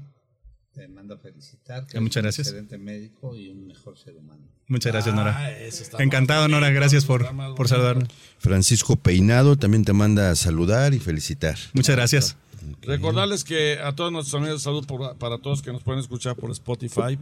te 0.74 0.88
manda 0.88 1.16
a 1.16 1.18
felicitar. 1.18 1.86
que 1.86 1.98
Ah, 1.98 2.02
muchas 2.02 2.24
eres 2.24 2.38
un 2.40 2.44
gracias. 2.44 2.48
excelente 2.48 2.78
médico 2.78 3.36
y 3.36 3.50
un 3.50 3.68
mejor 3.68 3.98
ser 3.98 4.16
humano. 4.16 4.48
Muchas 4.70 4.94
gracias, 4.94 5.14
Ah, 5.14 5.18
Nora. 5.18 5.60
eso 5.60 5.84
está 5.84 6.02
Encantado, 6.02 6.48
Nora. 6.48 6.70
Gracias 6.70 7.04
por, 7.04 7.28
por 7.56 7.68
saludarme. 7.68 8.06
Francisco 8.40 8.96
Peinado 8.96 9.58
también 9.58 9.84
te 9.84 9.92
manda 9.92 10.32
a 10.32 10.36
saludar 10.38 10.94
y 10.94 11.00
felicitar. 11.00 11.58
Muchas 11.74 11.98
gracias. 11.98 12.38
Recordarles 12.82 13.44
que 13.44 13.80
a 13.80 13.94
todos 13.96 14.12
nuestros 14.12 14.36
amigos 14.42 14.60
de 14.60 14.64
salud, 14.64 14.86
por- 14.86 15.16
para 15.18 15.38
todos 15.38 15.62
que 15.62 15.72
nos 15.72 15.84
pueden 15.84 16.00
escuchar 16.00 16.36
por 16.36 16.52
Spotify, 16.52 17.18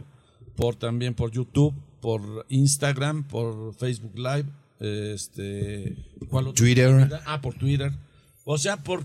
por 0.56 0.74
también 0.76 1.14
por 1.14 1.30
YouTube, 1.30 1.74
por 2.00 2.46
Instagram, 2.48 3.24
por 3.24 3.74
Facebook 3.74 4.16
Live, 4.16 4.46
este, 4.80 5.96
¿cuál 6.28 6.48
otro? 6.48 6.64
Twitter. 6.64 7.20
Ah, 7.26 7.40
por 7.40 7.54
Twitter. 7.54 7.92
O 8.44 8.58
sea, 8.58 8.76
por 8.78 9.04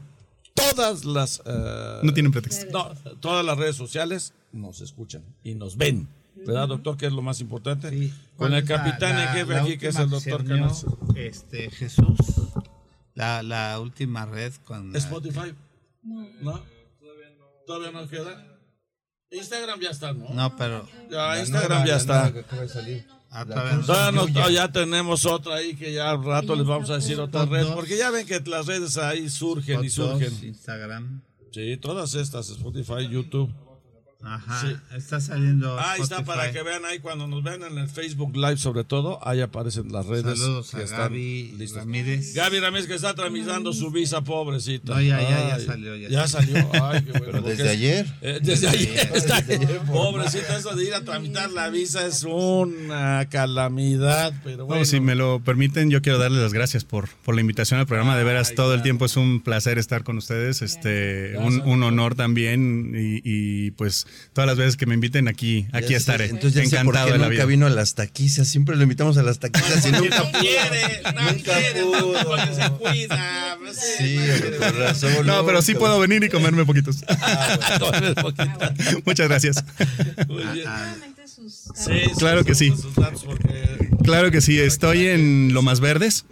todas 0.54 1.06
las 1.06 1.42
eh, 1.46 2.00
No 2.04 2.14
tienen 2.14 2.32
pretexto. 2.32 2.66
no, 2.72 2.94
todas 3.20 3.46
las 3.46 3.58
redes 3.58 3.76
sociales 3.76 4.34
nos 4.52 4.82
escuchan 4.82 5.24
y 5.44 5.54
nos 5.56 5.78
ven. 5.78 6.08
¿Verdad, 6.46 6.68
doctor? 6.68 6.98
Que 6.98 7.06
es 7.08 7.14
lo 7.14 7.22
más 7.22 7.40
importante. 7.42 7.90
Sí. 7.90 8.10
Con 8.38 8.50
¿Cuál 8.50 8.54
el 8.56 8.66
capitán 8.66 9.18
en 9.20 9.28
jefe 9.30 9.56
aquí, 9.56 9.78
que 9.78 9.88
es 9.88 9.96
el 9.98 10.10
doctor 10.10 10.42
unió, 10.42 10.56
Canals. 10.56 10.86
Este, 11.16 11.72
Jesús, 11.72 12.18
la, 13.16 13.42
la 13.42 13.80
última 13.80 14.26
red 14.26 14.54
con... 14.66 14.92
la- 14.92 15.00
No. 16.06 16.64
Todavía 17.66 17.92
no 17.92 18.08
queda. 18.08 18.52
Instagram 19.32 19.80
ya 19.82 19.90
está, 19.90 20.14
¿no? 20.14 20.30
No, 20.30 20.56
pero... 20.56 20.88
Ya, 21.10 21.40
Instagram 21.40 21.86
ya 21.86 21.96
está. 21.98 22.26
ah. 23.32 23.46
Todavía 23.86 24.12
no- 24.12 24.50
ya 24.50 24.72
tenemos 24.72 25.26
otra 25.26 25.56
ahí 25.56 25.76
que 25.76 25.92
ya 25.94 26.12
al 26.12 26.24
rato 26.24 26.56
les 26.56 26.66
vamos 26.66 26.90
a 26.90 26.96
decir 26.96 27.20
otra 27.20 27.46
red, 27.46 27.68
porque 27.74 27.98
ya 27.98 28.12
ven 28.12 28.26
que 28.26 28.40
las 28.42 28.66
redes 28.68 28.98
ahí 28.98 29.30
surgen 29.30 29.84
y 29.84 29.90
surgen. 29.90 30.32
Instagram. 30.44 31.22
Sí, 31.52 31.78
todas 31.78 32.14
estas, 32.16 32.50
Spotify, 32.50 33.08
YouTube. 33.10 33.52
Ajá. 34.28 34.62
Sí. 34.62 34.76
Está 34.96 35.22
saliendo 35.22 35.80
Ahí 35.80 36.02
está 36.02 36.24
para 36.26 36.52
que 36.52 36.64
vean 36.64 36.84
ahí 36.86 37.00
cuando 37.00 37.28
nos 37.28 37.44
vean 37.44 37.62
en 37.64 37.78
el 37.78 37.88
Facebook 37.88 38.36
Live 38.36 38.58
sobre 38.58 38.84
todo, 38.84 39.20
ahí 39.28 39.40
aparecen 39.42 39.92
las 39.92 40.06
redes 40.08 40.40
Saludos 40.40 40.72
que 40.72 40.78
a 40.78 40.82
están 40.84 41.00
Gaby 41.00 41.54
listas. 41.58 41.84
Ramírez. 41.84 42.34
Gaby 42.34 42.60
Ramírez 42.60 42.88
que 42.88 42.96
está 42.96 43.14
tramitando 43.14 43.72
su 43.72 43.92
visa, 43.92 44.22
pobrecita. 44.24 44.96
No, 44.96 45.02
ya- 45.02 45.22
ya- 45.22 45.30
ya 45.50 45.56
Ay, 45.56 45.66
salió, 45.66 45.96
ya 45.96 46.10
Ya 46.10 46.28
salió. 46.28 46.56
Ay, 46.84 47.04
qué 47.04 47.12
bueno. 47.12 47.26
Pero 47.34 47.42
desde 47.44 47.64
es- 47.66 47.70
ayer. 47.70 48.06
Eh, 48.22 48.40
desde 48.42 48.68
ayer 48.68 49.12
está 49.14 49.44
pobrecita 49.86 50.58
eso 50.58 50.76
de 50.76 50.86
ir 50.86 50.94
a 50.94 51.02
tramitar 51.02 51.52
la 51.52 51.70
visa 51.70 52.06
es 52.08 52.24
una 52.24 53.28
calamidad 53.30 54.34
pero 54.44 54.66
bueno 54.66 54.80
No, 54.80 54.86
si 54.86 55.00
me 55.00 55.16
lo 55.16 55.40
permiten, 55.44 55.90
yo 55.90 56.02
quiero 56.02 56.18
darles 56.18 56.42
las 56.42 56.54
gracias 56.54 56.84
por, 56.84 57.10
por 57.24 57.36
la 57.36 57.42
invitación 57.42 57.80
al 57.80 57.86
programa. 57.88 58.18
De 58.18 58.24
veras, 58.24 58.50
Ay, 58.50 58.56
todo 58.56 58.74
el 58.74 58.82
tiempo 58.82 59.06
es 59.06 59.18
un 59.18 59.42
placer 59.42 59.78
estar 59.78 60.04
con 60.04 60.18
ustedes. 60.18 60.62
Este, 60.62 61.38
un, 61.38 61.62
un 61.62 61.84
honor 61.84 62.16
también. 62.16 62.94
Y, 62.96 63.22
y, 63.24 63.72
pues 63.72 64.08
todas 64.34 64.48
las 64.48 64.58
veces 64.58 64.76
que 64.78 64.86
me 64.86 64.94
inviten 64.96 65.28
aquí, 65.28 65.68
aquí 65.72 65.84
Ya 65.84 65.88
sé, 65.90 65.96
estaré. 65.98 66.26
Entonces 66.26 66.54
ya 66.54 66.62
sé 66.64 66.84
por 66.84 66.96
Encantado 66.96 67.06
qué 67.08 67.12
de 67.14 67.18
la 67.20 67.26
nunca 67.26 67.36
vida. 67.36 67.46
vino 67.46 67.66
a 67.68 67.70
las 67.70 67.96
taquizas. 67.96 68.48
Siempre 68.48 68.76
lo 68.76 68.84
invitamos 68.84 69.18
a 69.18 69.24
las 69.24 69.40
taquizas 69.40 69.86
y 69.86 69.92
nunca 69.92 70.18
no 70.20 70.40
quiere 70.40 71.02
no 71.16 71.22
Nunca 71.32 71.54
quiere 71.54 71.82
pudo. 71.84 72.14
tanto 72.14 72.30
porque 72.30 72.56
se 72.56 72.70
cuida 72.72 73.58
Sí, 73.98 74.18
por 74.60 74.76
razón. 74.78 75.26
No, 75.28 75.46
pero 75.46 75.62
sí 75.62 75.76
puedo 75.76 76.00
venir 76.00 76.24
y 76.24 76.30
comerme 76.30 76.66
poquitos. 76.66 76.98
Comer 77.80 78.16
poquito. 78.16 78.60
Muchas 79.06 79.28
gracias. 79.28 79.64
Sus 81.36 81.54
Sí, 81.76 81.92
Claro 82.18 82.46
que 82.46 82.56
sí. 82.56 82.74
Claro 84.04 84.32
que 84.32 84.40
sí, 84.42 84.60
estoy 84.60 85.08
en 85.08 85.54
Lomas 85.54 85.80
Verdes, 85.80 86.26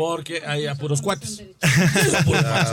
porque 0.00 0.42
hay 0.46 0.66
a 0.66 0.74
puros 0.80 1.02
cuates 1.02 1.42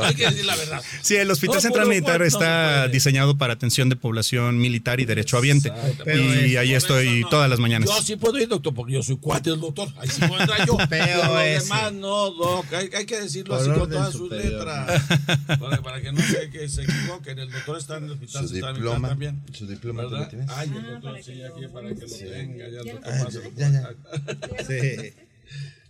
hay 0.01 0.15
que 0.15 0.29
decir 0.29 0.45
la 0.45 0.55
verdad 0.55 0.81
Sí, 1.01 1.15
el 1.15 1.29
Hospital 1.29 1.61
Central 1.61 1.87
Militar 1.87 2.21
está 2.21 2.87
diseñado 2.87 3.37
para 3.37 3.53
atención 3.53 3.89
de 3.89 3.95
población 3.95 4.57
militar 4.59 4.99
y 4.99 5.05
derechohabiente. 5.05 5.71
Pero 6.03 6.45
Y 6.45 6.55
ahí 6.57 6.73
estoy 6.73 7.25
todas 7.29 7.49
las 7.49 7.59
mañanas. 7.59 7.89
Yo 7.89 8.01
sí 8.01 8.15
puedo 8.15 8.37
ir, 8.39 8.47
doctor, 8.47 8.73
porque 8.73 8.93
yo 8.93 9.03
soy 9.03 9.17
cuate 9.17 9.49
del 9.49 9.59
doctor. 9.59 9.89
Ahí 9.97 10.09
sí 10.09 10.21
puedo 10.21 10.39
entrar 10.39 10.65
yo. 10.65 10.77
Pero 10.89 11.23
los 11.23 11.41
ese. 11.41 11.63
demás 11.63 11.93
no, 11.93 12.31
doc. 12.31 12.65
Hay, 12.73 13.05
que 13.05 13.21
decirlo 13.21 13.55
así 13.55 13.69
con 13.69 13.89
todas 13.89 14.13
sus 14.13 14.29
letras. 14.31 15.01
Para, 15.59 15.81
para 15.81 16.01
que 16.01 16.11
no 16.11 16.21
se, 16.21 16.49
que 16.49 16.67
se 16.69 16.83
equivoquen. 16.83 17.39
El 17.39 17.51
doctor 17.51 17.77
está 17.77 17.97
en 17.97 18.05
el 18.05 18.11
hospital 18.11 18.41
Su 18.43 18.47
central 18.49 18.75
diploma, 18.75 19.09
también. 19.09 19.43
su 19.53 19.67
diploma, 19.67 20.03
¿tú 20.03 20.09
¿verdad? 20.09 20.23
lo 20.25 20.29
tienes? 20.29 20.49
Ay, 20.55 20.71
el 20.75 20.83
doctor, 20.93 21.23
sí, 21.23 21.41
aquí 21.43 21.67
para 21.73 21.89
que 21.89 22.01
lo 22.01 22.07
tenga. 22.07 22.69
Ya, 22.69 22.79
el 22.79 22.87
doctor 22.87 23.01
pásalo. 23.01 23.51
ya, 23.55 23.69
ya. 23.71 24.65
Sí. 24.67 25.13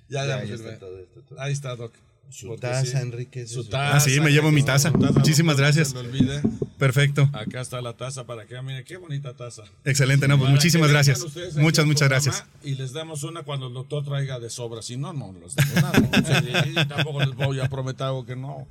Ya, 0.10 0.26
ya, 0.26 0.44
Ya, 0.44 0.56
está 0.56 0.80
todo 0.80 1.00
esto, 1.00 1.22
todo. 1.22 1.42
Ahí 1.42 1.54
está, 1.54 1.76
doc. 1.76 1.94
Su 2.30 2.48
Porque 2.48 2.62
taza, 2.62 2.86
sí. 2.86 2.98
Enrique. 2.98 3.48
Su 3.48 3.64
taza. 3.64 3.96
Ah, 3.96 4.00
sí, 4.02 4.20
me 4.20 4.32
llevo 4.32 4.52
mi 4.52 4.62
taza. 4.62 4.92
Su 4.92 4.98
Muchísimas 4.98 5.56
no 5.56 5.62
gracias. 5.62 5.90
se 5.90 5.98
olvide. 5.98 6.42
Perfecto. 6.78 7.30
Acá 7.34 7.62
está 7.62 7.82
la 7.82 7.94
taza 7.94 8.26
para 8.26 8.46
que 8.46 8.62
miren 8.62 8.84
qué 8.84 8.98
bonita 8.98 9.34
taza. 9.34 9.64
Excelente, 9.86 10.28
no, 10.28 10.38
pues 10.38 10.52
muchísimas 10.52 10.88
que 10.88 10.94
gracias. 10.94 11.26
Muchas, 11.56 11.86
muchas 11.86 12.10
gracias. 12.10 12.44
Y 12.64 12.76
les 12.76 12.92
damos 12.92 13.24
una 13.24 13.44
cuando 13.44 13.68
el 13.68 13.74
doctor 13.74 14.04
traiga 14.04 14.40
de 14.40 14.50
sobra. 14.50 14.82
Si 14.82 14.98
no, 14.98 15.14
no 15.14 15.34
les 15.42 15.56
damos 15.56 15.76
nada. 15.76 16.64
Sí, 16.66 16.74
tampoco 16.88 17.22
les 17.24 17.34
voy 17.34 17.62
a 17.62 17.70
prometer 17.70 18.08
algo 18.08 18.26
que 18.26 18.36
no. 18.36 18.68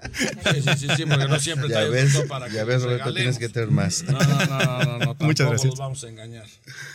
Sí, 0.53 0.61
sí, 0.63 0.71
sí, 0.77 0.89
sí, 0.95 1.05
porque 1.07 1.27
no 1.27 1.41
siempre 1.41 1.69
Ya 1.71 1.81
ves, 1.85 2.13
doctor 2.13 2.29
para 2.29 2.49
que 2.49 2.57
ya 2.57 2.65
ves, 2.65 2.83
les 2.83 2.85
Roberto, 2.85 3.15
tienes 3.15 3.39
que 3.39 3.49
tener 3.49 3.71
más. 3.71 4.05
No, 4.05 4.19
no, 4.19 4.19
no, 4.21 4.59
no, 4.59 4.85
no, 4.85 4.99
no 4.99 5.17
Muchas 5.21 5.49
gracias. 5.49 5.71
los 5.71 5.79
vamos 5.79 6.05
a 6.05 6.09
engañar. 6.11 6.47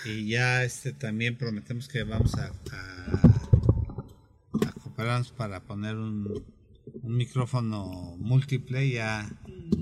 Y 0.05 0.27
ya 0.27 0.63
este 0.63 0.93
también 0.93 1.35
prometemos 1.35 1.87
que 1.87 2.03
vamos 2.03 2.35
a, 2.35 2.45
a, 2.71 3.40
para 5.38 5.62
poner 5.64 5.95
un, 5.95 6.43
un 7.04 7.16
micrófono 7.18 8.16
múltiple 8.18 8.89
ya 8.89 9.30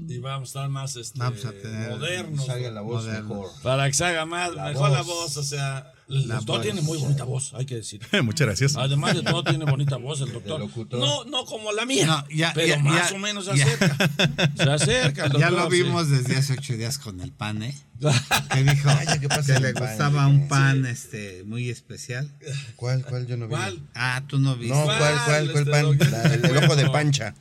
Y 0.08 0.18
vamos 0.20 0.50
a 0.50 0.50
estar 0.50 0.70
más 0.70 0.96
este, 0.96 1.20
Vamos 1.20 1.46
a 1.46 1.52
tener- 1.52 1.90
modernos. 1.92 2.46
Salga 2.46 2.72
la 2.72 2.82
voz 2.82 3.06
mejor. 3.06 3.48
Para 3.64 3.88
que 3.88 3.94
se 3.94 4.06
haga 4.06 4.26
más, 4.26 4.54
mejor 4.56 4.92
la 4.92 5.02
voz, 5.02 5.38
o 5.38 5.44
sea, 5.44 5.94
el 6.10 6.28
La 6.28 6.36
doctor 6.36 6.56
voz. 6.58 6.64
tiene 6.66 6.82
muy 6.82 6.98
bonita 6.98 7.24
voz, 7.24 7.54
hay 7.54 7.66
que 7.66 7.76
decir. 7.76 8.02
Muchas 8.24 8.48
gracias. 8.48 8.76
Además 8.76 9.16
de 9.16 9.22
todo, 9.24 9.44
tiene 9.44 9.66
bonita 9.66 9.98
voz 9.98 10.22
el 10.22 10.32
doctor. 10.34 10.60
locutor. 10.60 11.00
No, 11.00 11.24
no 11.26 11.46
como 11.46 11.72
la 11.72 11.86
mía, 11.86 12.06
No, 12.06 12.26
ya- 12.30 12.52
pero 12.54 12.68
ya- 12.68 12.80
más 12.80 13.10
ya- 13.12 13.16
o 13.16 13.20
menos 13.20 13.46
se 13.46 13.56
ya. 13.58 13.66
acerca. 13.66 14.10
Se 14.58 14.64
acerca 14.70 15.26
el 15.26 15.32
ya 15.34 15.50
doctor, 15.50 15.52
lo 15.52 15.72
sí. 15.72 15.84
vimos 15.84 16.10
desde 16.10 16.36
hace 16.38 16.54
ocho 16.54 16.74
días 16.74 16.98
con 16.98 17.22
el 17.22 17.32
pan, 17.32 17.64
¿eh? 17.64 17.76
Que 18.54 18.64
dijo 18.64 18.90
¿qué 19.22 19.28
pasa 19.30 19.56
que 19.56 19.60
le 19.60 19.68
el 19.70 19.74
pan? 19.76 19.88
gustaba 19.90 20.28
un 20.28 20.48
pan 20.48 20.86
este 20.86 21.44
muy 21.46 21.70
especial. 21.70 22.32
¿Cuál, 22.76 23.04
cuál? 23.06 23.28
Yo 23.28 23.38
no 23.38 23.48
vi. 23.48 23.52
¿Cuál? 23.56 23.80
Ah, 23.94 24.24
tú 24.28 24.40
no 24.40 24.56
viste. 24.56 24.76
No, 24.76 24.86
¿cuál, 24.86 24.98
cuál, 25.26 25.52
cuál 25.52 25.58
este, 25.68 25.72
pan? 25.72 26.12
La- 26.12 26.34
el, 26.34 26.46
el 26.46 26.64
ojo 26.64 26.76
de 26.76 26.90
pancha. 26.90 27.36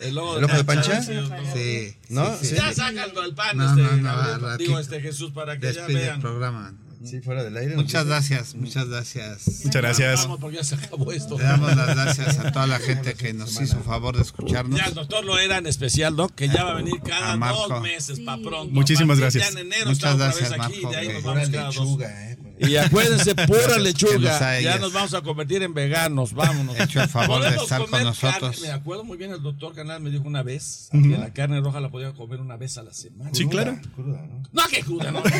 El 0.00 0.18
ojo, 0.18 0.38
¿El 0.38 0.44
ojo 0.44 0.56
de 0.56 0.64
pancha? 0.64 1.02
sí. 1.02 1.12
Sí. 1.54 1.96
¿No? 2.08 2.36
sí, 2.38 2.46
sí. 2.46 2.54
Ya 2.56 2.72
sácalo 2.74 3.24
el 3.24 3.34
pan, 3.34 3.56
No, 3.56 3.68
este, 3.70 3.96
no, 4.02 4.38
no, 4.38 4.56
digo 4.56 4.78
este 4.78 5.00
Jesús 5.00 5.30
para 5.32 5.58
que 5.58 5.72
ya 5.72 5.80
Despide 5.82 6.00
el 6.00 6.06
vean. 6.06 6.20
programa. 6.20 6.74
Sí, 7.04 7.20
fuera 7.20 7.44
del 7.44 7.56
aire. 7.56 7.76
Muchas 7.76 8.06
gracias, 8.06 8.54
muchas 8.54 8.88
gracias. 8.88 9.64
Muchas 9.64 9.82
gracias. 9.82 10.22
Vamos 10.22 10.40
porque 10.40 10.56
ya 10.56 10.64
se 10.64 10.74
acabó 10.74 11.12
esto. 11.12 11.38
Le 11.38 11.44
damos 11.44 11.76
las 11.76 11.94
gracias 11.94 12.38
a 12.38 12.52
toda 12.52 12.66
la 12.66 12.78
gente 12.78 13.14
que 13.14 13.32
nos 13.32 13.60
hizo 13.60 13.80
favor 13.82 14.16
de 14.16 14.22
escucharnos. 14.22 14.78
Ya 14.78 14.86
el 14.86 14.94
doctor 14.94 15.24
lo 15.24 15.38
era 15.38 15.58
en 15.58 15.66
especial, 15.66 16.16
¿no? 16.16 16.28
Que 16.28 16.48
ya 16.48 16.64
va 16.64 16.72
a 16.72 16.74
venir 16.74 17.00
cada 17.06 17.32
A 17.32 17.36
Marco. 17.36 17.68
dos 17.68 17.82
meses 17.82 18.20
para 18.20 18.42
pronto. 18.42 18.72
Muchísimas 18.72 19.18
gracias. 19.18 19.52
Ya 19.52 19.60
en 19.60 19.66
enero 19.66 19.90
Muchas 19.90 20.16
gracias, 20.16 20.50
vez 20.50 20.60
aquí, 20.60 20.80
Marco, 20.82 20.90
de 20.90 20.96
ahí 20.96 21.08
nos 21.08 21.22
vamos 21.22 21.48
cada 21.50 21.64
dos. 21.66 21.76
lechuga, 21.76 22.30
eh. 22.30 22.38
Y 22.68 22.76
acuérdense, 22.76 23.34
pura 23.46 23.78
lechuga. 23.78 24.60
Ya 24.60 24.78
nos 24.78 24.92
vamos 24.92 25.14
a 25.14 25.22
convertir 25.22 25.62
en 25.62 25.74
veganos, 25.74 26.32
vámonos. 26.32 26.78
Hecho 26.78 27.02
el 27.02 27.08
favor 27.08 27.42
de 27.42 27.56
estar 27.56 27.86
con 27.86 28.02
nosotros. 28.02 28.56
carne. 28.56 28.68
Me 28.68 28.72
acuerdo 28.72 29.04
muy 29.04 29.16
bien, 29.16 29.32
el 29.32 29.42
doctor 29.42 29.74
Canal 29.74 30.00
me 30.00 30.10
dijo 30.10 30.24
una 30.24 30.42
vez 30.42 30.88
que 30.92 30.98
la 31.18 31.32
carne 31.32 31.60
roja 31.60 31.80
la 31.80 31.90
podía 31.90 32.12
comer 32.12 32.40
una 32.40 32.56
vez 32.56 32.78
a 32.78 32.82
la 32.82 32.92
semana. 32.92 33.30
Sí, 33.32 33.46
claro. 33.46 33.78
Cruda, 33.94 34.22
¿no? 34.26 34.42
No, 34.52 34.62
que 34.68 34.80
cruda, 34.82 35.10
no. 35.10 35.22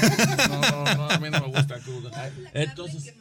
No, 0.44 0.60
no, 0.84 0.94
no, 0.96 1.10
a 1.10 1.18
mí 1.18 1.28
no 1.30 1.40
me 1.40 1.46
gusta 1.48 1.78
cruda. 1.80 2.30
Entonces. 2.52 3.14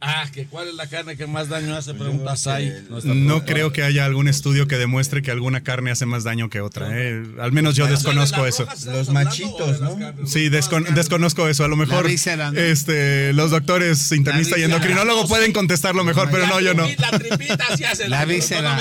Ah, 0.00 0.28
que 0.32 0.44
cuál 0.46 0.68
es 0.68 0.74
la 0.74 0.86
carne 0.88 1.16
que 1.16 1.26
más 1.26 1.48
daño 1.48 1.74
hace, 1.74 1.94
pregunta 1.94 2.36
Sai. 2.36 2.70
nuestra 2.90 3.14
No 3.14 3.44
creo 3.46 3.72
que 3.72 3.82
haya 3.82 4.04
algún 4.04 4.28
estudio 4.28 4.68
que 4.68 4.76
demuestre 4.76 5.22
que 5.22 5.30
alguna 5.30 5.62
carne 5.62 5.90
hace 5.90 6.04
más 6.04 6.22
daño 6.22 6.50
que 6.50 6.60
otra. 6.60 6.88
eh. 6.92 7.22
Al 7.40 7.52
menos 7.52 7.76
yo 7.76 7.86
desconozco 7.86 8.42
¿De 8.44 8.50
las 8.50 8.60
eso. 8.60 8.90
Los 8.92 9.08
machitos, 9.08 9.80
¿no? 9.80 9.96
Sí, 10.26 10.50
descon- 10.50 10.86
desconozco 10.94 11.48
eso. 11.48 11.64
A 11.64 11.68
lo 11.68 11.76
mejor 11.76 12.06
este, 12.08 13.32
los 13.32 13.50
doctores 13.50 14.12
internistas 14.12 14.58
y 14.58 14.60
víscera. 14.62 14.76
endocrinólogos 14.76 15.28
pueden 15.28 15.52
contestarlo 15.52 16.04
mejor, 16.04 16.28
pero 16.30 16.46
no, 16.46 16.60
yo 16.60 16.74
no. 16.74 16.86
La 16.98 17.18
tripita 17.18 17.64
sí 17.76 17.84
hace 17.84 18.08
La 18.08 18.18
daño, 18.18 18.34
víscera. 18.34 18.78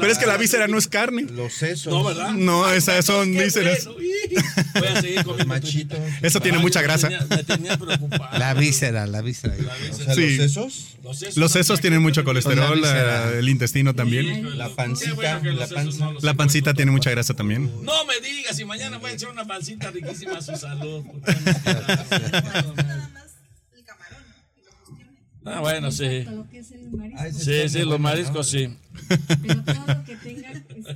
Pero 0.00 0.06
es 0.12 0.18
que 0.18 0.26
la 0.26 0.38
víscera 0.38 0.66
no 0.68 0.78
es 0.78 0.88
carne. 0.88 1.26
Los 1.34 1.52
sesos. 1.52 1.92
No, 1.92 2.02
¿verdad? 2.02 2.30
No, 2.32 2.68
esas 2.70 3.04
son 3.04 3.30
vísceras. 3.32 3.84
Voy 3.86 4.86
a 4.88 5.00
seguir 5.02 5.22
comiendo 5.22 5.46
Machitos. 5.46 5.98
Eso 6.22 6.40
tiene 6.40 6.58
mucha 6.58 6.80
grasa. 6.80 7.10
La 8.38 8.54
víscera, 8.54 9.06
la 9.06 9.20
víscera. 9.20 9.54
Sí. 10.14 10.45
Los 10.46 10.52
sesos. 10.52 10.96
Los 11.02 11.18
sesos, 11.18 11.36
Los 11.36 11.52
sesos 11.52 11.80
tienen 11.80 12.02
mucho 12.02 12.24
colesterol, 12.24 12.80
la 12.80 13.32
el 13.32 13.48
intestino 13.48 13.94
también. 13.94 14.56
La 14.56 14.68
pancita, 14.68 15.42
la 16.22 16.34
pancita 16.34 16.74
tiene 16.74 16.90
mucha 16.92 17.10
grasa 17.10 17.34
también. 17.34 17.70
No 17.84 18.04
me 18.04 18.20
digas, 18.20 18.58
y 18.58 18.64
mañana 18.64 18.98
voy 18.98 19.10
a 19.10 19.14
echar 19.14 19.30
una 19.30 19.46
pancita 19.46 19.90
riquísima 19.90 20.38
a 20.38 20.42
su 20.42 20.56
salud. 20.56 21.04
Ah, 25.48 25.60
bueno, 25.60 25.92
sí. 25.92 26.24
Lo 26.24 26.48
que 26.48 26.58
es 26.58 26.72
el 26.72 26.90
marisco. 26.90 27.20
Ah, 27.22 27.30
Sí, 27.32 27.68
sí, 27.68 27.82
los 27.84 28.00
mariscos 28.00 28.48
sí. 28.48 28.76
Pero 29.46 29.62
todo 29.62 29.86
lo 29.86 30.04
que 30.04 30.16
tenga 30.16 30.52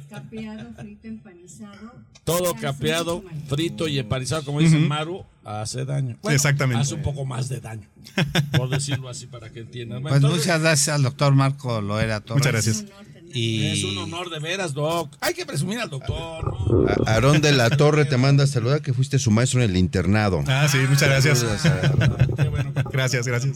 capeado, 0.08 0.74
frito, 0.74 1.06
empanizado. 1.06 1.92
Todo 2.24 2.54
capeado, 2.54 3.24
frito 3.48 3.86
y 3.86 4.00
empanizado, 4.00 4.44
como 4.44 4.58
dice 4.58 4.76
Maru, 4.76 5.24
hace 5.44 5.84
daño. 5.84 6.16
Bueno, 6.22 6.36
Exactamente. 6.36 6.82
Hace 6.82 6.94
un 6.94 7.02
poco 7.02 7.24
más 7.24 7.48
de 7.48 7.60
daño, 7.60 7.88
por 8.56 8.68
decirlo 8.68 9.08
así, 9.08 9.26
para 9.26 9.50
que 9.50 9.60
entiendan. 9.60 10.02
Bueno, 10.02 10.14
Pues 10.14 10.22
entonces, 10.24 10.46
muchas 10.46 10.60
gracias 10.62 10.88
al 10.94 11.02
doctor 11.02 11.34
Marco 11.34 11.80
Loera 11.80 12.20
Torres. 12.20 12.38
Muchas 12.46 12.52
gracias. 12.52 12.84
Y 13.32 13.64
Es 13.66 13.84
un 13.84 13.96
honor 13.98 14.28
de 14.28 14.40
veras, 14.40 14.74
Doc. 14.74 15.16
Hay 15.20 15.34
que 15.34 15.46
presumir 15.46 15.78
al 15.78 15.88
doctor. 15.88 16.52
Aarón 17.06 17.40
de 17.40 17.52
la 17.52 17.70
Torre 17.70 18.04
te 18.04 18.16
manda 18.16 18.42
a 18.42 18.46
saludar 18.48 18.82
que 18.82 18.92
fuiste 18.92 19.20
su 19.20 19.30
maestro 19.30 19.62
en 19.62 19.70
el 19.70 19.76
internado. 19.76 20.42
Ah, 20.48 20.66
sí, 20.68 20.78
muchas 20.88 21.08
gracias. 21.08 21.44
Qué 22.36 22.48
bueno 22.48 22.74
que- 22.74 22.82
Gracias, 22.90 23.24
gracias. 23.28 23.54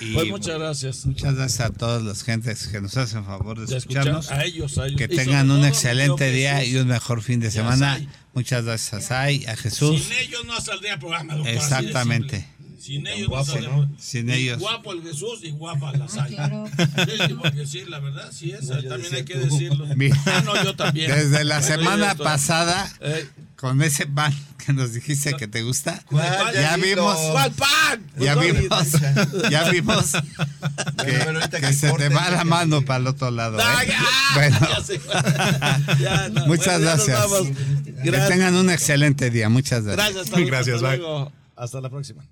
Y- 0.00 0.14
Pues 0.14 0.28
muchas 0.28 0.58
gracias. 0.58 1.06
muchas 1.06 1.36
gracias 1.36 1.60
a 1.60 1.70
todas 1.72 2.02
las 2.02 2.24
gentes 2.24 2.66
que 2.66 2.80
nos 2.80 2.96
hacen 2.96 3.24
favor 3.24 3.60
de 3.60 3.66
De 3.66 3.76
escuchar 3.76 4.08
escucharnos. 4.08 4.32
a 4.32 4.44
ellos, 4.44 4.78
a 4.78 4.86
ellos. 4.86 4.98
Que 4.98 5.06
tengan 5.06 5.48
un 5.52 5.64
excelente 5.64 6.32
día 6.32 6.64
y 6.64 6.74
un 6.76 6.88
mejor 6.88 7.22
fin 7.22 7.38
de 7.38 7.52
semana. 7.52 7.94
Sai. 7.98 8.08
Muchas 8.34 8.64
gracias 8.64 8.94
a 8.94 9.00
Sai, 9.00 9.44
a 9.46 9.56
Jesús. 9.56 10.02
Sin 10.02 10.12
ellos 10.18 10.44
no 10.44 10.60
saldría 10.60 10.94
el 10.94 10.98
programa, 10.98 11.34
doctor. 11.34 11.52
Exactamente. 11.54 12.46
Sin 12.80 13.06
ellos 13.06 13.28
guapo, 13.28 13.46
no 13.46 13.52
saldría. 13.52 13.76
¿no? 13.76 13.96
Sin 13.98 14.28
Y 14.28 14.32
ellos. 14.32 14.58
Guapo 14.58 14.92
el 14.92 15.02
Jesús 15.02 15.40
y 15.42 15.50
guapa 15.52 15.92
la 15.96 16.08
Sai. 16.08 16.34
claro. 16.34 16.66
Sí, 16.76 17.12
sí, 17.28 17.34
porque 17.34 17.66
sí, 17.66 17.84
la 17.88 17.98
verdad, 18.00 18.30
sí 18.32 18.50
es. 18.52 18.68
también 18.68 19.14
hay 19.14 19.24
que 19.24 19.38
decirlo. 19.38 19.86
Mira, 19.96 20.16
Ah, 20.26 20.42
no, 20.44 20.62
yo 20.64 20.74
también. 20.76 21.10
Desde 21.10 21.44
la 21.44 21.60
Bueno, 21.60 21.74
semana 21.76 22.14
pasada, 22.16 22.92
Eh, 23.00 23.26
con 23.64 23.80
ese 23.82 24.06
pan 24.06 24.34
que 24.58 24.74
nos 24.74 24.92
dijiste 24.92 25.32
que 25.36 25.48
te 25.48 25.62
gusta, 25.62 26.02
¿cuál? 26.04 26.52
ya 26.52 26.76
vimos, 26.76 27.16
¿Cuál 27.32 27.50
pan? 27.52 28.04
ya 28.18 28.34
Pues 28.34 28.60
vimos, 28.60 28.88
ya 29.50 29.70
vimos 29.70 30.12
que, 31.02 31.16
ahorita 31.22 31.60
que 31.60 31.66
que 31.68 31.72
se 31.72 31.90
te 31.92 32.08
va 32.10 32.28
la 32.30 32.40
que- 32.40 32.44
mano 32.44 32.82
para 32.82 32.98
el 32.98 33.06
otro 33.06 33.30
lado. 33.30 33.58
¿eh? 33.58 33.62
Ay, 33.64 33.88
ah, 33.96 34.30
Bueno, 34.34 34.58
ya. 34.60 35.96
Ya, 35.98 36.28
no, 36.32 36.46
Muchas 36.46 36.78
bueno, 36.78 36.84
ya 36.84 36.94
gracias. 36.94 37.18
vamos. 37.30 37.48
que 37.56 37.92
Gracias. 38.10 38.28
tengan 38.28 38.54
un 38.54 38.68
excelente 38.68 39.30
día. 39.30 39.48
Muchas 39.48 39.84
gracias. 39.84 39.96
Gracias. 40.14 40.26
hasta- 40.26 40.40
Gracias, 40.46 40.76
hasta 40.76 40.88
luego. 40.96 41.32
Hasta 41.56 41.80
la 41.80 41.88
próxima. 41.88 42.22